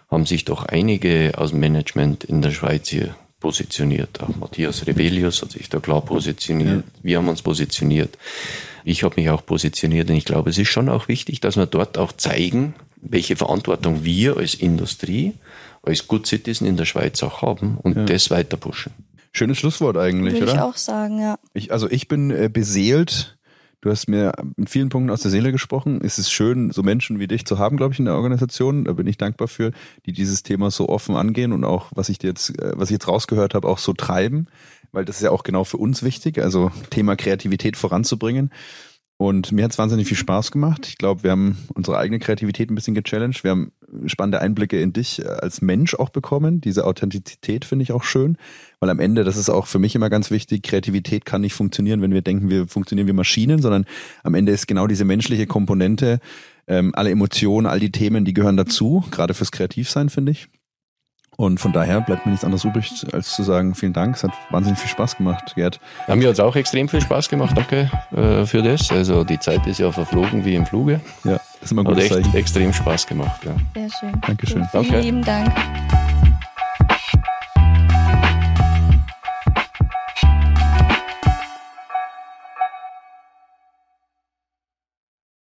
haben 0.09 0.25
sich 0.25 0.45
doch 0.45 0.65
einige 0.65 1.33
aus 1.35 1.49
dem 1.49 1.59
Management 1.59 2.23
in 2.23 2.41
der 2.41 2.51
Schweiz 2.51 2.87
hier 2.87 3.15
positioniert. 3.39 4.21
Auch 4.21 4.35
Matthias 4.35 4.87
Rebellius 4.87 5.41
hat 5.41 5.51
sich 5.51 5.69
da 5.69 5.79
klar 5.79 6.01
positioniert. 6.01 6.83
Ja. 6.85 6.99
Wir 7.03 7.17
haben 7.17 7.29
uns 7.29 7.41
positioniert. 7.41 8.17
Ich 8.83 9.03
habe 9.03 9.15
mich 9.17 9.29
auch 9.29 9.45
positioniert 9.45 10.09
und 10.09 10.15
ich 10.15 10.25
glaube, 10.25 10.49
es 10.49 10.57
ist 10.57 10.69
schon 10.69 10.89
auch 10.89 11.07
wichtig, 11.07 11.41
dass 11.41 11.57
wir 11.57 11.65
dort 11.65 11.97
auch 11.97 12.11
zeigen, 12.13 12.73
welche 13.01 13.35
Verantwortung 13.35 14.03
wir 14.03 14.37
als 14.37 14.55
Industrie 14.55 15.33
als 15.87 16.07
Good 16.07 16.27
Citizen 16.27 16.67
in 16.67 16.77
der 16.77 16.85
Schweiz 16.85 17.23
auch 17.23 17.41
haben 17.41 17.77
und 17.81 17.95
ja. 17.95 18.03
das 18.05 18.29
weiter 18.29 18.57
pushen. 18.57 18.91
Schönes 19.31 19.57
Schlusswort 19.57 19.97
eigentlich, 19.97 20.33
Würde 20.33 20.45
oder? 20.45 20.53
Würde 20.53 20.67
ich 20.69 20.73
auch 20.73 20.77
sagen, 20.77 21.19
ja. 21.21 21.37
Ich, 21.53 21.71
also 21.71 21.89
ich 21.89 22.07
bin 22.07 22.31
äh, 22.31 22.49
beseelt. 22.51 23.36
Du 23.81 23.91
hast 23.91 24.07
mir 24.07 24.33
in 24.57 24.65
vielen 24.65 24.89
Punkten 24.89 25.11
aus 25.11 25.21
der 25.21 25.29
Seele 25.29 25.51
gesprochen. 25.51 26.01
Es 26.03 26.17
ist 26.17 26.31
schön, 26.31 26.71
so 26.71 26.81
Menschen 26.81 27.19
wie 27.19 27.27
dich 27.27 27.45
zu 27.45 27.59
haben, 27.59 27.77
glaube 27.77 27.93
ich, 27.93 27.99
in 27.99 28.05
der 28.05 28.15
Organisation. 28.15 28.85
Da 28.85 28.93
bin 28.93 29.05
ich 29.05 29.17
dankbar 29.17 29.47
für, 29.47 29.71
die 30.07 30.13
dieses 30.13 30.41
Thema 30.41 30.71
so 30.71 30.89
offen 30.89 31.15
angehen 31.15 31.53
und 31.53 31.63
auch, 31.63 31.91
was 31.93 32.09
ich 32.09 32.21
jetzt, 32.23 32.57
äh, 32.59 32.71
was 32.75 32.89
ich 32.89 32.93
jetzt 32.93 33.07
rausgehört 33.07 33.53
habe, 33.53 33.67
auch 33.67 33.77
so 33.77 33.93
treiben, 33.93 34.47
weil 34.91 35.05
das 35.05 35.17
ist 35.17 35.21
ja 35.21 35.31
auch 35.31 35.43
genau 35.43 35.63
für 35.63 35.77
uns 35.77 36.01
wichtig, 36.01 36.39
also 36.39 36.71
Thema 36.89 37.15
Kreativität 37.15 37.77
voranzubringen. 37.77 38.51
Und 39.17 39.51
mir 39.51 39.63
hat 39.63 39.71
es 39.71 39.79
wahnsinnig 39.79 40.07
viel 40.07 40.17
Spaß 40.17 40.51
gemacht. 40.51 40.85
Ich 40.87 40.99
glaube, 40.99 41.23
wir 41.23 41.31
haben 41.31 41.57
unsere 41.73 41.97
eigene 41.97 42.19
Kreativität 42.19 42.69
ein 42.69 42.75
bisschen 42.75 42.93
gechallenged. 42.93 43.43
Wir 43.43 43.51
haben 43.51 43.71
spannende 44.05 44.41
Einblicke 44.41 44.79
in 44.79 44.93
dich 44.93 45.23
äh, 45.23 45.27
als 45.27 45.61
Mensch 45.61 45.95
auch 45.95 46.09
bekommen. 46.09 46.61
Diese 46.61 46.85
Authentizität 46.85 47.65
finde 47.65 47.83
ich 47.83 47.91
auch 47.91 48.03
schön, 48.03 48.37
weil 48.79 48.91
am 48.91 48.99
Ende, 48.99 49.23
das 49.23 49.35
ist 49.35 49.49
auch 49.49 49.65
für 49.65 49.79
mich 49.79 49.95
immer 49.95 50.11
ganz 50.11 50.29
wichtig, 50.29 50.61
Kreativität 50.61 51.25
kann 51.25 51.41
nicht 51.41 51.55
funktionieren, 51.55 52.01
wenn 52.03 52.13
wir 52.13 52.21
denken, 52.21 52.49
wir 52.49 52.67
funktionieren 52.67 53.07
wie 53.07 53.13
Maschinen, 53.13 53.59
sondern 53.59 53.85
am 54.23 54.35
Ende 54.35 54.51
ist 54.51 54.67
genau 54.67 54.85
diese 54.85 55.05
menschliche 55.05 55.47
Komponente, 55.47 56.19
ähm, 56.67 56.93
alle 56.93 57.09
Emotionen, 57.09 57.65
all 57.65 57.79
die 57.79 57.91
Themen, 57.91 58.23
die 58.23 58.33
gehören 58.33 58.57
dazu, 58.57 59.03
gerade 59.09 59.33
fürs 59.33 59.51
Kreativsein, 59.51 60.09
finde 60.09 60.33
ich. 60.33 60.47
Und 61.37 61.59
von 61.59 61.71
daher 61.71 62.01
bleibt 62.01 62.25
mir 62.25 62.31
nichts 62.31 62.43
anderes 62.43 62.65
übrig, 62.65 62.91
als 63.13 63.35
zu 63.35 63.43
sagen, 63.43 63.75
vielen 63.75 63.93
Dank. 63.93 64.15
Es 64.15 64.23
hat 64.23 64.31
wahnsinnig 64.49 64.79
viel 64.79 64.89
Spaß 64.89 65.17
gemacht, 65.17 65.53
Gerd. 65.55 65.79
Ja, 66.07 66.15
mir 66.15 66.27
hat 66.27 66.33
es 66.33 66.39
auch 66.39 66.55
extrem 66.55 66.89
viel 66.89 66.99
Spaß 66.99 67.29
gemacht. 67.29 67.55
Danke 67.55 67.91
äh, 68.11 68.43
für 68.45 68.63
das. 68.63 68.91
Also 68.91 69.23
die 69.23 69.39
Zeit 69.39 69.65
ist 69.67 69.77
ja 69.77 69.91
verflogen 69.91 70.43
wie 70.43 70.55
im 70.55 70.65
Fluge. 70.65 70.99
Ja, 71.23 71.33
das 71.33 71.41
ist 71.61 71.71
immer 71.71 71.83
gut. 71.83 71.95
Hat 71.95 72.03
echt 72.03 72.13
Zeichen. 72.13 72.35
extrem 72.35 72.73
Spaß 72.73 73.05
gemacht. 73.05 73.39
Ja. 73.45 73.55
Sehr 73.75 73.89
schön. 73.99 74.21
Dankeschön. 74.21 74.67
Vielen 74.71 74.83
Danke. 74.83 74.99
lieben 74.99 75.23
Dank. 75.23 75.53